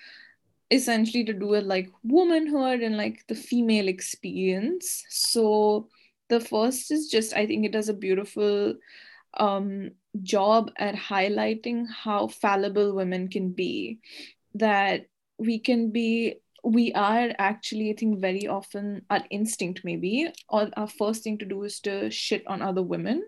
Essentially, 0.71 1.23
to 1.25 1.33
do 1.33 1.47
with 1.47 1.65
like 1.65 1.91
womanhood 2.03 2.81
and 2.81 2.97
like 2.97 3.23
the 3.27 3.35
female 3.35 3.87
experience. 3.87 5.03
So, 5.09 5.89
the 6.29 6.39
first 6.39 6.89
is 6.91 7.07
just, 7.07 7.35
I 7.35 7.45
think 7.45 7.65
it 7.65 7.71
does 7.71 7.87
a 7.87 7.93
beautiful 7.93 8.73
um, 9.37 9.91
job 10.23 10.71
at 10.77 10.95
highlighting 10.95 11.85
how 11.87 12.27
fallible 12.27 12.95
women 12.95 13.27
can 13.27 13.51
be. 13.51 13.99
That 14.55 15.05
we 15.37 15.59
can 15.59 15.91
be 15.91 16.37
we 16.65 16.91
are 16.93 17.29
actually, 17.37 17.91
I 17.91 17.95
think, 17.95 18.19
very 18.19 18.47
often 18.47 19.03
our 19.11 19.21
instinct, 19.29 19.81
maybe, 19.83 20.27
or 20.49 20.69
our 20.75 20.87
first 20.87 21.23
thing 21.23 21.37
to 21.37 21.45
do 21.45 21.63
is 21.63 21.79
to 21.81 22.09
shit 22.09 22.45
on 22.47 22.63
other 22.63 22.81
women. 22.81 23.23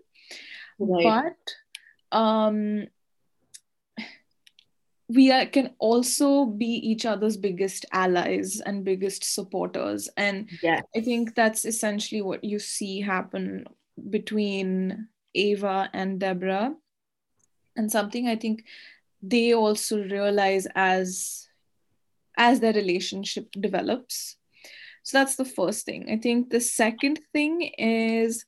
Right. 0.80 1.36
But 2.12 2.18
um, 2.18 2.88
we 5.08 5.32
are, 5.32 5.46
can 5.46 5.76
also 5.78 6.46
be 6.46 6.66
each 6.66 7.06
other's 7.06 7.38
biggest 7.38 7.86
allies 7.92 8.60
and 8.60 8.84
biggest 8.84 9.24
supporters. 9.24 10.10
And 10.18 10.50
yeah. 10.64 10.82
I 10.96 11.02
think 11.02 11.36
that's 11.36 11.64
essentially 11.64 12.24
what 12.24 12.44
you 12.44 12.58
see 12.58 13.02
happen 13.02 13.66
between 14.10 15.10
Ava 15.36 15.90
and 15.94 16.20
Deborah. 16.20 16.74
And 17.76 17.92
something 17.92 18.28
I 18.28 18.36
think 18.36 18.66
they 19.22 19.54
also 19.54 20.04
realize 20.04 20.68
as 20.74 21.47
as 22.38 22.60
their 22.60 22.74
relationship 22.74 23.52
develops. 23.52 24.38
So 25.04 25.18
that's 25.18 25.36
the 25.36 25.46
first 25.46 25.86
thing. 25.86 26.10
I 26.12 26.18
think 26.18 26.50
the 26.50 26.60
second 26.60 27.20
thing 27.34 27.62
is 27.78 28.46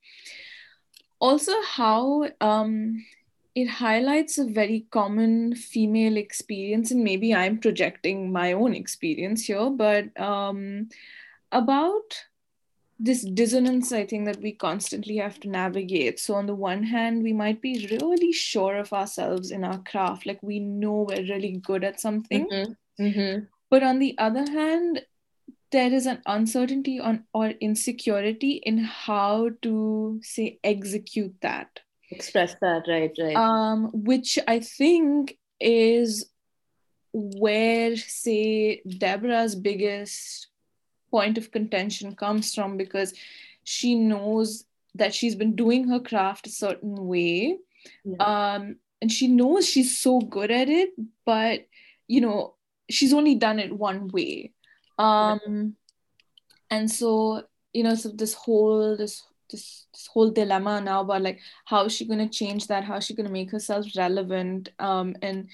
also 1.20 1.54
how 1.64 2.28
um, 2.40 3.06
it 3.56 3.68
highlights 3.68 4.38
a 4.38 4.46
very 4.46 4.86
common 4.92 5.56
female 5.56 6.18
experience, 6.18 6.92
and 6.92 7.04
maybe 7.04 7.34
I'm 7.34 7.60
projecting 7.60 8.32
my 8.32 8.54
own 8.54 8.74
experience 8.74 9.46
here, 9.46 9.70
but 9.70 10.20
um, 10.20 10.90
about 11.52 12.26
this 13.00 13.24
dissonance 13.24 13.94
i 13.94 14.06
think 14.06 14.26
that 14.26 14.42
we 14.42 14.52
constantly 14.52 15.16
have 15.16 15.40
to 15.40 15.48
navigate 15.50 16.20
so 16.20 16.36
on 16.36 16.46
the 16.46 16.54
one 16.54 16.84
hand 16.84 17.24
we 17.24 17.32
might 17.32 17.62
be 17.62 17.88
really 17.90 18.34
sure 18.34 18.76
of 18.76 18.92
ourselves 18.92 19.52
in 19.52 19.64
our 19.64 19.78
craft 19.84 20.26
like 20.26 20.42
we 20.44 20.60
know 20.60 21.08
we're 21.08 21.24
really 21.24 21.62
good 21.64 21.84
at 21.86 22.00
something 22.00 22.46
mm-hmm. 22.50 23.04
Mm-hmm. 23.04 23.46
But 23.70 23.84
on 23.84 24.00
the 24.00 24.18
other 24.18 24.50
hand, 24.50 25.02
there 25.72 25.94
is 25.94 26.06
an 26.06 26.22
uncertainty 26.26 27.00
on 27.00 27.26
or 27.34 27.50
insecurity 27.50 28.54
in 28.54 28.80
how 28.80 29.52
to 29.62 30.20
say 30.24 30.60
execute 30.64 31.36
that. 31.42 31.80
Express 32.12 32.56
that 32.62 32.84
right 32.88 33.12
right. 33.20 33.36
Um 33.36 33.92
which 33.94 34.40
i 34.48 34.60
think 34.60 35.38
is 35.60 36.32
where 37.14 37.96
say 37.96 38.82
deborah's 38.88 39.56
biggest 39.56 40.48
point 41.12 41.38
of 41.38 41.52
contention 41.52 42.16
comes 42.16 42.54
from 42.54 42.78
because 42.78 43.14
she 43.64 43.94
knows 43.96 44.66
that 44.96 45.14
she's 45.14 45.36
been 45.36 45.56
doing 45.56 45.88
her 45.88 46.00
craft 46.00 46.48
a 46.48 46.52
certain 46.52 46.96
way. 47.08 47.58
Yeah. 48.04 48.18
um 48.56 48.78
and 49.02 49.12
she 49.12 49.28
knows 49.28 49.70
she's 49.70 49.98
so 50.00 50.20
good 50.20 50.52
at 50.52 50.68
it 50.68 50.90
but 51.26 51.68
you 52.08 52.22
know 52.22 52.56
she's 52.90 53.14
only 53.14 53.36
done 53.36 53.60
it 53.60 53.72
one 53.72 54.08
way. 54.08 54.54
Um 54.98 55.76
and 56.70 56.90
so 56.90 57.44
you 57.74 57.84
know 57.84 57.96
so 57.96 58.10
this 58.10 58.34
whole 58.34 58.98
this 58.98 59.24
this, 59.50 59.88
this 59.94 60.08
whole 60.14 60.30
dilemma 60.30 60.80
now 60.80 61.02
about 61.02 61.22
like 61.22 61.40
how 61.66 61.86
is 61.86 61.94
she 61.94 62.06
going 62.06 62.20
to 62.20 62.30
change 62.30 62.68
that? 62.68 62.84
How 62.84 62.98
is 62.98 63.06
she 63.06 63.16
going 63.16 63.26
to 63.26 63.34
make 63.34 63.52
herself 63.52 63.86
relevant? 63.98 64.70
Um 64.80 65.16
and 65.22 65.50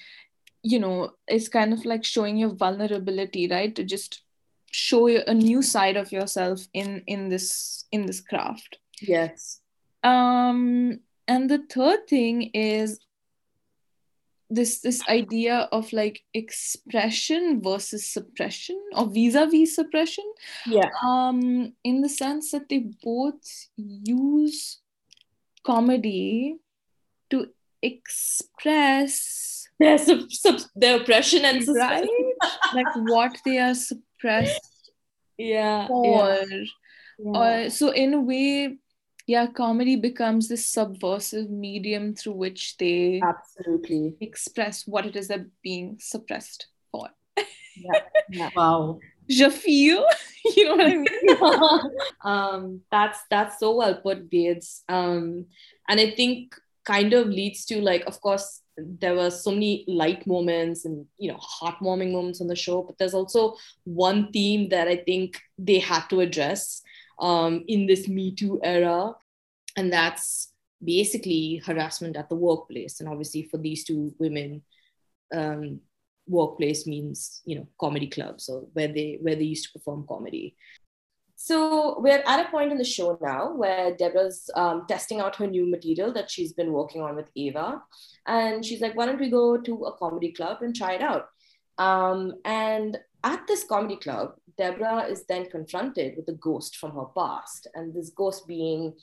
you 0.62 0.78
know 0.78 1.12
it's 1.28 1.48
kind 1.48 1.72
of 1.72 1.84
like 1.84 2.04
showing 2.04 2.36
your 2.36 2.54
vulnerability 2.54 3.48
right? 3.48 3.74
To 3.74 3.84
just 3.84 4.22
show 4.70 5.06
a 5.06 5.32
new 5.32 5.62
side 5.62 5.96
of 5.96 6.12
yourself 6.12 6.66
in 6.74 7.02
in 7.06 7.28
this 7.28 7.84
in 7.92 8.06
this 8.06 8.20
craft. 8.20 8.78
Yes. 9.00 9.60
Um 10.02 11.00
and 11.28 11.50
the 11.50 11.64
third 11.70 12.06
thing 12.08 12.42
is 12.54 13.00
this 14.48 14.80
this 14.80 15.02
idea 15.08 15.68
of 15.72 15.92
like 15.92 16.22
expression 16.32 17.60
versus 17.62 18.06
suppression 18.06 18.80
or 18.94 19.06
vis-a-vis 19.06 19.74
suppression 19.74 20.24
yeah 20.66 20.88
um 21.04 21.72
in 21.82 22.00
the 22.00 22.08
sense 22.08 22.52
that 22.52 22.68
they 22.68 22.86
both 23.02 23.68
use 23.76 24.78
comedy 25.64 26.56
to 27.30 27.48
express 27.82 29.68
their, 29.78 29.98
sub, 29.98 30.30
sub, 30.30 30.60
their 30.76 31.00
oppression 31.00 31.44
and 31.44 31.66
right 31.68 32.08
like 32.74 32.86
what 33.08 33.36
they 33.44 33.58
are 33.58 33.74
suppressed 33.74 34.92
yeah 35.38 35.86
for 35.88 36.36
yeah. 36.48 36.64
Yeah. 37.18 37.68
so 37.68 37.90
in 37.90 38.14
a 38.14 38.20
way 38.20 38.78
yeah 39.26 39.46
comedy 39.46 39.96
becomes 39.96 40.48
this 40.48 40.66
subversive 40.66 41.50
medium 41.50 42.14
through 42.14 42.32
which 42.32 42.76
they 42.78 43.20
absolutely 43.22 44.16
express 44.20 44.86
what 44.86 45.06
it 45.06 45.16
is 45.16 45.28
they're 45.28 45.46
being 45.62 45.96
suppressed 46.00 46.68
for 46.90 47.08
yeah, 47.76 48.00
yeah. 48.30 48.50
wow 48.56 48.98
je 49.28 49.50
feel 49.50 50.04
you 50.56 50.64
know 50.64 50.76
what 50.76 50.86
i 50.86 50.96
mean 50.96 51.90
um 52.24 52.80
that's 52.90 53.20
that's 53.30 53.58
so 53.58 53.76
well 53.76 53.94
put 53.96 54.30
Beads. 54.30 54.84
um 54.88 55.46
and 55.88 56.00
i 56.00 56.10
think 56.10 56.54
kind 56.84 57.12
of 57.12 57.26
leads 57.26 57.64
to 57.64 57.80
like 57.80 58.04
of 58.06 58.20
course 58.20 58.62
there 58.78 59.14
were 59.14 59.30
so 59.30 59.50
many 59.50 59.84
light 59.88 60.26
moments 60.26 60.84
and 60.84 61.06
you 61.18 61.30
know 61.30 61.38
heartwarming 61.38 62.12
moments 62.12 62.40
on 62.40 62.46
the 62.46 62.54
show 62.54 62.82
but 62.82 62.96
there's 62.98 63.14
also 63.14 63.56
one 63.84 64.30
theme 64.32 64.68
that 64.68 64.86
i 64.86 64.96
think 64.96 65.40
they 65.58 65.78
had 65.78 66.06
to 66.08 66.20
address 66.20 66.82
um, 67.18 67.64
in 67.68 67.86
this 67.86 68.08
Me 68.08 68.34
Too 68.34 68.60
era. 68.62 69.12
And 69.76 69.92
that's 69.92 70.52
basically 70.82 71.62
harassment 71.64 72.16
at 72.16 72.28
the 72.28 72.36
workplace. 72.36 73.00
And 73.00 73.08
obviously, 73.08 73.48
for 73.50 73.58
these 73.58 73.84
two 73.84 74.14
women, 74.18 74.62
um, 75.34 75.80
workplace 76.28 76.86
means 76.86 77.40
you 77.44 77.56
know 77.56 77.66
comedy 77.80 78.06
clubs 78.06 78.48
or 78.48 78.66
where 78.72 78.88
they 78.88 79.18
where 79.20 79.36
they 79.36 79.44
used 79.44 79.64
to 79.64 79.78
perform 79.78 80.06
comedy. 80.08 80.56
So 81.38 82.00
we're 82.00 82.22
at 82.26 82.46
a 82.46 82.50
point 82.50 82.72
in 82.72 82.78
the 82.78 82.84
show 82.84 83.18
now 83.20 83.52
where 83.54 83.94
Deborah's 83.94 84.48
um, 84.54 84.86
testing 84.88 85.20
out 85.20 85.36
her 85.36 85.46
new 85.46 85.70
material 85.70 86.10
that 86.14 86.30
she's 86.30 86.54
been 86.54 86.72
working 86.72 87.02
on 87.02 87.14
with 87.14 87.28
Ava, 87.36 87.82
and 88.26 88.64
she's 88.64 88.80
like, 88.80 88.96
"Why 88.96 89.06
don't 89.06 89.20
we 89.20 89.30
go 89.30 89.56
to 89.58 89.84
a 89.84 89.96
comedy 89.96 90.32
club 90.32 90.62
and 90.62 90.74
try 90.74 90.94
it 90.94 91.02
out?" 91.02 91.28
Um, 91.78 92.34
and 92.44 92.98
at 93.26 93.46
this 93.46 93.64
comedy 93.64 93.96
club, 93.96 94.34
Deborah 94.56 95.02
is 95.02 95.26
then 95.26 95.50
confronted 95.50 96.14
with 96.16 96.28
a 96.28 96.38
ghost 96.48 96.76
from 96.76 96.92
her 96.92 97.06
past, 97.16 97.66
and 97.74 97.92
this 97.92 98.10
ghost 98.10 98.46
being 98.46 98.94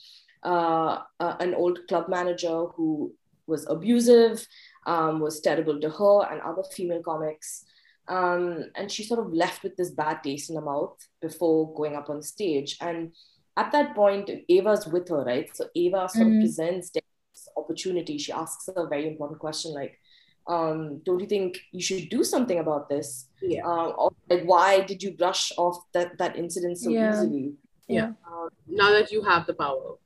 uh, 0.42 1.02
uh, 1.20 1.36
an 1.40 1.54
old 1.54 1.86
club 1.88 2.08
manager 2.08 2.66
who 2.74 3.14
was 3.46 3.66
abusive, 3.68 4.46
um, 4.86 5.20
was 5.20 5.40
terrible 5.40 5.78
to 5.78 5.90
her 5.90 6.32
and 6.32 6.40
other 6.40 6.62
female 6.72 7.02
comics. 7.02 7.64
Um, 8.08 8.70
and 8.74 8.90
she 8.90 9.04
sort 9.04 9.20
of 9.20 9.32
left 9.32 9.62
with 9.62 9.76
this 9.76 9.90
bad 9.90 10.22
taste 10.22 10.50
in 10.50 10.56
her 10.56 10.62
mouth 10.62 10.96
before 11.20 11.74
going 11.74 11.94
up 11.96 12.08
on 12.10 12.22
stage. 12.22 12.76
And 12.80 13.12
at 13.56 13.72
that 13.72 13.94
point, 13.94 14.30
Ava's 14.48 14.86
with 14.86 15.08
her, 15.08 15.24
right? 15.24 15.54
So 15.54 15.68
Ava 15.74 16.08
sort 16.08 16.28
mm-hmm. 16.28 16.36
of 16.36 16.42
presents 16.42 16.90
this 16.90 17.48
opportunity. 17.56 18.18
She 18.18 18.32
asks 18.32 18.66
her 18.66 18.84
a 18.84 18.88
very 18.88 19.06
important 19.06 19.38
question 19.40 19.72
like, 19.72 19.98
um, 20.46 21.00
don't 21.04 21.20
you 21.20 21.26
think 21.26 21.58
you 21.72 21.80
should 21.80 22.08
do 22.08 22.22
something 22.22 22.58
about 22.58 22.88
this? 22.88 23.28
Yeah. 23.40 23.66
Uh, 23.66 23.88
or 23.90 24.12
like, 24.28 24.44
why 24.44 24.80
did 24.80 25.02
you 25.02 25.12
brush 25.12 25.52
off 25.56 25.78
that 25.92 26.18
that 26.18 26.36
incident 26.36 26.78
so 26.78 26.90
yeah. 26.90 27.12
easily? 27.12 27.54
Yeah. 27.88 28.12
Um, 28.26 28.48
now 28.66 28.90
that 28.90 29.10
you 29.10 29.22
have 29.22 29.46
the 29.46 29.54
power. 29.54 29.96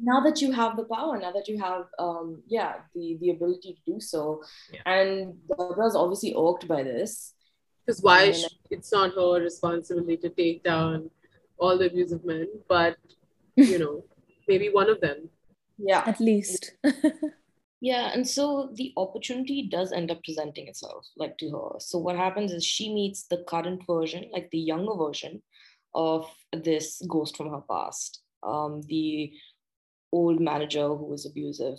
Now 0.00 0.20
that 0.20 0.40
you 0.40 0.52
have 0.52 0.76
the 0.76 0.84
power, 0.84 1.18
now 1.18 1.32
that 1.32 1.48
you 1.48 1.58
have, 1.58 1.86
um, 1.98 2.42
yeah, 2.46 2.74
the 2.94 3.18
the 3.20 3.30
ability 3.30 3.74
to 3.74 3.92
do 3.92 4.00
so, 4.00 4.42
yeah. 4.72 4.80
and 4.86 5.34
Deborah's 5.48 5.96
obviously 5.96 6.34
irked 6.34 6.68
by 6.68 6.82
this. 6.82 7.34
Because 7.84 8.00
why? 8.00 8.24
And, 8.24 8.44
it's 8.70 8.92
not 8.92 9.14
her 9.14 9.42
responsibility 9.42 10.16
to 10.18 10.28
take 10.28 10.62
down 10.62 11.10
all 11.58 11.76
the 11.76 11.86
abusive 11.86 12.24
men, 12.24 12.46
but 12.68 12.96
you 13.56 13.78
know, 13.78 14.04
maybe 14.48 14.68
one 14.68 14.88
of 14.88 15.00
them. 15.00 15.30
Yeah. 15.78 16.04
At 16.06 16.20
least. 16.20 16.72
Yeah, 17.80 18.10
and 18.12 18.26
so 18.26 18.70
the 18.74 18.92
opportunity 18.96 19.68
does 19.70 19.92
end 19.92 20.10
up 20.10 20.22
presenting 20.24 20.66
itself 20.66 21.06
like 21.16 21.38
to 21.38 21.50
her. 21.50 21.78
So 21.78 21.98
what 21.98 22.16
happens 22.16 22.52
is 22.52 22.64
she 22.64 22.92
meets 22.92 23.24
the 23.24 23.44
current 23.48 23.82
version, 23.86 24.30
like 24.32 24.50
the 24.50 24.58
younger 24.58 24.96
version 24.96 25.42
of 25.94 26.26
this 26.52 27.00
ghost 27.08 27.36
from 27.36 27.50
her 27.50 27.62
past, 27.70 28.20
um, 28.42 28.82
the 28.88 29.32
old 30.12 30.40
manager 30.40 30.88
who 30.88 31.06
was 31.06 31.24
abusive. 31.24 31.78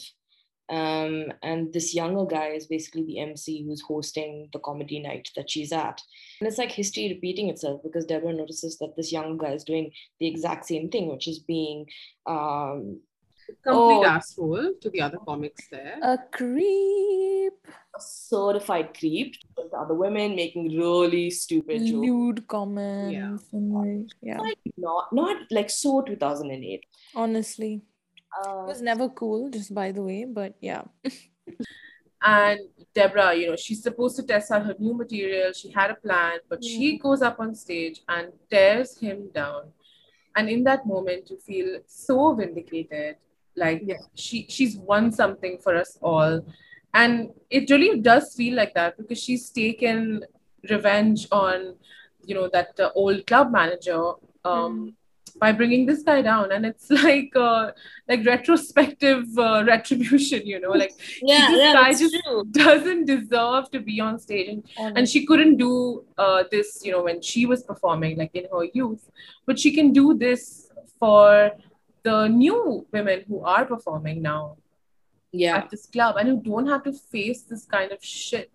Um, 0.70 1.34
and 1.42 1.74
this 1.74 1.96
younger 1.96 2.26
guy 2.26 2.50
is 2.50 2.68
basically 2.68 3.04
the 3.04 3.20
MC 3.20 3.66
who's 3.66 3.82
hosting 3.82 4.50
the 4.54 4.60
comedy 4.60 5.00
night 5.00 5.30
that 5.36 5.50
she's 5.50 5.72
at. 5.72 6.00
And 6.40 6.48
it's 6.48 6.60
like 6.60 6.72
history 6.72 7.10
repeating 7.10 7.50
itself 7.50 7.82
because 7.84 8.06
Deborah 8.06 8.34
notices 8.34 8.78
that 8.78 8.96
this 8.96 9.12
younger 9.12 9.44
guy 9.44 9.54
is 9.54 9.64
doing 9.64 9.92
the 10.20 10.28
exact 10.28 10.68
same 10.68 10.90
thing, 10.90 11.08
which 11.08 11.28
is 11.28 11.40
being 11.40 11.88
um, 12.28 13.02
Complete 13.64 14.06
Oh. 14.06 14.06
asshole 14.06 14.74
to 14.82 14.90
the 14.90 15.02
other 15.02 15.18
comics 15.26 15.68
there. 15.70 15.98
A 16.02 16.18
creep. 16.32 17.54
a 17.96 18.00
certified 18.02 18.98
creep. 18.98 19.36
The 19.58 19.78
other 19.78 19.94
women 19.96 20.36
making 20.36 20.70
really 20.78 21.30
stupid 21.30 21.80
jokes. 21.86 21.92
Lewd 22.08 22.48
comments. 22.48 23.46
And 23.52 23.74
like, 23.74 24.08
yeah. 24.22 24.40
Not, 24.78 25.12
not 25.12 25.38
like 25.52 25.70
so 25.70 26.02
2008. 26.02 26.84
Honestly. 27.16 27.82
Uh, 28.38 28.62
It 28.64 28.68
was 28.68 28.82
never 28.82 29.10
cool, 29.10 29.50
just 29.50 29.74
by 29.74 29.92
the 29.92 30.04
way, 30.04 30.26
but 30.26 30.54
yeah. 30.62 30.84
And 32.22 32.60
Deborah, 32.94 33.34
you 33.34 33.48
know, 33.50 33.56
she's 33.56 33.82
supposed 33.82 34.18
to 34.18 34.24
test 34.24 34.52
out 34.52 34.66
her 34.66 34.76
new 34.78 34.94
material. 34.94 35.54
She 35.54 35.72
had 35.72 35.90
a 35.92 35.96
plan, 35.96 36.40
but 36.50 36.62
she 36.64 36.98
goes 37.00 37.22
up 37.22 37.40
on 37.40 37.56
stage 37.56 38.02
and 38.10 38.34
tears 38.52 38.98
him 39.00 39.30
down. 39.34 39.72
And 40.36 40.50
in 40.50 40.64
that 40.66 40.86
moment, 40.86 41.30
you 41.30 41.38
feel 41.38 41.80
so 41.88 42.34
vindicated. 42.36 43.16
Like 43.66 43.82
Yeah. 43.86 44.02
she 44.16 44.46
she's 44.50 44.78
won 44.92 45.12
something 45.12 45.58
for 45.64 45.76
us 45.84 45.98
all. 46.02 46.34
And 46.94 47.14
it 47.50 47.70
really 47.70 48.00
does 48.02 48.34
feel 48.36 48.56
like 48.56 48.74
that 48.76 48.98
because 48.98 49.20
she's 49.26 49.50
taken 49.52 50.24
revenge 50.70 51.28
on, 51.32 51.76
you 52.26 52.34
know, 52.36 52.48
that 52.52 52.80
uh, 52.80 52.90
old 52.96 53.28
club 53.28 53.52
manager 53.52 54.02
um, 54.44 54.96
by 55.40 55.52
bringing 55.52 55.86
this 55.86 56.02
guy 56.04 56.22
down. 56.24 56.52
And 56.52 56.66
it's 56.66 56.90
like 57.04 57.32
uh, 57.36 57.72
like 58.08 58.26
retrospective 58.26 59.26
uh, 59.38 59.64
retribution, 59.68 60.42
you 60.48 60.60
know, 60.60 60.72
like 60.72 60.94
yeah, 61.22 61.48
this 61.52 61.60
yeah, 61.60 61.74
guy 61.74 61.92
just 61.94 62.16
true. 62.26 62.44
doesn't 62.52 63.06
deserve 63.06 63.70
to 63.72 63.80
be 63.80 64.00
on 64.02 64.18
stage 64.20 64.50
and, 64.50 64.64
and 64.98 65.08
she 65.08 65.26
couldn't 65.28 65.58
do 65.58 66.04
uh, 66.18 66.44
this 66.52 66.82
you 66.84 66.92
know 66.92 67.04
when 67.04 67.22
she 67.22 67.46
was 67.46 67.64
performing 67.64 68.18
like 68.18 68.34
in 68.34 68.46
her 68.52 68.66
youth 68.74 69.04
but 69.46 69.60
she 69.60 69.72
can 69.78 69.94
do 69.94 70.14
this 70.26 70.44
for 71.00 71.52
the 72.04 72.28
new 72.28 72.86
women 72.92 73.24
who 73.28 73.44
are 73.44 73.66
performing 73.66 74.22
now 74.22 74.58
Yeah, 75.32 75.58
at 75.58 75.70
this 75.70 75.86
club 75.86 76.16
and 76.18 76.28
who 76.30 76.42
don't 76.42 76.68
have 76.68 76.84
to 76.84 76.94
face 76.94 77.44
this 77.44 77.66
kind 77.66 77.92
of 77.92 78.04
shit. 78.04 78.52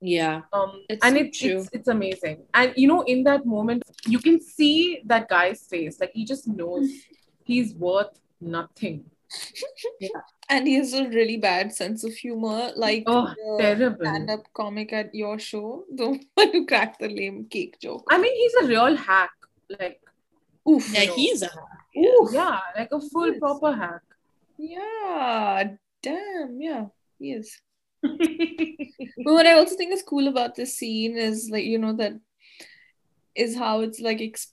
Yeah, 0.00 0.42
um 0.52 0.72
It's 0.88 1.04
and 1.04 1.16
so 1.16 1.22
it's, 1.22 1.42
it's 1.42 1.68
it's 1.72 1.88
amazing. 1.88 2.42
And 2.54 2.72
you 2.76 2.86
know 2.88 3.02
in 3.02 3.24
that 3.24 3.46
moment 3.46 3.82
you 4.06 4.18
can 4.18 4.40
see 4.40 5.00
that 5.06 5.28
guy's 5.28 5.62
face. 5.66 5.98
Like 6.00 6.12
he 6.14 6.24
just 6.24 6.46
knows 6.46 6.88
he's 7.44 7.74
worth 7.74 8.14
nothing. 8.40 9.04
Yeah. 10.00 10.08
And 10.50 10.66
he 10.66 10.76
has 10.76 10.94
a 10.94 11.04
really 11.10 11.36
bad 11.36 11.74
sense 11.74 12.04
of 12.04 12.12
humor, 12.14 12.70
like 12.74 13.04
oh 13.06 13.34
terrible. 13.58 14.06
stand-up 14.06 14.46
comic 14.54 14.94
at 14.94 15.14
your 15.14 15.38
show, 15.38 15.84
the 15.94 16.06
one 16.34 16.52
who 16.52 16.64
cracked 16.66 17.00
the 17.00 17.08
lame 17.10 17.44
cake 17.50 17.76
joke. 17.82 18.06
i 18.10 18.16
mean 18.16 18.34
he's 18.34 18.54
a 18.62 18.66
real 18.66 18.96
hack. 18.96 19.30
Like 19.78 20.00
Oof. 20.68 20.92
yeah. 20.92 21.04
know. 21.06 21.14
He's 21.14 21.42
a 21.42 21.50
Ooh, 21.96 22.28
yeah 22.32 22.60
like 22.76 22.90
a 22.92 23.00
full 23.00 23.28
Yes. 23.28 23.38
proper 23.40 23.72
hack 23.72 24.02
Yeah, 24.58 25.74
damn, 26.02 26.60
yeah, 26.60 26.86
he 27.18 27.32
is. 27.32 27.60
But 28.02 29.32
what 29.34 29.46
I 29.46 29.54
also 29.54 29.76
think 29.76 29.92
is 29.92 30.02
cool 30.02 30.28
about 30.28 30.54
this 30.54 30.76
scene 30.76 31.16
is 31.16 31.48
like, 31.50 31.64
you 31.64 31.78
know, 31.78 31.94
that 31.94 32.12
is 33.34 33.56
how 33.56 33.80
it's 33.80 34.00
like 34.00 34.20
ex- 34.20 34.52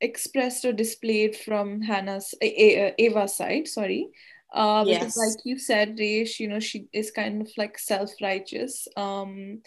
expressed 0.00 0.64
or 0.64 0.72
displayed 0.72 1.36
from 1.36 1.80
Hannah's, 1.82 2.34
A- 2.42 2.90
A- 2.90 2.94
Ava's 3.06 3.36
side, 3.36 3.68
sorry. 3.68 4.08
Uh, 4.52 4.84
because 4.84 5.16
Yes. 5.16 5.16
like 5.16 5.38
you 5.44 5.58
said, 5.58 5.96
Reish, 5.96 6.38
you 6.38 6.48
know, 6.48 6.60
she 6.60 6.86
is 6.92 7.10
kind 7.10 7.40
of 7.42 7.50
like 7.56 7.78
self-righteous. 7.78 8.88
Um, 8.96 9.62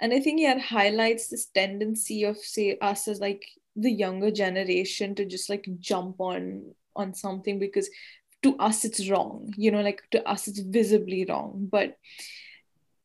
and 0.00 0.12
I 0.14 0.20
think 0.20 0.40
yeah, 0.40 0.56
it 0.56 0.62
highlights 0.62 1.28
this 1.28 1.46
tendency 1.46 2.24
of 2.24 2.36
say 2.38 2.78
us 2.80 3.06
as 3.08 3.20
like 3.20 3.44
the 3.76 3.90
younger 3.90 4.30
generation 4.30 5.14
to 5.14 5.24
just 5.24 5.50
like 5.50 5.66
jump 5.80 6.20
on 6.20 6.74
on 6.96 7.12
something 7.14 7.58
because 7.58 7.88
to 8.42 8.56
us 8.58 8.84
it's 8.84 9.08
wrong 9.08 9.52
you 9.56 9.70
know 9.70 9.80
like 9.80 10.02
to 10.10 10.22
us 10.28 10.46
it's 10.48 10.60
visibly 10.60 11.24
wrong 11.28 11.66
but 11.70 11.96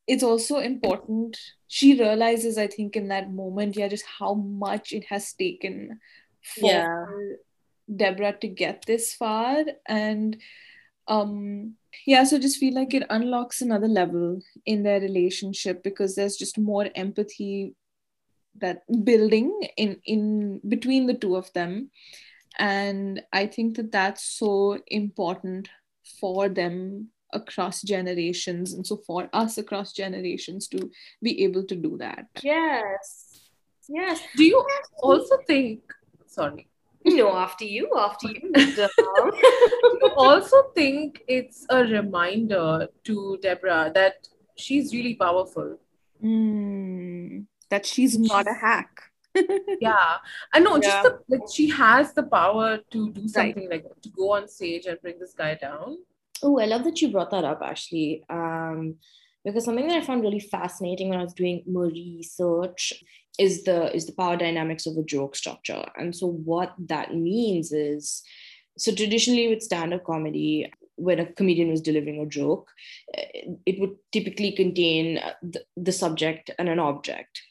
it's 0.07 0.23
also 0.23 0.57
important 0.57 1.37
she 1.67 1.99
realizes 1.99 2.57
i 2.57 2.67
think 2.67 2.95
in 2.95 3.07
that 3.07 3.31
moment 3.31 3.75
yeah 3.75 3.87
just 3.87 4.05
how 4.19 4.33
much 4.33 4.91
it 4.91 5.05
has 5.09 5.33
taken 5.33 5.99
for 6.43 6.67
Yeah. 6.67 7.05
deborah 7.95 8.37
to 8.39 8.47
get 8.47 8.83
this 8.85 9.13
far 9.13 9.63
and 9.87 10.37
um 11.07 11.73
yeah 12.05 12.23
so 12.23 12.37
just 12.37 12.57
feel 12.57 12.73
like 12.75 12.93
it 12.93 13.05
unlocks 13.09 13.61
another 13.61 13.87
level 13.87 14.39
in 14.65 14.83
their 14.83 14.99
relationship 14.99 15.83
because 15.83 16.15
there's 16.15 16.37
just 16.37 16.57
more 16.59 16.89
empathy 16.95 17.73
that 18.61 18.83
building 19.03 19.51
in 19.77 19.99
in 20.05 20.61
between 20.67 21.07
the 21.07 21.13
two 21.13 21.35
of 21.35 21.51
them 21.53 21.89
and 22.57 23.21
i 23.33 23.45
think 23.45 23.75
that 23.77 23.91
that's 23.91 24.23
so 24.23 24.77
important 24.87 25.69
for 26.19 26.49
them 26.49 27.09
across 27.33 27.81
generations 27.81 28.73
and 28.73 28.85
so 28.85 28.97
for 29.05 29.29
us 29.33 29.57
across 29.57 29.93
generations 29.93 30.67
to 30.67 30.89
be 31.21 31.43
able 31.43 31.63
to 31.63 31.75
do 31.75 31.97
that 31.97 32.25
yes, 32.41 33.41
yes. 33.87 34.19
Do 34.35 34.43
you 34.43 34.65
also 35.03 35.37
think, 35.45 35.81
sorry, 36.25 36.69
No, 37.05 37.35
after 37.35 37.65
you, 37.65 37.89
after 37.97 38.27
you. 38.27 38.51
Do 38.53 38.89
you 40.01 40.11
also 40.17 40.71
think 40.75 41.23
it's 41.27 41.65
a 41.69 41.83
reminder 41.83 42.87
to 43.05 43.39
Deborah 43.41 43.91
that 43.95 44.27
she's 44.57 44.93
really 44.93 45.15
powerful? 45.15 45.79
Mm, 46.23 47.45
that 47.69 47.85
she's 47.85 48.17
not 48.17 48.47
a 48.47 48.53
hack 48.53 49.09
Yeah. 49.79 50.17
I 50.53 50.59
know, 50.59 50.79
just 50.79 51.03
the, 51.03 51.19
like 51.29 51.41
she 51.51 51.69
has 51.69 52.13
the 52.13 52.23
power 52.23 52.79
to 52.91 53.11
do 53.11 53.27
something 53.27 53.69
like 53.69 53.85
to 54.01 54.09
go 54.09 54.33
on 54.33 54.47
stage 54.47 54.85
and 54.85 54.99
bring 55.01 55.19
this 55.19 55.33
guy 55.33 55.55
down. 55.55 55.97
Oh, 56.41 56.59
I 56.59 56.65
love 56.65 56.83
that 56.85 57.01
you 57.01 57.11
brought 57.11 57.31
that 57.31 57.43
up, 57.43 57.61
Ashley. 57.61 58.23
Um, 58.29 58.95
because 59.43 59.65
something 59.65 59.87
that 59.87 59.97
I 59.97 60.05
found 60.05 60.21
really 60.21 60.39
fascinating 60.39 61.09
when 61.09 61.19
I 61.19 61.23
was 61.23 61.33
doing 61.33 61.63
more 61.65 61.85
research 61.85 63.03
is 63.37 63.63
the 63.63 63.93
is 63.95 64.05
the 64.05 64.11
power 64.11 64.35
dynamics 64.35 64.85
of 64.85 64.97
a 64.97 65.03
joke 65.03 65.35
structure. 65.35 65.85
And 65.95 66.13
so 66.13 66.27
what 66.27 66.73
that 66.87 67.15
means 67.15 67.71
is 67.71 68.21
so 68.77 68.93
traditionally 68.93 69.47
with 69.47 69.61
stand-up 69.61 70.03
comedy, 70.05 70.71
when 70.95 71.19
a 71.19 71.25
comedian 71.25 71.69
was 71.69 71.81
delivering 71.81 72.21
a 72.21 72.25
joke, 72.25 72.69
it 73.65 73.79
would 73.79 73.95
typically 74.11 74.51
contain 74.51 75.19
uh, 75.19 75.33
the, 75.41 75.63
the 75.77 75.91
subject 75.91 76.51
and 76.59 76.67
an 76.67 76.79
object. 76.79 77.41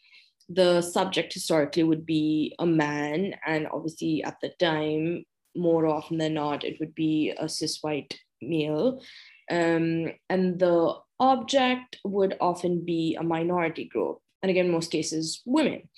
The 0.48 0.80
subject 0.80 1.34
historically 1.34 1.82
would 1.82 2.06
be 2.06 2.54
a 2.58 2.66
man, 2.66 3.34
and 3.46 3.66
obviously 3.70 4.24
at 4.24 4.36
the 4.40 4.50
time, 4.58 5.24
more 5.54 5.86
often 5.86 6.18
than 6.18 6.34
not, 6.34 6.64
it 6.64 6.78
would 6.80 6.94
be 6.94 7.34
a 7.38 7.48
cis 7.48 7.82
white 7.82 8.18
male. 8.40 9.02
Um, 9.50 10.12
and 10.28 10.58
the 10.58 10.94
object 11.20 11.98
would 12.04 12.36
often 12.40 12.84
be 12.84 13.16
a 13.18 13.22
minority 13.22 13.86
group. 13.86 14.18
And 14.42 14.50
again, 14.50 14.70
most 14.70 14.90
cases, 14.90 15.42
women. 15.44 15.88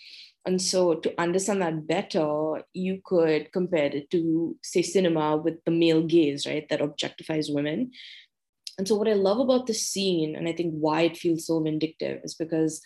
And 0.46 0.60
so, 0.60 0.94
to 0.94 1.20
understand 1.20 1.60
that 1.60 1.86
better, 1.86 2.62
you 2.72 3.00
could 3.04 3.52
compare 3.52 3.94
it 3.94 4.10
to, 4.10 4.56
say, 4.62 4.80
cinema 4.80 5.36
with 5.36 5.62
the 5.66 5.70
male 5.70 6.02
gaze, 6.02 6.46
right, 6.46 6.66
that 6.70 6.80
objectifies 6.80 7.52
women. 7.52 7.90
And 8.78 8.88
so, 8.88 8.96
what 8.96 9.08
I 9.08 9.12
love 9.12 9.38
about 9.38 9.66
this 9.66 9.86
scene, 9.86 10.34
and 10.34 10.48
I 10.48 10.54
think 10.54 10.72
why 10.72 11.02
it 11.02 11.18
feels 11.18 11.46
so 11.46 11.60
vindictive, 11.60 12.20
is 12.24 12.34
because 12.34 12.80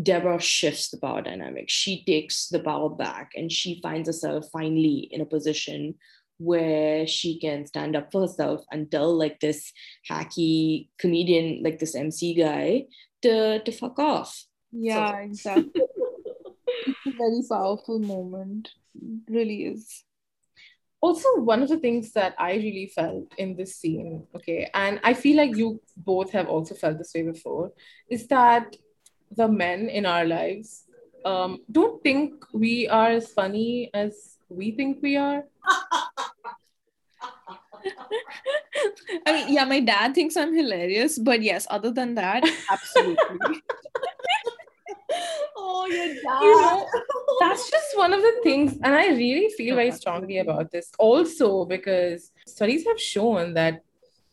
Deborah 0.00 0.40
shifts 0.40 0.88
the 0.90 0.98
power 0.98 1.22
dynamic. 1.22 1.66
She 1.68 2.04
takes 2.04 2.48
the 2.48 2.58
power 2.60 2.90
back 2.90 3.32
and 3.36 3.50
she 3.50 3.80
finds 3.80 4.08
herself 4.08 4.46
finally 4.52 5.08
in 5.10 5.20
a 5.20 5.26
position 5.26 5.94
where 6.38 7.06
she 7.06 7.38
can 7.38 7.64
stand 7.64 7.94
up 7.94 8.10
for 8.10 8.22
herself 8.22 8.64
and 8.72 8.90
tell 8.90 9.14
like 9.16 9.38
this 9.38 9.72
hacky 10.10 10.88
comedian, 10.98 11.62
like 11.62 11.78
this 11.78 11.94
MC 11.94 12.34
guy, 12.34 12.86
to, 13.22 13.62
to 13.62 13.72
fuck 13.72 13.98
off. 13.98 14.44
yeah 14.72 15.18
exactly 15.20 15.70
it's 16.86 17.06
a 17.06 17.10
very 17.12 17.42
powerful 17.48 17.98
moment 18.00 18.70
It 18.96 19.32
really 19.32 19.64
is 19.66 20.02
Also, 21.04 21.28
one 21.52 21.62
of 21.62 21.68
the 21.68 21.76
things 21.76 22.12
that 22.12 22.34
I 22.38 22.54
really 22.54 22.90
felt 22.94 23.28
in 23.36 23.56
this 23.56 23.76
scene, 23.76 24.26
okay, 24.36 24.70
and 24.72 25.00
I 25.04 25.12
feel 25.12 25.36
like 25.36 25.54
you 25.54 25.80
both 25.96 26.30
have 26.32 26.48
also 26.48 26.74
felt 26.74 26.96
this 26.98 27.12
way 27.14 27.22
before, 27.22 27.72
is 28.08 28.26
that 28.28 28.74
the 29.30 29.48
men 29.48 29.88
in 29.88 30.06
our 30.06 30.24
lives 30.24 30.84
um, 31.24 31.60
don't 31.70 32.02
think 32.02 32.44
we 32.52 32.88
are 32.88 33.10
as 33.10 33.28
funny 33.32 33.90
as 33.94 34.36
we 34.48 34.72
think 34.72 34.98
we 35.02 35.16
are. 35.16 35.44
I 39.26 39.32
mean, 39.32 39.52
yeah, 39.54 39.64
my 39.64 39.80
dad 39.80 40.14
thinks 40.14 40.36
I'm 40.36 40.54
hilarious, 40.54 41.18
but 41.18 41.42
yes, 41.42 41.66
other 41.70 41.90
than 41.90 42.14
that, 42.14 42.44
absolutely. 42.70 43.60
Oh, 45.56 45.86
your 45.86 46.06
dad. 46.06 46.40
You 46.42 46.60
know, 46.60 46.88
that's 47.40 47.70
just 47.70 47.96
one 47.96 48.12
of 48.12 48.20
the 48.20 48.40
things, 48.42 48.72
and 48.82 48.94
I 48.94 49.08
really 49.08 49.48
feel 49.56 49.76
very 49.76 49.92
strongly 49.92 50.38
about 50.38 50.70
this 50.72 50.90
also 50.98 51.64
because 51.64 52.32
studies 52.46 52.84
have 52.86 53.00
shown 53.00 53.54
that 53.54 53.82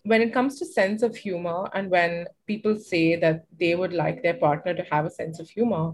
when 0.03 0.21
it 0.21 0.33
comes 0.33 0.57
to 0.57 0.65
sense 0.65 1.03
of 1.03 1.15
humor 1.15 1.69
and 1.73 1.89
when 1.91 2.25
people 2.47 2.75
say 2.75 3.15
that 3.15 3.45
they 3.59 3.75
would 3.75 3.93
like 3.93 4.23
their 4.23 4.33
partner 4.33 4.73
to 4.73 4.83
have 4.91 5.05
a 5.05 5.09
sense 5.11 5.39
of 5.39 5.49
humor 5.49 5.93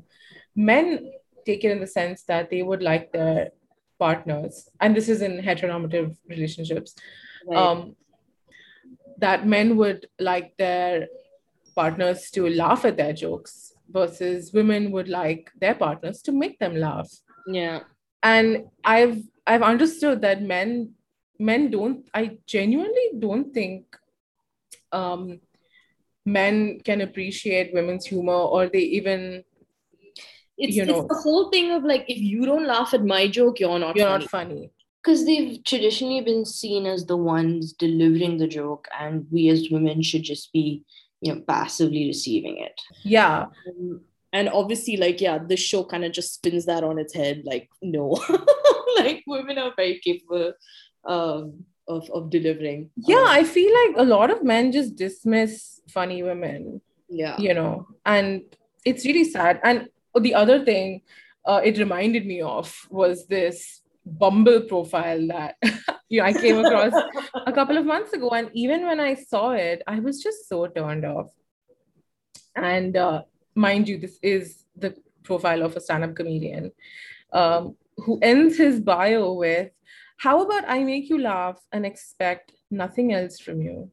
men 0.55 1.11
take 1.45 1.63
it 1.63 1.71
in 1.71 1.79
the 1.79 1.87
sense 1.87 2.23
that 2.23 2.49
they 2.49 2.61
would 2.63 2.81
like 2.81 3.11
their 3.11 3.49
partners 3.99 4.69
and 4.81 4.95
this 4.95 5.09
is 5.09 5.21
in 5.21 5.39
heteronormative 5.41 6.15
relationships 6.29 6.95
Right. 7.49 7.57
um, 7.57 7.95
that 9.19 9.47
men 9.47 9.77
would 9.77 10.07
like 10.19 10.57
their 10.57 11.07
partners 11.75 12.29
to 12.31 12.49
laugh 12.49 12.83
at 12.83 12.97
their 12.97 13.13
jokes 13.13 13.73
versus 13.89 14.51
women 14.51 14.91
would 14.91 15.07
like 15.07 15.49
their 15.61 15.75
partners 15.75 16.21
to 16.23 16.31
make 16.31 16.59
them 16.59 16.75
laugh 16.75 17.09
yeah. 17.47 17.79
and 18.23 18.65
i've 18.83 19.21
i've 19.45 19.61
understood 19.61 20.21
that 20.21 20.41
men 20.41 20.91
men 21.39 21.69
don't 21.71 22.07
i 22.13 22.37
genuinely 22.45 23.11
don't 23.19 23.53
think 23.53 23.95
um 24.91 25.39
men 26.25 26.79
can 26.83 27.01
appreciate 27.01 27.73
women's 27.73 28.05
humor 28.05 28.33
or 28.33 28.67
they 28.67 28.79
even 28.79 29.43
It's, 30.57 30.75
You 30.75 30.83
it's 30.83 31.05
the 31.07 31.15
whole 31.23 31.49
thing 31.51 31.71
of 31.71 31.83
like, 31.83 32.05
if 32.09 32.17
you 32.17 32.45
don't 32.45 32.65
laugh 32.65 32.93
at 32.93 33.03
my 33.05 33.27
joke, 33.27 33.59
you're 33.59 33.77
not 33.79 33.95
you're 33.95 34.07
funny. 34.07 34.25
not 34.25 34.29
funny 34.29 34.71
because 35.03 35.25
they've 35.25 35.63
traditionally 35.63 36.21
been 36.21 36.45
seen 36.45 36.85
as 36.85 37.05
the 37.05 37.15
ones 37.17 37.73
delivering 37.73 38.37
the 38.37 38.47
joke, 38.47 38.87
and 38.99 39.27
we 39.31 39.49
as 39.49 39.69
women 39.69 40.01
should 40.01 40.23
just 40.23 40.51
be, 40.51 40.83
you 41.21 41.33
know, 41.33 41.41
passively 41.47 42.07
receiving 42.07 42.57
it. 42.57 42.81
yeah 43.03 43.45
Um, 43.67 44.01
and 44.33 44.49
obviously, 44.49 44.97
like, 44.97 45.21
yeah, 45.21 45.37
this 45.39 45.59
show 45.59 45.83
kind 45.85 46.03
of 46.05 46.11
just 46.11 46.33
spins 46.35 46.65
that 46.65 46.83
on 46.83 46.99
its 46.99 47.13
head. 47.13 47.43
Like, 47.45 47.69
no, 47.81 48.19
like 48.97 49.23
women 49.27 49.57
are 49.57 49.73
very 49.75 49.99
capable 50.03 50.53
um, 51.07 51.65
of 51.87 52.09
of 52.11 52.29
delivering. 52.29 52.89
yeah 52.95 53.25
Um, 53.25 53.27
i 53.27 53.43
feel 53.43 53.71
like 53.81 53.95
a 53.97 54.03
lot 54.03 54.29
of 54.29 54.43
men 54.43 54.71
just 54.71 54.95
dismiss 54.95 55.81
funny 55.89 56.21
women 56.23 56.81
yeah, 57.09 57.37
you 57.39 57.53
know 57.53 57.87
and 58.05 58.41
it's 58.87 59.05
really 59.05 59.23
sad. 59.25 59.59
And 59.63 59.89
the 60.19 60.33
other 60.33 60.63
thing 60.63 61.01
uh, 61.45 61.61
it 61.63 61.77
reminded 61.77 62.25
me 62.25 62.41
of 62.41 62.73
was 62.89 63.27
this 63.27 63.81
bumble 64.05 64.61
profile 64.61 65.27
that 65.27 65.55
you 66.09 66.19
know 66.19 66.25
i 66.25 66.33
came 66.33 66.59
across 66.63 66.93
a 67.45 67.51
couple 67.51 67.77
of 67.77 67.85
months 67.85 68.13
ago. 68.13 68.29
And 68.29 68.49
even 68.53 68.85
when 68.85 68.99
i 68.99 69.13
saw 69.13 69.51
it 69.51 69.83
i 69.87 69.99
was 69.99 70.21
just 70.23 70.47
so 70.47 70.67
turned 70.67 71.05
off. 71.05 71.27
And 72.55 72.97
uh, 72.97 73.23
mind 73.55 73.87
you 73.89 73.97
this 73.99 74.17
is 74.21 74.63
the 74.75 74.95
profile 75.23 75.61
of 75.61 75.75
a 75.75 75.81
stand-up 75.81 76.15
comedian 76.15 76.71
um, 77.33 77.75
who 77.97 78.19
ends 78.21 78.57
his 78.57 78.79
bio 78.79 79.33
with 79.33 79.71
how 80.17 80.41
about 80.43 80.63
i 80.67 80.83
make 80.83 81.09
you 81.09 81.19
laugh 81.19 81.59
and 81.71 81.85
expect 81.85 82.53
nothing 82.71 83.13
else 83.13 83.39
from 83.39 83.61
you 83.61 83.91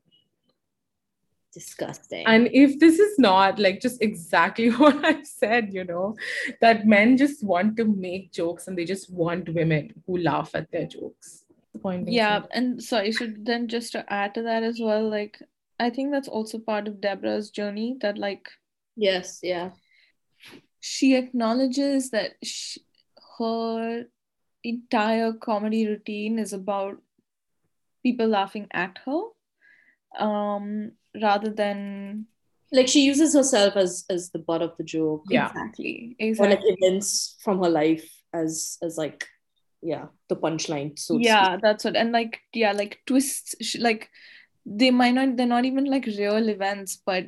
disgusting. 1.55 2.27
and 2.27 2.49
if 2.53 2.79
this 2.81 2.99
is 2.99 3.19
not 3.19 3.59
like 3.59 3.81
just 3.81 4.03
exactly 4.03 4.69
what 4.83 5.05
I 5.05 5.23
said, 5.23 5.73
you 5.73 5.85
know, 5.85 6.17
that 6.61 6.87
men 6.87 7.17
just 7.17 7.45
want 7.45 7.77
to 7.77 7.85
make 7.85 8.33
jokes 8.33 8.67
and 8.67 8.77
they 8.77 8.85
just 8.85 9.11
want 9.11 9.49
women 9.55 10.03
who 10.07 10.19
laugh 10.19 10.51
at 10.55 10.71
their 10.71 10.87
jokes. 10.87 11.45
The 11.73 11.79
point 11.79 12.09
Yeah, 12.09 12.43
said. 12.43 12.49
and 12.53 12.83
sorry, 12.83 13.13
so 13.13 13.33
then 13.39 13.69
just 13.69 13.93
to 13.93 14.05
add 14.13 14.35
to 14.35 14.43
that 14.43 14.63
as 14.63 14.81
well, 14.81 15.09
like 15.09 15.41
I 15.79 15.91
think 15.91 16.13
that's 16.13 16.29
also 16.29 16.59
part 16.59 16.89
of 16.89 17.01
Deborah's 17.01 17.51
journey 17.51 17.97
that 18.01 18.19
like 18.19 18.49
yes, 18.97 19.39
yeah, 19.43 19.71
she 20.81 21.15
acknowledges 21.15 22.11
that 22.11 22.33
sh 22.43 22.79
her 23.39 24.05
entire 24.65 25.33
comedy 25.33 25.87
routine 25.87 26.39
is 26.39 26.53
about 26.53 26.97
people 28.03 28.27
laughing 28.27 28.67
at 28.73 28.99
her 29.05 29.21
um 30.19 30.93
rather 31.23 31.51
than 31.51 32.27
like 32.73 32.89
she 32.89 33.05
uses 33.05 33.35
herself 33.35 33.77
as 33.77 34.05
as 34.11 34.31
the 34.31 34.39
butt 34.39 34.63
of 34.63 34.77
the 34.77 34.85
joke. 34.85 35.25
Yeah. 35.29 35.49
exactly 35.49 36.17
or 36.39 36.49
like 36.49 36.61
events 36.63 37.37
from 37.43 37.63
her 37.63 37.69
life 37.69 38.09
as 38.33 38.79
as 38.83 38.97
like 38.97 39.27
yeah 39.83 40.07
the 40.29 40.37
punchline 40.37 40.99
so 40.99 41.19
yeah 41.19 41.57
that's 41.61 41.85
what 41.85 41.95
and 41.95 42.11
like 42.11 42.41
yeah 42.55 42.73
like 42.73 43.01
twists 43.07 43.55
sh- 43.61 43.77
like 43.79 44.09
they 44.65 44.91
might 44.91 45.13
not 45.13 45.37
they're 45.37 45.47
not 45.47 45.67
even 45.67 45.85
like 45.85 46.07
real 46.07 46.49
events 46.49 47.01
but 47.05 47.27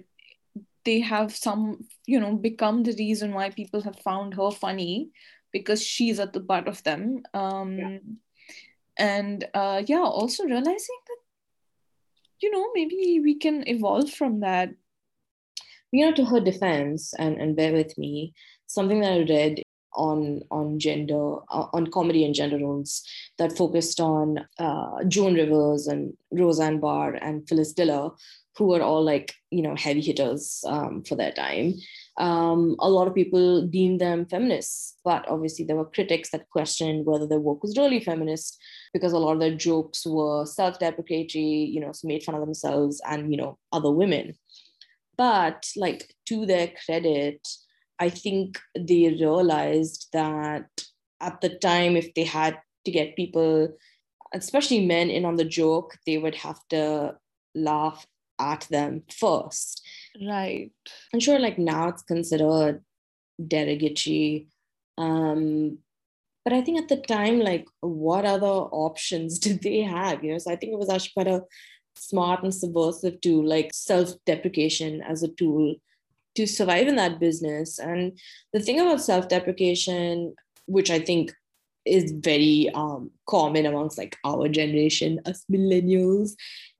they 0.84 1.00
have 1.00 1.36
some 1.36 1.86
you 2.06 2.18
know 2.18 2.34
become 2.34 2.82
the 2.82 2.94
reason 2.98 3.34
why 3.34 3.50
people 3.50 3.82
have 3.82 3.98
found 3.98 4.34
her 4.34 4.50
funny 4.50 5.10
because 5.58 5.82
she's 5.92 6.18
at 6.24 6.32
the 6.32 6.44
butt 6.50 6.68
of 6.68 6.82
them. 6.88 7.22
Um 7.42 7.70
Yeah. 7.78 7.98
and 8.98 9.38
uh 9.60 9.78
yeah 9.92 10.06
also 10.18 10.44
realizing 10.44 10.98
that 11.08 11.20
you 12.42 12.50
know 12.54 12.64
maybe 12.78 13.20
we 13.28 13.34
can 13.44 13.62
evolve 13.76 14.10
from 14.18 14.40
that. 14.40 14.70
You 15.92 16.04
know 16.04 16.14
to 16.18 16.24
her 16.32 16.40
defense 16.50 17.14
and 17.24 17.40
and 17.40 17.56
bear 17.56 17.72
with 17.80 17.96
me 18.04 18.12
something 18.76 19.00
that 19.00 19.12
i 19.12 19.22
read 19.32 19.62
on 19.96 20.40
on 20.50 20.78
gender 20.78 21.36
uh, 21.56 21.66
on 21.72 21.86
comedy 21.96 22.24
and 22.24 22.34
gender 22.34 22.58
roles 22.58 23.02
that 23.38 23.56
focused 23.56 24.00
on 24.00 24.40
uh, 24.58 25.04
joan 25.08 25.34
rivers 25.34 25.86
and 25.86 26.12
roseanne 26.32 26.80
barr 26.80 27.14
and 27.14 27.48
phyllis 27.48 27.72
diller 27.72 28.10
who 28.56 28.66
were 28.72 28.82
all 28.82 29.02
like 29.02 29.32
you 29.50 29.62
know 29.62 29.74
heavy 29.76 30.02
hitters 30.08 30.62
um, 30.66 31.02
for 31.08 31.16
their 31.16 31.32
time 31.32 31.72
um, 32.18 32.76
a 32.78 32.88
lot 32.88 33.06
of 33.06 33.14
people 33.14 33.66
deemed 33.66 34.00
them 34.00 34.24
feminists 34.26 34.94
but 35.04 35.28
obviously 35.28 35.64
there 35.64 35.76
were 35.76 35.84
critics 35.84 36.30
that 36.30 36.48
questioned 36.50 37.04
whether 37.04 37.26
their 37.26 37.40
work 37.40 37.62
was 37.62 37.76
really 37.76 38.00
feminist 38.00 38.58
because 38.92 39.12
a 39.12 39.18
lot 39.18 39.34
of 39.34 39.40
their 39.40 39.54
jokes 39.54 40.06
were 40.06 40.46
self-deprecatory 40.46 41.70
you 41.70 41.80
know 41.80 41.92
made 42.04 42.22
fun 42.22 42.34
of 42.34 42.40
themselves 42.40 43.00
and 43.08 43.30
you 43.30 43.36
know 43.36 43.58
other 43.72 43.90
women. 43.90 44.34
But 45.18 45.66
like 45.76 46.14
to 46.26 46.44
their 46.44 46.68
credit 46.84 47.46
i 47.98 48.08
think 48.08 48.58
they 48.78 49.08
realized 49.08 50.08
that 50.12 50.68
at 51.20 51.40
the 51.40 51.48
time 51.48 51.96
if 51.96 52.12
they 52.14 52.24
had 52.24 52.58
to 52.84 52.90
get 52.90 53.16
people 53.16 53.74
especially 54.34 54.86
men 54.86 55.10
in 55.10 55.24
on 55.24 55.36
the 55.36 55.44
joke 55.44 55.96
they 56.06 56.18
would 56.18 56.34
have 56.34 56.60
to 56.68 57.14
laugh 57.54 58.06
at 58.38 58.66
them 58.70 59.02
first 59.10 59.82
right. 60.20 60.70
I'm 61.12 61.20
sure 61.20 61.38
like 61.38 61.58
now 61.58 61.88
it's 61.88 62.02
considered 62.02 62.82
derogatory 63.44 64.48
um 64.96 65.76
but 66.42 66.54
i 66.54 66.62
think 66.62 66.78
at 66.78 66.88
the 66.88 66.96
time 66.96 67.38
like 67.38 67.66
what 67.80 68.24
other 68.24 68.46
options 68.46 69.38
did 69.46 69.62
they 69.62 69.80
have? 69.80 70.24
You 70.24 70.32
know 70.32 70.38
so 70.38 70.50
i 70.50 70.56
think 70.56 70.72
it 70.72 70.78
was 70.78 70.88
actually 70.88 71.12
quite 71.14 71.28
a 71.28 71.42
smart 71.96 72.42
and 72.42 72.54
subversive 72.54 73.20
to 73.22 73.42
like 73.42 73.72
self-deprecation 73.72 75.02
as 75.02 75.22
a 75.22 75.28
tool 75.28 75.76
to 76.34 76.46
survive 76.46 76.86
in 76.86 76.96
that 76.96 77.18
business. 77.18 77.78
And 77.78 78.18
the 78.52 78.60
thing 78.60 78.78
about 78.78 79.00
self-deprecation 79.00 80.34
which 80.66 80.90
i 80.90 80.98
think 80.98 81.32
is 81.86 82.12
very 82.12 82.70
um, 82.74 83.10
common 83.28 83.66
amongst 83.66 83.98
like 83.98 84.16
our 84.24 84.48
generation 84.48 85.20
us 85.26 85.44
millennials. 85.50 86.32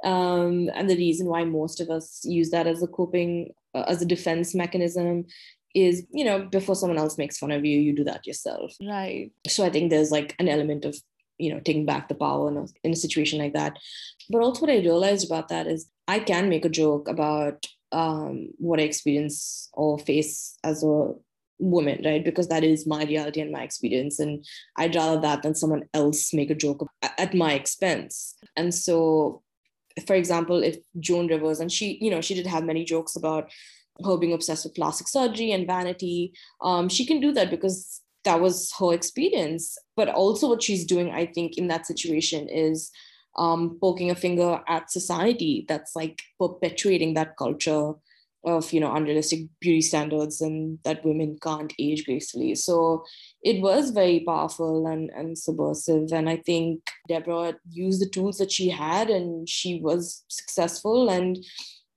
Um, 0.05 0.71
and 0.75 0.91
the 0.91 0.97
reason 0.97 1.27
why 1.27 1.45
most 1.45 1.81
of 1.81 1.91
us 1.91 2.21
use 2.25 2.51
that 2.51 2.67
as 2.67 2.83
a 2.83 2.87
coping 2.87 3.53
uh, 3.75 3.85
as 3.87 4.03
a 4.03 4.07
defense 4.07 4.55
mechanism 4.55 5.27
is 5.75 6.07
you 6.11 6.25
know 6.25 6.47
before 6.47 6.75
someone 6.75 6.99
else 6.99 7.19
makes 7.19 7.37
fun 7.37 7.53
of 7.53 7.65
you 7.65 7.79
you 7.79 7.95
do 7.95 8.05
that 8.05 8.27
yourself. 8.27 8.73
Right. 8.81 9.31
So 9.47 9.65
i 9.65 9.71
think 9.71 9.91
there's 9.91 10.11
like 10.11 10.35
an 10.39 10.49
element 10.49 10.85
of 10.85 10.97
you 11.39 11.53
know 11.53 11.61
taking 11.61 11.85
back 11.85 12.09
the 12.09 12.15
power 12.15 12.49
in 12.51 12.57
a, 12.57 12.67
in 12.83 12.93
a 12.93 12.97
situation 12.97 13.39
like 13.39 13.53
that. 13.55 13.79
But 14.31 14.43
also 14.43 14.63
what 14.63 14.71
i 14.71 14.79
realized 14.79 15.27
about 15.27 15.49
that 15.49 15.67
is 15.67 15.89
i 16.09 16.19
can 16.19 16.49
make 16.49 16.65
a 16.65 16.71
joke 16.71 17.09
about 17.09 17.67
um, 17.93 18.49
what 18.59 18.81
i 18.81 18.83
experience 18.83 19.69
or 19.75 19.99
face 19.99 20.59
as 20.65 20.83
a 20.83 21.13
woman 21.59 22.03
right? 22.05 22.25
Because 22.25 22.49
that 22.49 22.65
is 22.65 22.87
my 22.87 23.05
reality 23.05 23.41
and 23.41 23.51
my 23.51 23.63
experience. 23.63 24.19
And 24.19 24.45
i'd 24.77 24.95
rather 24.95 25.21
that 25.21 25.43
than 25.43 25.55
someone 25.55 25.85
else 25.95 26.33
make 26.33 26.51
a 26.51 26.55
joke 26.55 26.87
at 27.19 27.35
my 27.35 27.55
expense. 27.55 28.37
And 28.57 28.75
so 28.75 29.43
for 30.07 30.15
example 30.15 30.63
if 30.63 30.77
joan 31.01 31.27
rivers 31.27 31.59
and 31.59 31.73
she 31.73 31.97
you 32.03 32.11
know 32.11 32.21
she 32.21 32.35
did 32.35 32.47
have 32.47 32.65
many 32.65 32.85
jokes 32.85 33.17
about 33.17 33.51
her 34.05 34.19
being 34.19 34.35
obsessed 34.35 34.65
with 34.65 34.75
plastic 34.75 35.09
surgery 35.09 35.53
and 35.53 35.67
vanity 35.67 36.35
um, 36.61 36.89
she 36.89 37.07
can 37.07 37.19
do 37.19 37.33
that 37.33 37.51
because 37.51 38.03
that 38.25 38.41
was 38.41 38.73
her 38.81 38.93
experience. 38.93 39.79
But 39.95 40.09
also 40.09 40.49
what 40.49 40.63
she's 40.63 40.85
doing 40.85 41.11
i 41.13 41.25
think 41.25 41.57
in 41.57 41.69
that 41.69 41.87
situation 41.87 42.49
is 42.49 42.91
um, 43.39 43.79
poking 43.81 44.11
a 44.11 44.15
finger 44.15 44.61
at 44.67 44.91
society 44.91 45.65
that's 45.69 45.95
like 45.95 46.23
perpetuating 46.39 47.15
that 47.15 47.37
culture 47.37 47.93
of 48.47 48.73
you 48.73 48.81
know 48.81 48.95
unrealistic 48.95 49.41
beauty 49.61 49.81
standards 49.81 50.41
and 50.41 50.79
that 50.85 51.05
women 51.05 51.37
can't 51.43 51.73
age 51.79 52.05
gracefully. 52.07 52.55
So 52.55 53.05
it 53.43 53.61
was 53.61 53.91
very 53.91 54.21
powerful 54.21 54.87
and, 54.87 55.11
and 55.11 55.37
subversive. 55.37 56.13
And 56.13 56.29
i 56.29 56.37
think 56.37 56.81
deborah 57.09 57.55
used 57.71 58.01
the 58.01 58.09
tools 58.09 58.39
that 58.39 58.53
she 58.53 58.69
had 58.69 59.11
and 59.11 59.49
she 59.49 59.81
was 59.81 60.25
successful. 60.29 61.11
And 61.11 61.45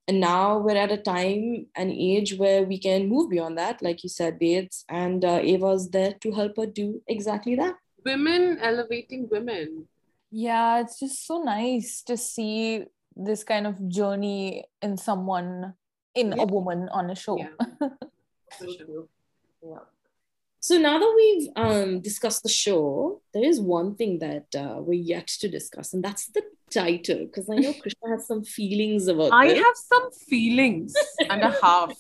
and 0.08 0.20
now 0.20 0.58
we're 0.58 0.76
at 0.76 0.92
a 0.92 0.98
time 0.98 1.68
and 1.76 1.92
age 1.92 2.36
where 2.38 2.64
we 2.64 2.80
can 2.80 3.08
move 3.08 3.30
beyond 3.30 3.60
that 3.60 3.82
like 3.84 4.04
you 4.04 4.10
said 4.10 4.40
Bates, 4.40 4.84
and 4.90 5.24
uh, 5.24 5.40
ava's 5.44 5.90
there 5.92 6.16
to 6.22 6.32
help 6.32 6.58
her 6.58 6.66
do 6.66 7.02
exactly 7.08 7.56
that. 7.56 7.76
Women 8.04 8.58
elevating 8.60 9.28
women. 9.30 9.88
yeah 10.32 10.80
it's 10.80 11.00
just 11.00 11.26
so 11.28 11.42
nice 11.44 12.02
to 12.04 12.16
see 12.16 12.86
this 13.16 13.44
kind 13.44 13.68
of 13.68 13.76
journey 13.90 14.64
in 14.82 14.96
someone 14.96 15.74
in 16.20 16.28
Yeah. 16.32 16.44
a 16.44 16.46
woman 16.46 16.90
on 16.90 17.10
a 17.10 17.16
show 17.16 17.38
Yeah. 17.38 17.54
So. 18.60 18.66
Yeah. 19.64 19.78
So 20.62 20.78
now 20.78 21.00
that 21.00 21.14
we've 21.20 21.50
um, 21.56 22.02
discussed 22.02 22.44
the 22.44 22.50
show, 22.50 23.22
there 23.34 23.44
is 23.52 23.62
one 23.62 23.96
thing 23.96 24.20
that 24.20 24.48
uh, 24.64 24.76
we're 24.82 25.06
yet 25.16 25.28
to 25.42 25.48
discuss, 25.48 25.94
and 25.94 26.04
that's 26.04 26.28
the 26.36 26.42
title. 26.70 27.20
Because 27.26 27.48
I 27.50 27.56
know 27.56 27.74
Krishna 27.82 28.10
has 28.10 28.28
some 28.28 28.44
feelings 28.44 29.08
about 29.08 29.32
I 29.32 29.48
this. 29.50 29.58
have 29.64 29.78
some 29.94 30.12
feelings 30.12 30.94
and 31.30 31.42
a 31.44 31.52
half. 31.62 31.94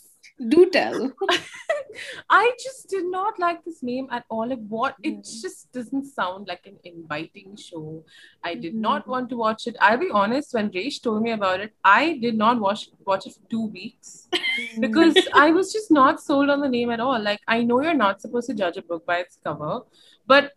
Do 0.48 0.70
tell 0.70 1.12
I 2.30 2.52
just 2.64 2.88
did 2.90 3.06
not 3.06 3.40
like 3.40 3.64
this 3.66 3.82
name 3.84 4.08
at 4.12 4.24
all. 4.30 4.48
Like 4.48 4.60
what 4.68 4.96
it 5.04 5.16
Mm. 5.20 5.42
just 5.42 5.72
doesn't 5.74 6.06
sound 6.06 6.48
like 6.48 6.66
an 6.66 6.78
inviting 6.84 7.56
show. 7.58 8.04
I 8.44 8.54
did 8.56 8.74
Mhm. 8.76 8.80
not 8.88 9.08
want 9.08 9.30
to 9.32 9.38
watch 9.38 9.68
it. 9.68 9.76
I'll 9.82 9.98
be 9.98 10.10
honest, 10.12 10.54
when 10.54 10.70
Reish 10.70 11.02
told 11.02 11.22
me 11.24 11.32
about 11.32 11.60
it, 11.60 11.74
I 11.84 12.18
did 12.22 12.38
not 12.38 12.60
watch 12.60 12.88
watch 13.06 13.28
it 13.28 13.34
for 13.34 13.50
two 13.50 13.66
weeks 13.68 14.30
because 14.86 15.18
I 15.34 15.52
was 15.52 15.74
just 15.74 15.92
not 15.92 16.22
sold 16.22 16.50
on 16.50 16.62
the 16.62 16.70
name 16.70 16.90
at 16.92 17.00
all. 17.00 17.20
Like 17.22 17.42
I 17.48 17.64
know 17.64 17.82
you're 17.82 17.94
not 18.06 18.22
supposed 18.22 18.48
to 18.50 18.56
judge 18.64 18.78
a 18.78 18.82
book 18.94 19.06
by 19.06 19.18
its 19.26 19.38
cover, 19.44 19.82
but 20.28 20.52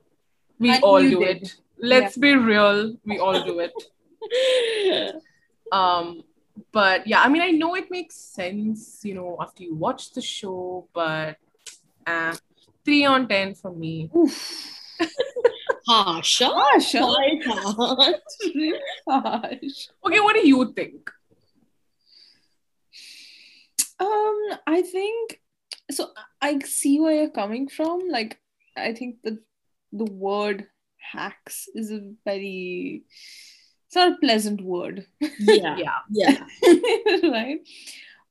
we 0.58 0.70
And 0.76 0.84
all 0.84 1.00
do 1.00 1.18
did. 1.20 1.42
it. 1.42 1.56
Let's 1.78 2.16
be 2.16 2.34
real, 2.36 2.96
we 3.04 3.18
all 3.18 3.42
do 3.42 3.58
it. 3.68 3.72
Um, 5.72 6.22
but 6.72 7.06
yeah, 7.06 7.20
I 7.22 7.28
mean, 7.28 7.42
I 7.42 7.50
know 7.50 7.74
it 7.74 7.90
makes 7.90 8.16
sense, 8.16 9.00
you 9.04 9.14
know, 9.14 9.36
after 9.40 9.62
you 9.62 9.74
watch 9.74 10.12
the 10.12 10.22
show, 10.22 10.88
but 10.94 11.36
uh, 12.06 12.36
three 12.84 13.04
on 13.04 13.28
ten 13.28 13.54
for 13.54 13.72
me. 13.72 14.10
Harsh. 15.88 16.42
huh? 16.44 16.78
Quite 16.80 17.44
harsh. 19.08 19.88
Okay, 20.06 20.20
what 20.20 20.34
do 20.34 20.46
you 20.46 20.72
think? 20.74 21.10
Um, 23.98 24.38
I 24.66 24.82
think 24.82 25.40
so. 25.90 26.10
I 26.40 26.58
see 26.60 27.00
where 27.00 27.14
you're 27.14 27.30
coming 27.30 27.68
from. 27.68 28.08
Like, 28.08 28.38
I 28.76 28.92
think 28.94 29.16
the 29.24 29.42
the 29.92 30.04
word 30.04 30.66
hacks 30.98 31.68
is 31.74 31.90
a 31.90 32.12
very 32.24 33.02
it's 33.92 33.96
not 33.96 34.12
a 34.12 34.16
pleasant 34.20 34.62
word, 34.62 35.06
Yeah. 35.38 35.76
Yeah, 35.84 35.98
Yeah. 36.10 36.44
right? 37.30 37.60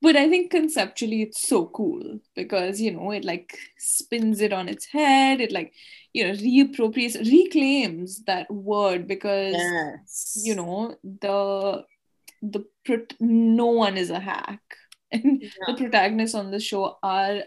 But 0.01 0.15
I 0.15 0.27
think 0.27 0.49
conceptually 0.49 1.21
it's 1.21 1.47
so 1.47 1.67
cool 1.67 2.19
because 2.35 2.81
you 2.81 2.91
know 2.91 3.11
it 3.11 3.23
like 3.23 3.55
spins 3.77 4.41
it 4.41 4.51
on 4.51 4.67
its 4.67 4.85
head. 4.87 5.39
It 5.39 5.51
like 5.51 5.73
you 6.13 6.23
know 6.23 6.33
reappropriates, 6.33 7.19
reclaims 7.31 8.23
that 8.23 8.49
word 8.49 9.07
because 9.07 9.53
Yes. 9.53 10.41
you 10.43 10.55
know 10.55 10.95
the 11.03 11.85
the 12.41 12.65
no 13.19 13.67
one 13.67 13.95
is 13.97 14.09
a 14.09 14.19
hack 14.19 14.61
and 15.11 15.43
the 15.67 15.75
protagonists 15.75 16.33
on 16.35 16.49
the 16.49 16.59
show 16.59 16.97
are 17.03 17.43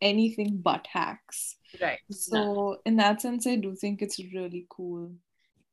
anything 0.00 0.58
but 0.62 0.86
hacks 0.86 1.56
right. 1.82 1.98
so 2.12 2.76
in 2.86 2.96
that 2.96 3.20
sense 3.20 3.48
i 3.48 3.56
do 3.56 3.74
think 3.74 4.00
it's 4.00 4.20
really 4.32 4.64
cool 4.70 5.10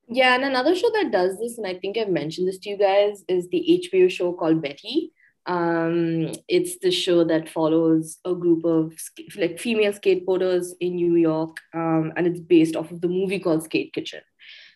Yeah, 0.07 0.35
and 0.35 0.43
another 0.43 0.75
show 0.75 0.89
that 0.91 1.11
does 1.11 1.39
this, 1.39 1.57
and 1.57 1.65
I 1.65 1.75
think 1.75 1.97
I've 1.97 2.09
mentioned 2.09 2.47
this 2.47 2.59
to 2.59 2.69
you 2.69 2.77
guys, 2.77 3.23
is 3.27 3.47
the 3.49 3.81
HBO 3.93 4.09
show 4.09 4.33
called 4.33 4.61
Betty. 4.61 5.11
Um, 5.47 6.31
it's 6.47 6.77
the 6.79 6.91
show 6.91 7.23
that 7.23 7.49
follows 7.49 8.17
a 8.25 8.33
group 8.33 8.65
of 8.65 8.93
like 9.35 9.59
female 9.59 9.93
skateboarders 9.93 10.67
in 10.79 10.95
New 10.95 11.15
York, 11.15 11.57
um, 11.73 12.13
and 12.15 12.27
it's 12.27 12.39
based 12.39 12.75
off 12.75 12.91
of 12.91 13.01
the 13.01 13.07
movie 13.07 13.39
called 13.39 13.63
Skate 13.63 13.93
Kitchen. 13.93 14.21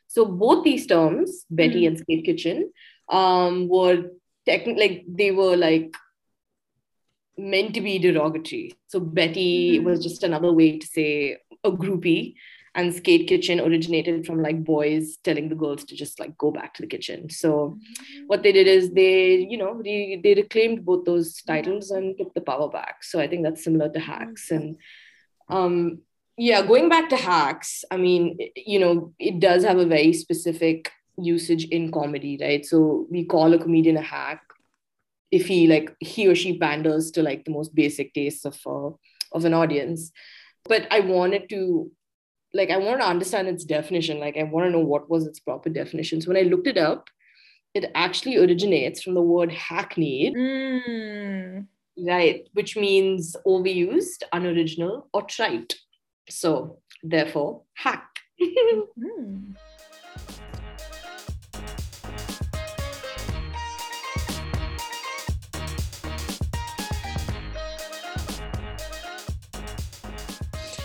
So 0.08 0.26
both 0.26 0.64
these 0.64 0.88
terms, 0.88 1.46
Betty 1.50 1.82
Mhm. 1.84 1.88
and 1.88 2.00
Skate 2.00 2.26
Kitchen, 2.26 2.72
um, 3.10 3.68
were 3.68 4.12
technically 4.46 4.88
like 4.88 5.06
they 5.08 5.32
were 5.32 5.56
like 5.58 5.96
meant 7.38 7.74
to 7.76 7.82
be 7.82 7.98
derogatory. 8.00 8.74
So 8.88 9.00
Betty 9.00 9.80
Mhm. 9.80 9.84
was 9.86 10.04
just 10.04 10.24
another 10.24 10.52
way 10.52 10.78
to 10.78 10.86
say 10.88 11.38
a 11.64 11.72
groupie 11.72 12.36
and 12.76 12.94
skate 12.94 13.28
kitchen 13.28 13.60
originated 13.60 14.26
from 14.26 14.42
like 14.42 14.64
boys 14.64 15.18
telling 15.24 15.50
the 15.50 15.56
girls 15.56 15.84
to 15.86 15.96
just 15.96 16.20
like 16.20 16.38
go 16.38 16.52
back 16.52 16.74
to 16.76 16.82
the 16.82 16.88
kitchen. 16.88 17.30
So 17.30 17.78
what 18.28 18.44
they 18.44 18.52
did 18.52 18.68
is 18.68 18.92
they 18.92 19.38
you 19.38 19.58
know 19.58 19.74
re- 19.74 20.20
they 20.24 20.34
reclaimed 20.36 20.86
both 20.86 21.06
those 21.06 21.42
titles 21.42 21.92
and 21.92 22.18
took 22.18 22.34
the 22.34 22.42
power 22.42 22.70
back. 22.70 23.04
So 23.04 23.20
i 23.20 23.28
think 23.28 23.44
that's 23.44 23.64
similar 23.64 23.90
to 23.90 24.00
hacks 24.00 24.52
and 24.52 24.78
um 25.50 26.00
yeah 26.38 26.62
going 26.62 26.90
back 26.90 27.10
to 27.10 27.18
hacks 27.18 27.84
i 27.92 27.98
mean 27.98 28.38
you 28.56 28.80
know 28.80 29.14
it 29.20 29.40
does 29.40 29.64
have 29.64 29.78
a 29.80 29.86
very 29.86 30.14
specific 30.14 30.92
usage 31.18 31.66
in 31.66 31.92
comedy 31.92 32.38
right? 32.42 32.66
So 32.66 33.08
we 33.10 33.26
call 33.26 33.54
a 33.54 33.60
comedian 33.60 33.98
a 33.98 34.02
hack 34.02 34.42
if 35.32 35.48
he 35.48 35.68
like 35.68 35.96
he 36.00 36.28
or 36.28 36.36
she 36.36 36.58
panders 36.58 37.12
to 37.12 37.24
like 37.24 37.46
the 37.46 37.52
most 37.52 37.76
basic 37.76 38.14
tastes 38.14 38.46
of 38.46 38.58
uh, 38.66 38.92
of 39.34 39.46
an 39.46 39.54
audience. 39.54 40.12
But 40.66 40.88
i 40.92 41.00
wanted 41.00 41.50
to 41.50 41.92
like 42.54 42.70
I 42.70 42.78
want 42.78 43.00
to 43.02 43.08
understand 43.08 43.48
its 43.48 43.64
definition. 43.64 44.20
Like 44.20 44.38
I 44.38 44.44
want 44.44 44.66
to 44.66 44.72
know 44.72 44.80
what 44.80 45.10
was 45.10 45.26
its 45.26 45.40
proper 45.40 45.70
definition. 45.70 46.22
So 46.22 46.30
when 46.30 46.38
I 46.38 46.48
looked 46.50 46.68
it 46.68 46.78
up, 46.78 47.10
it 47.74 47.92
actually 47.94 48.38
originates 48.38 49.02
from 49.02 49.14
the 49.14 49.22
word 49.22 49.52
hackneyed, 49.52 50.34
Mm. 50.36 51.68
right, 52.00 52.48
which 52.54 52.76
means 52.76 53.36
overused, 53.46 54.24
unoriginal, 54.34 55.08
or 55.14 55.22
trite. 55.24 55.76
So 56.30 56.80
therefore, 57.04 57.64
hack. 57.76 58.08
Mm. 59.00 59.56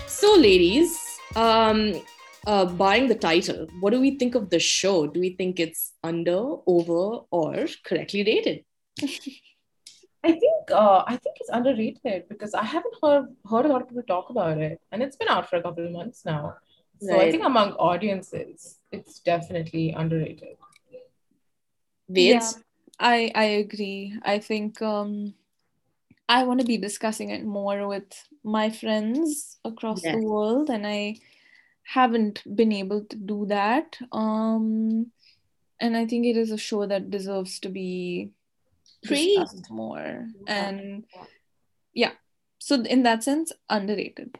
So, 0.06 0.36
ladies, 0.36 1.03
um, 1.36 2.02
uh, 2.46 2.66
barring 2.66 3.08
the 3.08 3.14
title, 3.14 3.66
what 3.80 3.90
do 3.90 4.00
we 4.00 4.18
think 4.18 4.34
of 4.34 4.50
the 4.50 4.58
show? 4.58 5.06
Do 5.06 5.20
we 5.20 5.30
think 5.30 5.60
it's 5.60 5.92
under, 6.02 6.56
over, 6.66 7.24
or 7.30 7.66
correctly 7.84 8.24
rated? 8.24 8.64
I 10.24 10.32
think 10.32 10.70
uh, 10.70 11.04
I 11.06 11.16
think 11.18 11.36
it's 11.38 11.50
underrated 11.50 12.28
because 12.30 12.54
I 12.54 12.64
haven't 12.64 12.94
heard 13.02 13.26
heard 13.44 13.66
a 13.66 13.68
lot 13.68 13.82
of 13.82 13.88
people 13.88 14.04
talk 14.04 14.30
about 14.30 14.56
it, 14.56 14.80
and 14.90 15.02
it's 15.02 15.16
been 15.16 15.28
out 15.28 15.50
for 15.50 15.56
a 15.56 15.62
couple 15.62 15.84
of 15.84 15.92
months 15.92 16.24
now. 16.24 16.54
So 17.00 17.20
I 17.20 17.30
think 17.30 17.44
among 17.44 17.72
audiences, 17.72 18.78
it's 18.90 19.18
definitely 19.20 19.92
underrated. 19.92 20.56
Veds? 22.10 22.62
I 22.98 23.30
I 23.34 23.44
agree. 23.44 24.18
I 24.22 24.38
think 24.38 24.80
um 24.80 25.34
I 26.28 26.44
want 26.44 26.60
to 26.60 26.66
be 26.66 26.78
discussing 26.78 27.30
it 27.30 27.44
more 27.44 27.86
with 27.86 28.10
my 28.42 28.70
friends 28.70 29.58
across 29.64 30.02
Yes. 30.02 30.14
the 30.14 30.20
world 30.26 30.70
and 30.70 30.86
I 30.86 31.16
haven't 31.82 32.42
been 32.56 32.72
able 32.72 33.04
to 33.04 33.16
do 33.16 33.46
that. 33.46 33.98
Um 34.12 35.10
and 35.80 35.96
I 35.96 36.06
think 36.06 36.24
it 36.26 36.36
is 36.36 36.50
a 36.50 36.56
show 36.56 36.86
that 36.86 37.10
deserves 37.10 37.58
to 37.60 37.68
be 37.68 38.30
Praised. 39.04 39.68
more. 39.70 40.28
Yeah. 40.46 40.68
And 40.68 41.04
yeah. 41.92 42.12
So 42.58 42.76
in 42.82 43.02
that 43.02 43.22
sense, 43.22 43.52
underrated. 43.68 44.38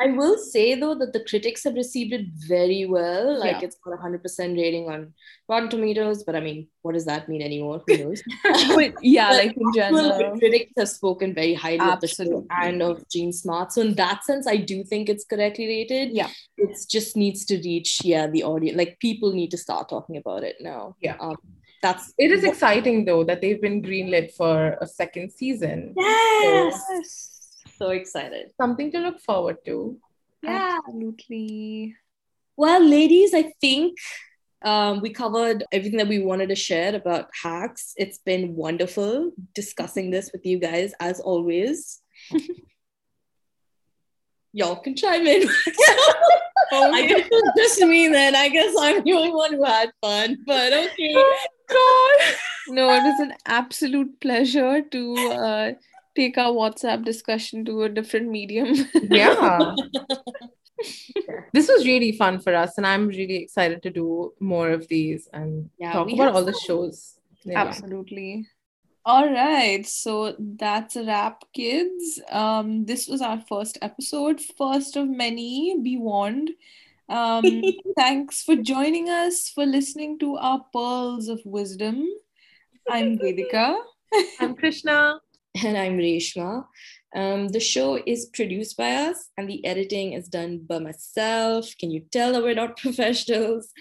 I 0.00 0.06
will 0.08 0.36
say 0.38 0.74
though 0.74 0.94
that 0.94 1.12
the 1.12 1.24
critics 1.24 1.64
have 1.64 1.74
received 1.74 2.12
it 2.12 2.26
very 2.48 2.86
well. 2.86 3.38
Like 3.38 3.56
Yeah. 3.60 3.66
it's 3.66 3.76
got 3.84 3.94
a 3.94 3.96
hundred 3.96 4.22
percent 4.22 4.56
rating 4.56 4.88
on 4.88 5.12
Rotten 5.48 5.68
Tomatoes, 5.68 6.24
but 6.24 6.34
I 6.36 6.40
mean, 6.40 6.68
what 6.82 6.92
does 6.94 7.04
that 7.06 7.28
mean 7.28 7.42
anymore? 7.42 7.82
Who 7.86 7.98
knows? 7.98 8.22
But 8.74 8.94
yeah, 9.02 9.30
But 9.30 9.36
like 9.44 9.56
in 9.56 9.62
Well, 9.92 10.08
the 10.12 10.18
general. 10.18 10.38
critics 10.38 10.72
have 10.78 10.88
spoken 10.88 11.34
very 11.34 11.54
highly 11.54 11.80
of 11.80 12.00
the 12.00 12.08
show 12.08 12.46
and 12.50 12.82
of 12.82 13.06
Jean 13.08 13.32
Smart. 13.32 13.72
So 13.72 13.82
in 13.82 13.94
that 13.94 14.24
sense, 14.24 14.46
I 14.46 14.56
do 14.56 14.82
think 14.84 15.08
it's 15.08 15.24
correctly 15.24 15.66
rated. 15.66 16.12
Yeah. 16.12 16.28
It 16.56 16.76
just 16.90 17.16
needs 17.16 17.44
to 17.46 17.56
reach, 17.56 18.00
yeah, 18.04 18.26
the 18.26 18.44
audience. 18.44 18.76
Like 18.78 18.98
people 19.00 19.32
need 19.32 19.50
to 19.52 19.58
start 19.58 19.88
talking 19.88 20.16
about 20.16 20.44
it 20.44 20.56
now. 20.60 20.96
Yeah. 21.00 21.16
Um, 21.20 21.36
that's 21.82 22.12
It 22.18 22.30
is 22.30 22.44
exciting 22.44 23.04
though 23.06 23.24
that 23.24 23.40
they've 23.40 23.60
been 23.60 23.80
greenlit 23.82 24.34
for 24.34 24.76
a 24.80 24.86
second 24.86 25.32
season. 25.32 25.94
Yes. 25.96 26.82
Yes. 26.90 27.39
So 27.80 27.90
excited. 27.90 28.52
Something 28.60 28.92
to 28.92 28.98
look 28.98 29.20
forward 29.20 29.56
to. 29.64 29.98
Yeah. 30.42 30.78
Absolutely. 30.78 31.96
Well, 32.56 32.84
ladies, 32.84 33.32
I 33.32 33.52
think 33.60 33.96
um, 34.62 35.00
we 35.00 35.10
covered 35.10 35.64
everything 35.72 35.98
that 35.98 36.08
we 36.08 36.18
wanted 36.18 36.50
to 36.50 36.54
share 36.54 36.94
about 36.94 37.30
hacks. 37.42 37.94
It's 37.96 38.18
been 38.18 38.54
wonderful 38.54 39.32
discussing 39.54 40.10
this 40.10 40.30
with 40.32 40.44
you 40.44 40.58
guys, 40.58 40.92
as 41.00 41.20
always. 41.20 42.02
Y'all 44.52 44.76
can 44.76 44.94
chime 44.94 45.26
in. 45.26 45.48
I 46.72 47.06
guess 47.06 47.28
it's 47.30 47.50
just 47.56 47.88
me 47.88 48.08
then. 48.08 48.34
I 48.34 48.48
guess 48.48 48.74
I'm 48.78 49.02
the 49.02 49.12
only 49.12 49.32
one 49.32 49.54
who 49.54 49.64
had 49.64 49.90
fun, 50.02 50.36
but 50.46 50.72
okay. 50.72 51.14
God. 51.14 52.20
No, 52.68 52.88
it 52.92 53.02
was 53.02 53.18
an 53.18 53.34
absolute 53.46 54.20
pleasure 54.20 54.80
to 54.80 55.14
uh, 55.16 55.72
take 56.20 56.38
our 56.38 56.52
WhatsApp 56.52 57.04
discussion 57.04 57.64
to 57.64 57.82
a 57.82 57.88
different 57.88 58.28
medium. 58.28 58.74
Yeah. 59.10 59.74
this 61.54 61.68
was 61.68 61.84
really 61.84 62.12
fun 62.12 62.38
for 62.40 62.54
us, 62.54 62.76
and 62.76 62.86
I'm 62.86 63.08
really 63.08 63.36
excited 63.36 63.82
to 63.82 63.90
do 63.90 64.32
more 64.40 64.70
of 64.70 64.88
these 64.88 65.28
and 65.32 65.70
Yeah, 65.78 65.92
talk 65.92 66.12
about 66.12 66.34
all 66.34 66.44
the 66.44 66.58
shows. 66.66 67.18
Absolutely. 67.64 68.46
All 69.04 69.32
right. 69.32 69.86
So 69.86 70.36
that's 70.38 70.96
a 70.96 71.04
wrap, 71.04 71.44
kids. 71.54 72.20
Um, 72.30 72.84
this 72.84 73.08
was 73.08 73.22
our 73.22 73.40
first 73.48 73.78
episode, 73.80 74.40
first 74.58 74.96
of 74.96 75.08
many. 75.08 75.78
Be 75.82 75.96
warned. 75.96 76.50
Um, 77.08 77.44
thanks 77.96 78.42
for 78.42 78.56
joining 78.56 79.08
us, 79.08 79.48
for 79.48 79.64
listening 79.64 80.18
to 80.18 80.36
our 80.36 80.60
pearls 80.72 81.28
of 81.28 81.40
wisdom. 81.46 82.06
I'm 82.90 83.18
Vedika. 83.18 83.78
I'm 84.38 84.54
Krishna. 84.54 85.20
And 85.64 85.76
I'm 85.76 85.98
Reshma. 85.98 86.64
Um, 87.14 87.48
the 87.48 87.58
show 87.58 88.00
is 88.06 88.26
produced 88.26 88.76
by 88.76 88.92
us, 88.92 89.30
and 89.36 89.48
the 89.48 89.66
editing 89.66 90.12
is 90.12 90.28
done 90.28 90.58
by 90.58 90.78
myself. 90.78 91.74
Can 91.76 91.90
you 91.90 92.02
tell 92.12 92.32
that 92.32 92.42
we're 92.42 92.54
not 92.54 92.76
professionals? 92.86 93.72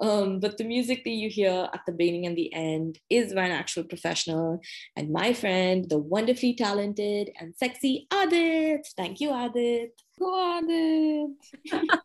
Um, 0.00 0.40
but 0.40 0.56
the 0.56 0.64
music 0.64 1.04
that 1.04 1.10
you 1.10 1.28
hear 1.28 1.68
at 1.74 1.80
the 1.84 1.92
beginning 1.92 2.24
and 2.24 2.36
the 2.36 2.52
end 2.54 2.98
is 3.10 3.34
by 3.34 3.44
an 3.44 3.52
actual 3.52 3.84
professional 3.84 4.60
and 4.96 5.10
my 5.10 5.34
friend, 5.34 5.86
the 5.90 5.98
wonderfully 5.98 6.54
talented 6.54 7.30
and 7.38 7.54
sexy 7.56 8.06
Adit. 8.10 8.88
Thank 8.96 9.20
you, 9.20 9.34
Adit. 9.34 10.00
Go 10.18 10.58
Adit. 10.58 11.90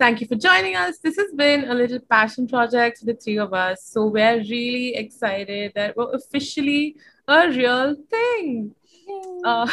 Thank 0.00 0.20
you 0.20 0.26
for 0.26 0.34
joining 0.34 0.74
us. 0.74 0.98
This 0.98 1.16
has 1.16 1.32
been 1.32 1.70
a 1.70 1.74
little 1.74 2.00
passion 2.10 2.48
project 2.48 2.98
for 2.98 3.06
the 3.06 3.14
three 3.14 3.38
of 3.38 3.54
us. 3.54 3.84
So 3.84 4.06
we're 4.06 4.40
really 4.40 4.96
excited 4.96 5.72
that 5.76 5.96
we're 5.96 6.12
officially 6.12 6.96
a 7.28 7.48
real 7.48 7.96
thing. 8.10 8.74
Uh, 9.44 9.66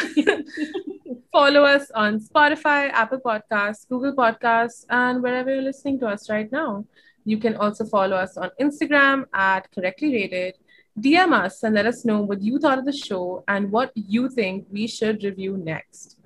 follow 1.31 1.63
us 1.63 1.89
on 1.91 2.19
Spotify, 2.19 2.89
Apple 2.91 3.19
Podcasts, 3.19 3.87
Google 3.87 4.13
Podcasts, 4.13 4.85
and 4.89 5.21
wherever 5.21 5.53
you're 5.53 5.63
listening 5.63 5.99
to 5.99 6.07
us 6.07 6.29
right 6.29 6.51
now. 6.51 6.85
You 7.25 7.37
can 7.37 7.55
also 7.55 7.85
follow 7.85 8.15
us 8.17 8.37
on 8.37 8.51
Instagram 8.59 9.25
at 9.33 9.71
Correctly 9.73 10.13
Rated. 10.13 10.55
DM 10.99 11.33
us 11.33 11.63
and 11.63 11.73
let 11.73 11.87
us 11.87 12.05
know 12.05 12.21
what 12.21 12.41
you 12.41 12.59
thought 12.59 12.77
of 12.77 12.85
the 12.85 12.93
show 12.93 13.43
and 13.47 13.71
what 13.71 13.91
you 13.95 14.29
think 14.29 14.67
we 14.71 14.85
should 14.85 15.23
review 15.23 15.57
next. 15.57 16.19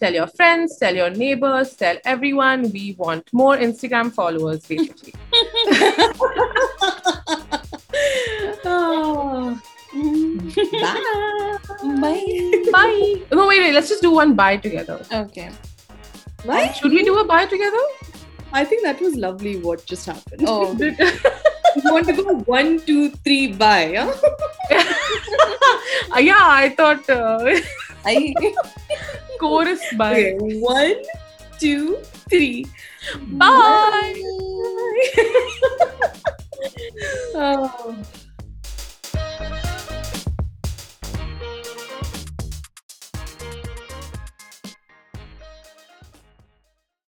Tell 0.00 0.14
your 0.14 0.26
friends, 0.26 0.78
tell 0.78 0.94
your 0.94 1.10
neighbors, 1.10 1.76
tell 1.76 1.98
everyone. 2.04 2.70
We 2.72 2.94
want 2.98 3.28
more 3.32 3.56
Instagram 3.56 4.12
followers, 4.12 4.66
basically. 4.66 5.14
oh. 8.64 9.60
Bye. 9.94 11.58
Bye. 12.00 12.64
bye. 12.72 13.22
No, 13.32 13.46
wait, 13.46 13.60
wait. 13.60 13.74
Let's 13.74 13.88
just 13.88 14.02
do 14.02 14.10
one 14.10 14.34
bye 14.34 14.56
together. 14.56 15.00
Okay. 15.12 15.50
Bye. 16.44 16.72
Should 16.72 16.92
we 16.92 17.04
do 17.04 17.18
a 17.18 17.24
bye 17.24 17.46
together? 17.46 17.84
I 18.52 18.64
think 18.64 18.82
that 18.82 19.00
was 19.00 19.14
lovely 19.14 19.56
what 19.58 19.84
just 19.86 20.06
happened. 20.06 20.44
Oh. 20.46 20.76
You 21.76 21.92
want 21.92 22.06
to 22.06 22.12
go 22.12 22.34
one, 22.46 22.78
two, 22.80 23.10
three, 23.10 23.52
bye. 23.52 23.94
Huh? 23.96 24.12
Uh, 26.14 26.18
yeah, 26.20 26.38
I 26.38 26.68
thought 26.68 27.10
uh, 27.10 27.60
I. 28.04 28.32
chorus 29.40 29.82
bye. 29.96 30.34
Okay, 30.38 30.58
one, 30.60 31.02
two, 31.58 31.98
three. 32.30 32.66
Bye. 33.32 34.14
oh. 37.34 37.96